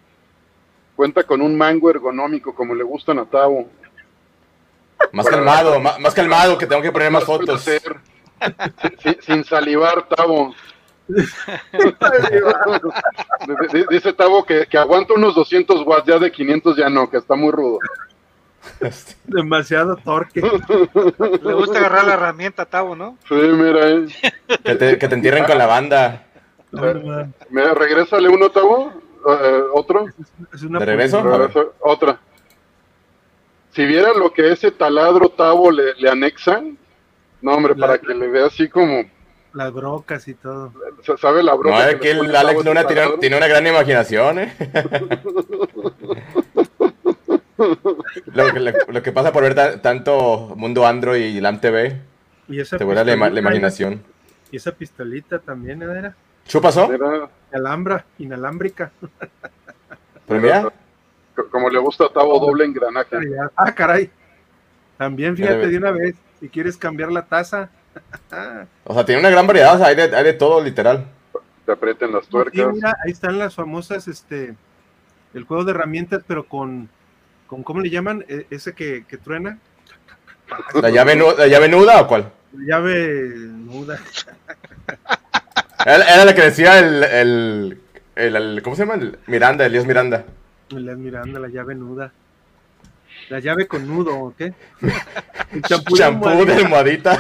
Cuenta 0.97 1.25
con 1.25 1.43
un 1.43 1.59
mango 1.59 1.91
ergonómico 1.91 2.55
como 2.55 2.75
le 2.75 2.85
gustan 2.85 3.19
a 3.19 3.25
Tavo. 3.25 3.69
Más 5.13 5.27
calmado, 5.27 5.81
más, 5.81 5.99
más 5.99 6.15
calmado, 6.15 6.57
que 6.57 6.67
tengo 6.67 6.83
que 6.83 6.93
poner 6.93 7.11
más 7.11 7.25
fotos. 7.25 7.63
Sin, 7.63 9.21
sin 9.21 9.45
salivar, 9.45 10.07
Tavo. 10.09 10.55
Dice 13.91 14.13
Tavo 14.13 14.47
que, 14.47 14.67
que 14.67 14.79
aguanta 14.79 15.15
unos 15.15 15.35
200 15.35 15.85
watts, 15.85 16.07
ya 16.07 16.19
de 16.19 16.31
500 16.31 16.77
ya 16.77 16.89
no, 16.89 17.11
que 17.11 17.17
está 17.17 17.35
muy 17.35 17.51
rudo. 17.51 17.79
Demasiado 19.25 19.97
torque. 19.97 20.41
Le 20.41 21.55
gusta 21.55 21.79
agarrar 21.79 22.05
la 22.07 22.15
herramienta, 22.15 22.65
Tavo, 22.65 22.95
¿no? 22.97 23.17
Sí, 23.29 23.35
mira, 23.35 23.89
eh. 23.91 24.07
Que 24.65 24.75
te, 24.75 24.99
que 24.99 25.09
te 25.09 25.15
entierren 25.15 25.45
con 25.45 25.59
la 25.59 25.67
banda. 25.67 26.25
Mira, 27.51 27.75
regrésale 27.75 28.29
uno, 28.29 28.51
Tavo. 28.51 28.93
Eh, 29.27 29.63
otro. 29.73 30.07
Es 30.53 30.63
una 30.63 30.79
¿De 30.81 30.85
regreso? 30.87 31.23
Regresa- 31.23 31.69
Otra. 31.81 32.19
Si 33.73 33.85
viera 33.87 34.13
lo 34.13 34.33
que 34.33 34.53
ese 34.53 34.71
taladro 34.71 35.31
Tavo 35.31 35.71
le, 35.71 35.95
le 35.95 36.11
anexan, 36.11 36.77
no, 37.43 37.53
hombre, 37.55 37.75
La- 37.77 37.87
para 37.87 37.99
que 37.99 38.15
le 38.15 38.29
vea 38.29 38.47
así 38.47 38.69
como, 38.69 39.03
Las 39.55 39.73
brocas 39.73 40.29
y 40.29 40.35
todo. 40.35 40.73
se 41.03 41.17
¿sabe 41.17 41.43
la 41.43 41.55
broma? 41.55 41.77
No, 41.85 41.89
es 41.91 41.97
que 41.97 42.11
el 42.11 42.37
Alex 42.37 42.65
Luna 42.65 42.87
tiene, 42.87 43.03
tiene 43.21 43.37
una 43.37 43.49
gran 43.49 43.67
imaginación, 43.67 44.39
¿eh? 44.41 44.53
lo, 48.35 48.53
que, 48.53 48.61
lo- 48.61 48.73
lo 48.89 49.03
que 49.03 49.13
pasa 49.13 49.33
por 49.33 49.43
ver 49.43 49.55
ta- 49.55 49.81
tanto 49.83 50.55
Mundo 50.57 50.87
Android 50.87 51.23
y 51.25 51.41
LAM 51.41 51.61
TV, 51.61 52.01
Y 52.49 52.61
esa 52.61 52.77
te 52.79 52.85
vuela 52.85 53.05
la, 53.05 53.11
la 53.11 53.17
pistolita, 53.17 53.41
imaginación. 53.41 54.03
Y 54.51 54.57
esa 54.57 54.73
pistolita 54.73 55.39
también, 55.39 55.83
¿eh? 55.83 55.87
era 55.87 56.15
¿Chu 56.47 56.61
pasó? 56.61 56.89
Mira, 56.89 57.29
alhambra, 57.53 58.05
inalámbrica. 58.19 58.93
Pero 60.27 60.41
mira, 60.41 60.73
como 61.51 61.69
le 61.71 61.79
gusta 61.79 62.05
a 62.05 62.09
Tavo, 62.13 62.39
doble 62.39 62.65
engranaje. 62.65 63.17
Ah, 63.57 63.75
caray. 63.75 64.11
También 64.99 65.37
fíjate 65.37 65.69
de 65.69 65.77
una 65.77 65.91
vez, 65.91 66.15
si 66.41 66.49
quieres 66.49 66.77
cambiar 66.77 67.11
la 67.11 67.25
taza. 67.25 67.71
o 68.85 68.95
sea, 68.95 69.05
tiene 69.05 69.21
una 69.21 69.31
gran 69.31 69.47
variedad, 69.47 69.75
o 69.75 69.79
sea, 69.79 69.89
hay 69.89 69.97
de, 69.97 70.03
hay 70.17 70.25
de 70.25 70.33
todo, 70.35 70.63
literal. 70.63 71.07
Te 71.67 71.73
aprieten 71.73 72.13
las 72.13 72.25
Sí, 72.27 72.31
tuercas. 72.31 72.75
mira, 72.75 72.97
ahí 73.05 73.11
están 73.13 73.39
las 73.39 73.55
famosas, 73.55 74.07
este, 74.07 74.55
el 75.33 75.45
juego 75.45 75.65
de 75.65 75.71
herramientas, 75.73 76.23
pero 76.27 76.45
con, 76.47 76.89
con 77.47 77.63
¿cómo 77.63 77.81
le 77.81 77.91
llaman? 77.91 78.25
E- 78.29 78.47
ese 78.51 78.73
que, 78.75 79.05
que 79.09 79.17
truena. 79.17 79.59
¿La 80.81 80.91
llave, 80.91 81.17
nu- 81.17 81.35
¿La 81.37 81.47
llave 81.47 81.69
nuda 81.69 82.01
o 82.03 82.07
cuál? 82.07 82.31
Llave 82.53 83.31
nuda. 83.49 83.99
Era, 85.87 86.03
era 86.15 86.25
la 86.25 86.35
que 86.35 86.41
decía 86.43 86.79
el, 86.79 87.05
el, 87.05 87.79
el- 88.17 88.37
el- 88.37 88.63
¿Cómo 88.63 88.75
se 88.75 88.87
llama? 88.87 88.95
El 88.95 89.19
Miranda, 89.27 89.67
Elías 89.67 89.85
Miranda. 89.85 90.25
La 90.71 90.95
Miranda, 90.95 91.39
la 91.39 91.49
llave 91.49 91.75
nuda. 91.75 92.11
La 93.29 93.39
llave 93.41 93.67
con 93.67 93.87
nudo, 93.87 94.15
¿ok? 94.19 94.41
El 95.53 95.63
champú 95.63 95.95
de 95.95 95.99
Champú 96.03 96.45
de 96.47 96.55
almohadita. 96.55 97.19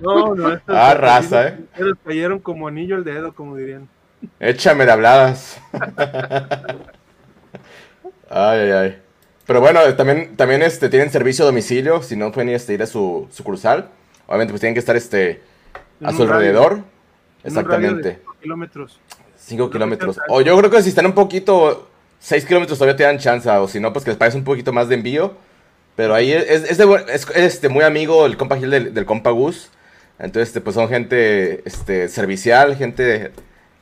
No, 0.00 0.34
no, 0.34 0.52
estos 0.52 0.74
Ah, 0.76 0.94
raza, 0.94 1.48
¿eh? 1.48 1.58
estos 1.74 1.98
cayeron 2.04 2.38
como 2.38 2.68
anillo 2.68 2.96
al 2.96 3.04
dedo, 3.04 3.32
como 3.34 3.56
dirían. 3.56 3.88
Échame 4.40 4.86
de 4.86 4.92
habladas. 4.92 5.58
Ay, 8.28 8.60
ay, 8.60 8.70
ay. 8.70 8.98
Pero 9.46 9.60
bueno, 9.60 9.80
también, 9.94 10.36
también 10.36 10.62
este, 10.62 10.88
tienen 10.88 11.10
servicio 11.10 11.44
a 11.44 11.46
domicilio, 11.46 12.02
si 12.02 12.16
no 12.16 12.32
pueden 12.32 12.50
este, 12.50 12.74
ir 12.74 12.82
a 12.82 12.86
su 12.86 13.28
sucursal. 13.30 13.88
Obviamente 14.26 14.52
pues 14.52 14.60
tienen 14.60 14.74
que 14.74 14.80
estar 14.80 14.96
este, 14.96 15.40
a 16.02 16.12
su 16.12 16.22
alrededor. 16.22 16.72
Radio 16.72 16.84
Exactamente. 17.44 18.18
cinco 18.18 18.36
kilómetros. 18.42 19.00
5 19.38 19.62
no 19.64 19.70
kilómetros. 19.70 20.18
O 20.28 20.40
yo 20.40 20.58
creo 20.58 20.70
que 20.70 20.82
si 20.82 20.88
están 20.88 21.06
un 21.06 21.12
poquito, 21.12 21.88
6 22.18 22.44
kilómetros 22.46 22.78
todavía 22.78 22.96
te 22.96 23.04
dan 23.04 23.18
chance, 23.18 23.48
o 23.48 23.68
si 23.68 23.78
no, 23.78 23.92
pues 23.92 24.04
que 24.04 24.10
les 24.10 24.18
pagues 24.18 24.34
un 24.34 24.42
poquito 24.42 24.72
más 24.72 24.88
de 24.88 24.96
envío. 24.96 25.34
Pero 25.94 26.14
ahí 26.14 26.32
es, 26.32 26.68
es, 26.68 26.78
de 26.78 26.84
buen- 26.84 27.08
es, 27.08 27.28
este, 27.36 27.68
muy 27.68 27.84
amigo 27.84 28.26
el 28.26 28.36
compa 28.36 28.56
Gil 28.56 28.70
del, 28.70 28.92
del 28.92 29.06
compa 29.06 29.30
Gus. 29.30 29.70
Entonces, 30.18 30.48
este, 30.48 30.60
pues 30.60 30.74
son 30.74 30.88
gente 30.88 31.62
este, 31.64 32.08
servicial, 32.08 32.74
gente 32.76 33.30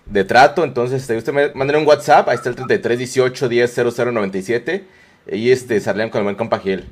de, 0.07 0.25
trato. 0.25 0.65
Entonces, 0.65 1.03
este, 1.03 1.17
usted 1.17 1.33
me 1.33 1.53
manden 1.55 1.77
un 1.77 1.87
WhatsApp, 1.87 2.29
ahí 2.29 2.37
está 2.37 2.49
el 2.49 2.57
33 2.57 2.99
18 2.99 3.49
10 3.49 3.75
0097. 3.95 4.87
Y 5.33 5.51
este, 5.51 5.81
salen 5.81 6.11
con 6.11 6.19
el 6.21 6.25
buen 6.25 6.37
compa 6.37 6.59
Gil. 6.59 6.85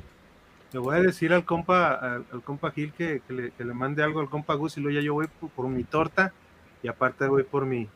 Le 0.71 0.79
voy 0.79 0.95
a 0.95 1.01
decir 1.01 1.31
al 1.33 1.45
compa, 1.45 1.93
al, 1.93 2.25
al 2.33 2.41
compa 2.41 2.71
Gil 2.71 2.93
que, 2.93 3.21
que 3.27 3.33
le, 3.33 3.51
que 3.51 3.63
le 3.63 3.73
mande 3.73 4.03
algo 4.03 4.19
al 4.19 4.29
compa 4.29 4.55
Gus 4.55 4.77
y 4.77 4.81
luego 4.81 4.99
ya 4.99 5.05
yo 5.05 5.13
voy 5.13 5.27
por, 5.39 5.49
por 5.51 5.67
mi 5.67 5.83
torta 5.83 6.33
y 6.81 6.87
aparte 6.87 7.27
voy 7.27 7.43
por 7.43 7.65
mi, 7.65 7.87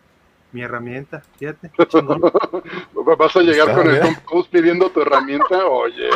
mi 0.51 0.61
herramienta. 0.61 1.22
Fíjate, 1.38 1.72
chingón. 1.88 2.22
¿Vas 3.18 3.36
a 3.36 3.41
llegar 3.41 3.74
con 3.74 3.88
el. 3.88 3.99
Tom 3.99 4.15
Cruise 4.26 4.47
pidiendo 4.47 4.89
tu 4.89 5.01
herramienta? 5.01 5.65
Oye, 5.65 6.09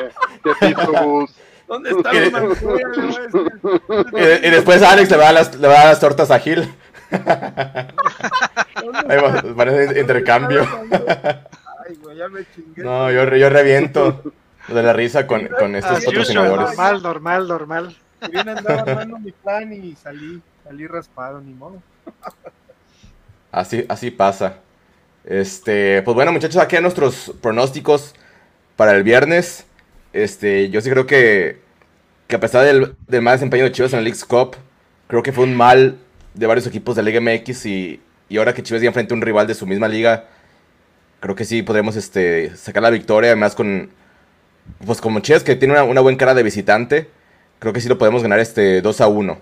¿qué 0.60 0.70
hizo 0.70 0.92
Gus? 1.04 1.36
¿Dónde 1.68 1.92
está 1.92 2.12
la 2.12 2.42
decir. 2.42 2.70
Y, 4.44 4.48
y 4.48 4.50
después 4.50 4.82
Alex 4.82 5.10
le 5.10 5.18
va, 5.18 5.30
a 5.30 5.32
las, 5.32 5.56
le 5.56 5.68
va 5.68 5.74
a 5.74 5.78
dar 5.78 5.88
las 5.88 6.00
tortas 6.00 6.30
a 6.32 6.40
Gil. 6.40 6.68
Ahí 9.08 9.18
va, 9.18 9.44
parece 9.56 10.00
intercambio. 10.00 10.68
Ay, 11.88 11.96
güey, 12.02 12.18
ya 12.18 12.28
me 12.28 12.46
chingué. 12.54 12.84
No, 12.84 13.12
yo, 13.12 13.24
yo 13.36 13.50
reviento 13.50 14.22
de 14.68 14.84
la 14.84 14.94
risa 14.94 15.28
con, 15.28 15.48
con 15.48 15.76
estos 15.76 16.04
patrocinadores. 16.06 16.70
normal, 16.70 17.02
normal, 17.02 17.48
normal. 17.48 17.98
Bien 18.30 18.50
andaba 18.50 18.82
armando 18.82 19.18
mi 19.18 19.32
plan 19.32 19.74
y 19.74 19.96
salí, 19.96 20.42
salí 20.64 20.88
raspado, 20.88 21.42
ni 21.42 21.54
modo. 21.54 21.82
Así, 23.52 23.86
así 23.90 24.12
pasa. 24.12 24.58
Este, 25.26 26.02
pues 26.04 26.16
bueno, 26.16 26.32
muchachos, 26.32 26.62
aquí 26.62 26.76
hay 26.76 26.82
nuestros 26.82 27.34
pronósticos 27.42 28.14
para 28.76 28.96
el 28.96 29.04
viernes. 29.04 29.66
Este, 30.14 30.70
yo 30.70 30.82
sí 30.82 30.90
creo 30.90 31.06
que, 31.06 31.60
que 32.28 32.36
a 32.36 32.40
pesar 32.40 32.66
del, 32.66 32.96
del 33.08 33.22
mal 33.22 33.36
desempeño 33.36 33.64
de 33.64 33.72
Chivas 33.72 33.94
en 33.94 34.00
el 34.00 34.06
League's 34.06 34.26
Cup, 34.26 34.56
creo 35.08 35.24
que 35.24 35.32
fue 35.32 35.44
un 35.44 35.56
mal 35.56 35.98
de 36.34 36.48
varios 36.48 36.68
equipos 36.68 36.96
de 36.96 37.04
Liga 37.04 37.20
MX 37.20 37.66
y, 37.66 38.02
y 38.32 38.38
ahora 38.38 38.54
que 38.54 38.64
Chivas 38.64 38.82
ya 38.82 38.88
enfrenta 38.88 39.14
a 39.14 39.18
un 39.18 39.22
rival 39.22 39.46
de 39.46 39.54
su 39.54 39.68
misma 39.68 39.90
liga, 39.90 40.24
creo 41.20 41.36
que 41.36 41.44
sí 41.44 41.64
podremos 41.64 41.98
este, 41.98 42.56
sacar 42.56 42.82
la 42.82 42.90
victoria, 42.90 43.32
además 43.32 43.56
con, 43.56 43.92
pues 44.86 45.02
como 45.02 45.20
Chivas 45.20 45.44
que 45.44 45.58
tiene 45.58 45.74
una, 45.74 45.84
una 45.84 46.00
buena 46.00 46.18
cara 46.18 46.34
de 46.34 46.42
visitante, 46.42 47.10
creo 47.60 47.74
que 47.74 47.82
sí 47.82 47.90
lo 47.90 47.98
podemos 47.98 48.24
ganar 48.24 48.40
este 48.40 48.82
2 48.82 49.02
a 49.02 49.08
1. 49.10 49.38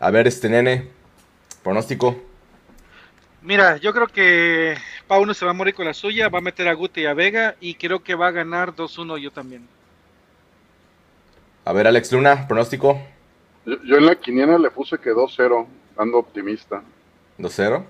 A 0.00 0.10
ver, 0.10 0.26
este 0.26 0.48
nene, 0.48 0.88
pronóstico. 1.62 2.20
Mira, 3.40 3.76
yo 3.76 3.92
creo 3.92 4.08
que 4.08 4.74
Pauno 5.06 5.32
se 5.32 5.44
va 5.44 5.52
a 5.52 5.54
morir 5.54 5.76
con 5.76 5.86
la 5.86 5.94
suya, 5.94 6.28
va 6.28 6.38
a 6.38 6.42
meter 6.42 6.66
a 6.66 6.72
Guti 6.72 7.02
y 7.02 7.06
a 7.06 7.14
Vega 7.14 7.54
y 7.60 7.74
creo 7.76 8.02
que 8.02 8.16
va 8.16 8.26
a 8.26 8.32
ganar 8.32 8.74
2-1 8.74 9.18
yo 9.18 9.30
también. 9.30 9.68
A 11.64 11.72
ver, 11.72 11.86
Alex 11.86 12.10
Luna, 12.10 12.48
pronóstico. 12.48 13.00
Yo, 13.64 13.76
yo 13.84 13.96
en 13.96 14.06
la 14.06 14.16
quiniela 14.16 14.58
le 14.58 14.72
puse 14.72 14.98
que 14.98 15.12
2-0, 15.12 15.66
ando 15.96 16.18
optimista. 16.18 16.82
2-0. 17.38 17.84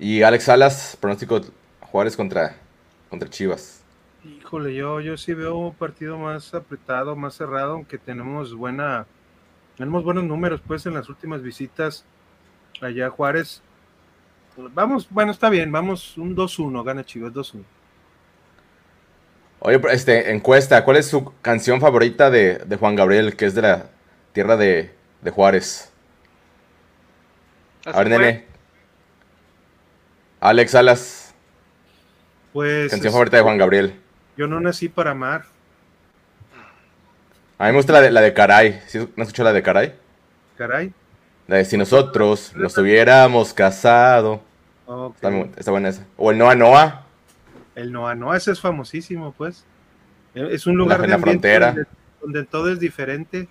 Y 0.00 0.22
Alex 0.22 0.44
Salas, 0.44 0.96
pronóstico 0.98 1.42
Juárez 1.82 2.16
contra, 2.16 2.56
contra 3.10 3.28
Chivas. 3.28 3.82
Híjole, 4.24 4.74
yo, 4.74 5.00
yo 5.00 5.18
sí 5.18 5.34
veo 5.34 5.56
un 5.58 5.74
partido 5.74 6.16
más 6.16 6.54
apretado, 6.54 7.14
más 7.14 7.34
cerrado, 7.34 7.74
aunque 7.74 7.98
tenemos 7.98 8.54
buena, 8.54 9.06
tenemos 9.76 10.02
buenos 10.02 10.24
números 10.24 10.62
pues 10.66 10.86
en 10.86 10.94
las 10.94 11.10
últimas 11.10 11.42
visitas 11.42 12.06
allá 12.80 13.08
a 13.08 13.10
Juárez. 13.10 13.60
Vamos, 14.74 15.06
bueno, 15.10 15.32
está 15.32 15.50
bien, 15.50 15.70
vamos 15.70 16.16
un 16.16 16.34
2-1, 16.34 16.82
gana 16.82 17.04
Chivas 17.04 17.34
2-1. 17.34 17.62
Oye, 19.58 19.80
este, 19.90 20.32
encuesta, 20.32 20.82
¿cuál 20.82 20.96
es 20.96 21.08
su 21.08 21.30
canción 21.42 21.78
favorita 21.78 22.30
de, 22.30 22.56
de 22.56 22.76
Juan 22.76 22.96
Gabriel, 22.96 23.36
que 23.36 23.44
es 23.44 23.54
de 23.54 23.62
la 23.62 23.90
tierra 24.32 24.56
de, 24.56 24.94
de 25.20 25.30
Juárez? 25.30 25.92
A 27.84 27.98
ver, 27.98 28.08
nene. 28.08 28.49
Alex 30.40 30.70
Salas. 30.70 31.34
Pues. 32.52 32.90
Canción 32.90 33.12
favorita 33.12 33.36
de 33.36 33.42
Juan 33.42 33.58
Gabriel. 33.58 33.94
Yo 34.36 34.46
no 34.46 34.58
nací 34.58 34.88
para 34.88 35.10
amar. 35.10 35.44
A 37.58 37.66
mí 37.66 37.72
me 37.72 37.76
gusta 37.76 37.92
la 37.92 38.00
de, 38.00 38.10
la 38.10 38.22
de 38.22 38.32
Caray. 38.32 38.80
¿Sí, 38.86 38.98
¿No 39.16 39.22
escuchó 39.22 39.44
la 39.44 39.52
de 39.52 39.62
Caray? 39.62 39.94
Caray. 40.56 40.92
La 41.46 41.56
de 41.56 41.64
si 41.66 41.76
nosotros 41.76 42.52
nos 42.56 42.76
hubiéramos 42.78 43.52
casado. 43.52 44.40
Okay. 44.86 45.40
Está, 45.40 45.60
está, 45.60 45.70
buena 45.70 45.90
esa. 45.90 46.06
O 46.16 46.30
el 46.30 46.38
Noa 46.38 46.54
Noa. 46.54 47.04
El 47.74 47.92
Noa 47.92 48.14
Noa, 48.14 48.38
ese 48.38 48.52
es 48.52 48.60
famosísimo, 48.60 49.34
pues. 49.36 49.64
Es 50.34 50.66
un 50.66 50.76
lugar 50.76 51.00
la, 51.00 51.04
en 51.04 51.10
la 51.10 51.18
frontera. 51.18 51.66
Donde, 51.66 51.86
donde, 52.22 52.44
todo 52.44 52.72
es 52.72 52.80
diferente. 52.80 53.46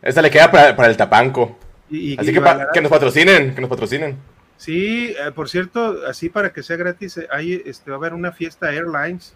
Esa 0.00 0.22
le 0.22 0.30
queda 0.30 0.50
para, 0.50 0.76
para 0.76 0.88
el 0.88 0.96
Tapanco. 0.96 1.58
Y, 1.90 2.14
y, 2.14 2.18
así 2.18 2.30
y 2.30 2.34
que, 2.34 2.40
pa, 2.40 2.70
que 2.72 2.80
nos 2.80 2.90
patrocinen, 2.90 3.54
que 3.54 3.60
nos 3.60 3.70
patrocinen. 3.70 4.16
Sí, 4.58 5.14
eh, 5.16 5.30
por 5.32 5.48
cierto, 5.48 6.00
así 6.06 6.28
para 6.28 6.52
que 6.52 6.62
sea 6.64 6.76
gratis, 6.76 7.18
hay, 7.30 7.62
este, 7.64 7.90
va 7.90 7.96
a 7.96 8.00
haber 8.00 8.12
una 8.12 8.32
fiesta 8.32 8.72
Airlines. 8.72 9.34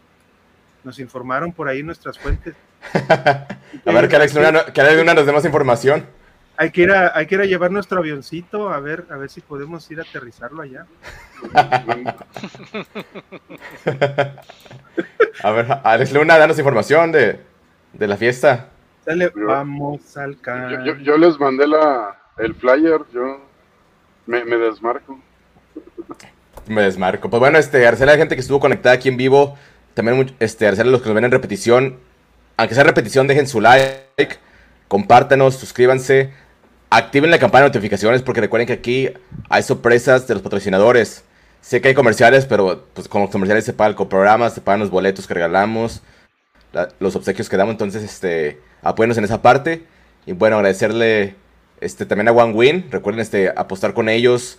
Nos 0.82 0.98
informaron 0.98 1.52
por 1.52 1.68
ahí 1.68 1.84
nuestras 1.84 2.18
fuentes. 2.18 2.56
a 2.92 3.46
ver, 3.86 4.08
que 4.08 4.16
Alex 4.16 4.34
Luna, 4.34 4.64
que 4.74 4.80
Alex 4.80 4.98
Luna 4.98 5.14
nos 5.14 5.24
dé 5.24 5.32
más 5.32 5.44
información. 5.44 6.04
Hay 6.56 6.72
que, 6.72 6.82
ir 6.82 6.90
a, 6.90 7.16
hay 7.16 7.26
que 7.26 7.36
ir 7.36 7.40
a 7.40 7.44
llevar 7.44 7.70
nuestro 7.70 8.00
avioncito 8.00 8.68
a 8.68 8.80
ver, 8.80 9.06
a 9.10 9.16
ver 9.16 9.30
si 9.30 9.40
podemos 9.40 9.88
ir 9.90 10.00
a 10.00 10.02
aterrizarlo 10.02 10.62
allá. 10.62 10.86
a 15.42 15.50
ver, 15.52 15.66
Alex 15.84 16.12
Luna, 16.12 16.36
danos 16.36 16.58
información 16.58 17.12
de, 17.12 17.40
de 17.92 18.08
la 18.08 18.16
fiesta. 18.16 18.70
Dale, 19.06 19.30
vamos 19.34 20.16
al 20.16 20.36
yo, 20.36 20.84
yo, 20.84 20.96
yo, 20.96 21.16
les 21.16 21.38
mandé 21.38 21.66
la, 21.66 22.20
el 22.38 22.54
flyer, 22.54 23.00
yo 23.12 23.51
me, 24.26 24.44
me, 24.44 24.56
desmarco. 24.56 25.18
Me 26.66 26.82
desmarco. 26.82 27.28
Pues 27.30 27.40
bueno, 27.40 27.58
este, 27.58 27.86
Arcela, 27.86 28.12
la 28.12 28.18
gente 28.18 28.34
que 28.34 28.40
estuvo 28.40 28.60
conectada 28.60 28.94
aquí 28.94 29.08
en 29.08 29.16
vivo, 29.16 29.56
también 29.94 30.34
este, 30.40 30.66
Arcela, 30.66 30.90
los 30.90 31.02
que 31.02 31.08
nos 31.08 31.14
ven 31.14 31.24
en 31.24 31.30
repetición, 31.30 31.98
aunque 32.56 32.74
sea 32.74 32.84
repetición, 32.84 33.26
dejen 33.26 33.46
su 33.46 33.60
like, 33.60 34.38
compártanos, 34.88 35.56
suscríbanse, 35.56 36.32
activen 36.90 37.30
la 37.30 37.38
campana 37.38 37.64
de 37.64 37.70
notificaciones 37.70 38.22
porque 38.22 38.40
recuerden 38.40 38.66
que 38.66 38.74
aquí 38.74 39.10
hay 39.48 39.62
sorpresas 39.62 40.28
de 40.28 40.34
los 40.34 40.42
patrocinadores. 40.42 41.24
Sé 41.60 41.80
que 41.80 41.88
hay 41.88 41.94
comerciales, 41.94 42.44
pero 42.44 42.86
pues 42.92 43.08
con 43.08 43.22
los 43.22 43.30
comerciales 43.30 43.64
se 43.64 43.72
pagan 43.72 43.92
el 43.92 43.96
coprograma, 43.96 44.50
se 44.50 44.60
pagan 44.60 44.80
los 44.80 44.90
boletos 44.90 45.26
que 45.26 45.34
regalamos, 45.34 46.02
la, 46.72 46.88
los 46.98 47.14
obsequios 47.16 47.48
que 47.48 47.56
damos, 47.56 47.72
entonces 47.72 48.02
este, 48.02 48.60
apóyennos 48.82 49.16
en 49.16 49.24
esa 49.24 49.42
parte. 49.42 49.84
Y 50.26 50.32
bueno, 50.32 50.56
agradecerle 50.56 51.36
este, 51.83 52.07
también 52.07 52.28
a 52.28 52.33
One 52.33 52.53
Win, 52.53 52.89
recuerden 52.91 53.20
este, 53.20 53.51
apostar 53.55 53.95
con 53.95 54.09
ellos. 54.09 54.59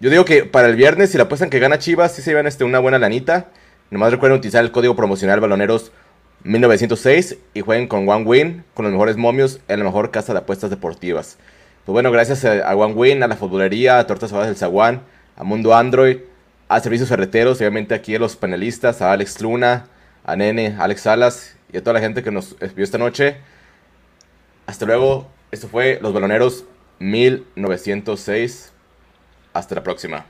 Yo 0.00 0.10
digo 0.10 0.24
que 0.24 0.44
para 0.44 0.68
el 0.68 0.76
viernes, 0.76 1.10
si 1.10 1.18
la 1.18 1.24
apuestan 1.24 1.50
que 1.50 1.58
gana 1.58 1.78
Chivas, 1.78 2.14
sí 2.14 2.22
se 2.22 2.30
llevan 2.30 2.46
este, 2.46 2.64
una 2.64 2.78
buena 2.78 2.98
lanita. 2.98 3.48
Nomás 3.90 4.10
recuerden 4.10 4.38
utilizar 4.38 4.64
el 4.64 4.72
código 4.72 4.96
promocional 4.96 5.40
Baloneros 5.40 5.92
1906 6.44 7.36
y 7.54 7.60
jueguen 7.60 7.88
con 7.88 8.08
One 8.08 8.24
Win, 8.24 8.64
con 8.74 8.84
los 8.84 8.92
mejores 8.92 9.16
momios 9.16 9.60
en 9.68 9.78
la 9.78 9.84
mejor 9.84 10.10
casa 10.10 10.32
de 10.32 10.40
apuestas 10.40 10.70
deportivas. 10.70 11.38
Pues 11.84 11.92
bueno, 11.92 12.10
gracias 12.10 12.44
a 12.44 12.74
One 12.76 12.94
Win, 12.94 13.22
a 13.22 13.28
la 13.28 13.36
futbolería, 13.36 13.98
a 13.98 14.06
Tortas 14.06 14.30
Saladas 14.30 14.48
del 14.48 14.56
Zaguán, 14.56 15.02
a 15.36 15.44
Mundo 15.44 15.74
Android, 15.74 16.18
a 16.68 16.80
Servicios 16.80 17.08
Ferreteros, 17.08 17.58
obviamente 17.58 17.94
aquí 17.94 18.14
a 18.14 18.18
los 18.18 18.36
panelistas, 18.36 19.02
a 19.02 19.12
Alex 19.12 19.40
Luna, 19.40 19.86
a 20.24 20.36
Nene, 20.36 20.76
a 20.78 20.84
Alex 20.84 21.02
Salas 21.02 21.56
y 21.72 21.76
a 21.76 21.80
toda 21.80 21.94
la 21.94 22.00
gente 22.00 22.22
que 22.22 22.30
nos 22.30 22.56
vio 22.74 22.84
esta 22.84 22.98
noche. 22.98 23.36
Hasta 24.66 24.86
luego, 24.86 25.28
esto 25.52 25.68
fue 25.68 25.98
Los 26.00 26.14
Baloneros 26.14 26.64
1906. 26.98 28.72
Hasta 29.52 29.74
la 29.74 29.82
próxima. 29.82 30.24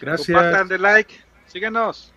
Gracias. 0.00 0.68
De 0.68 0.78
like. 0.78 1.14
Síguenos. 1.46 2.12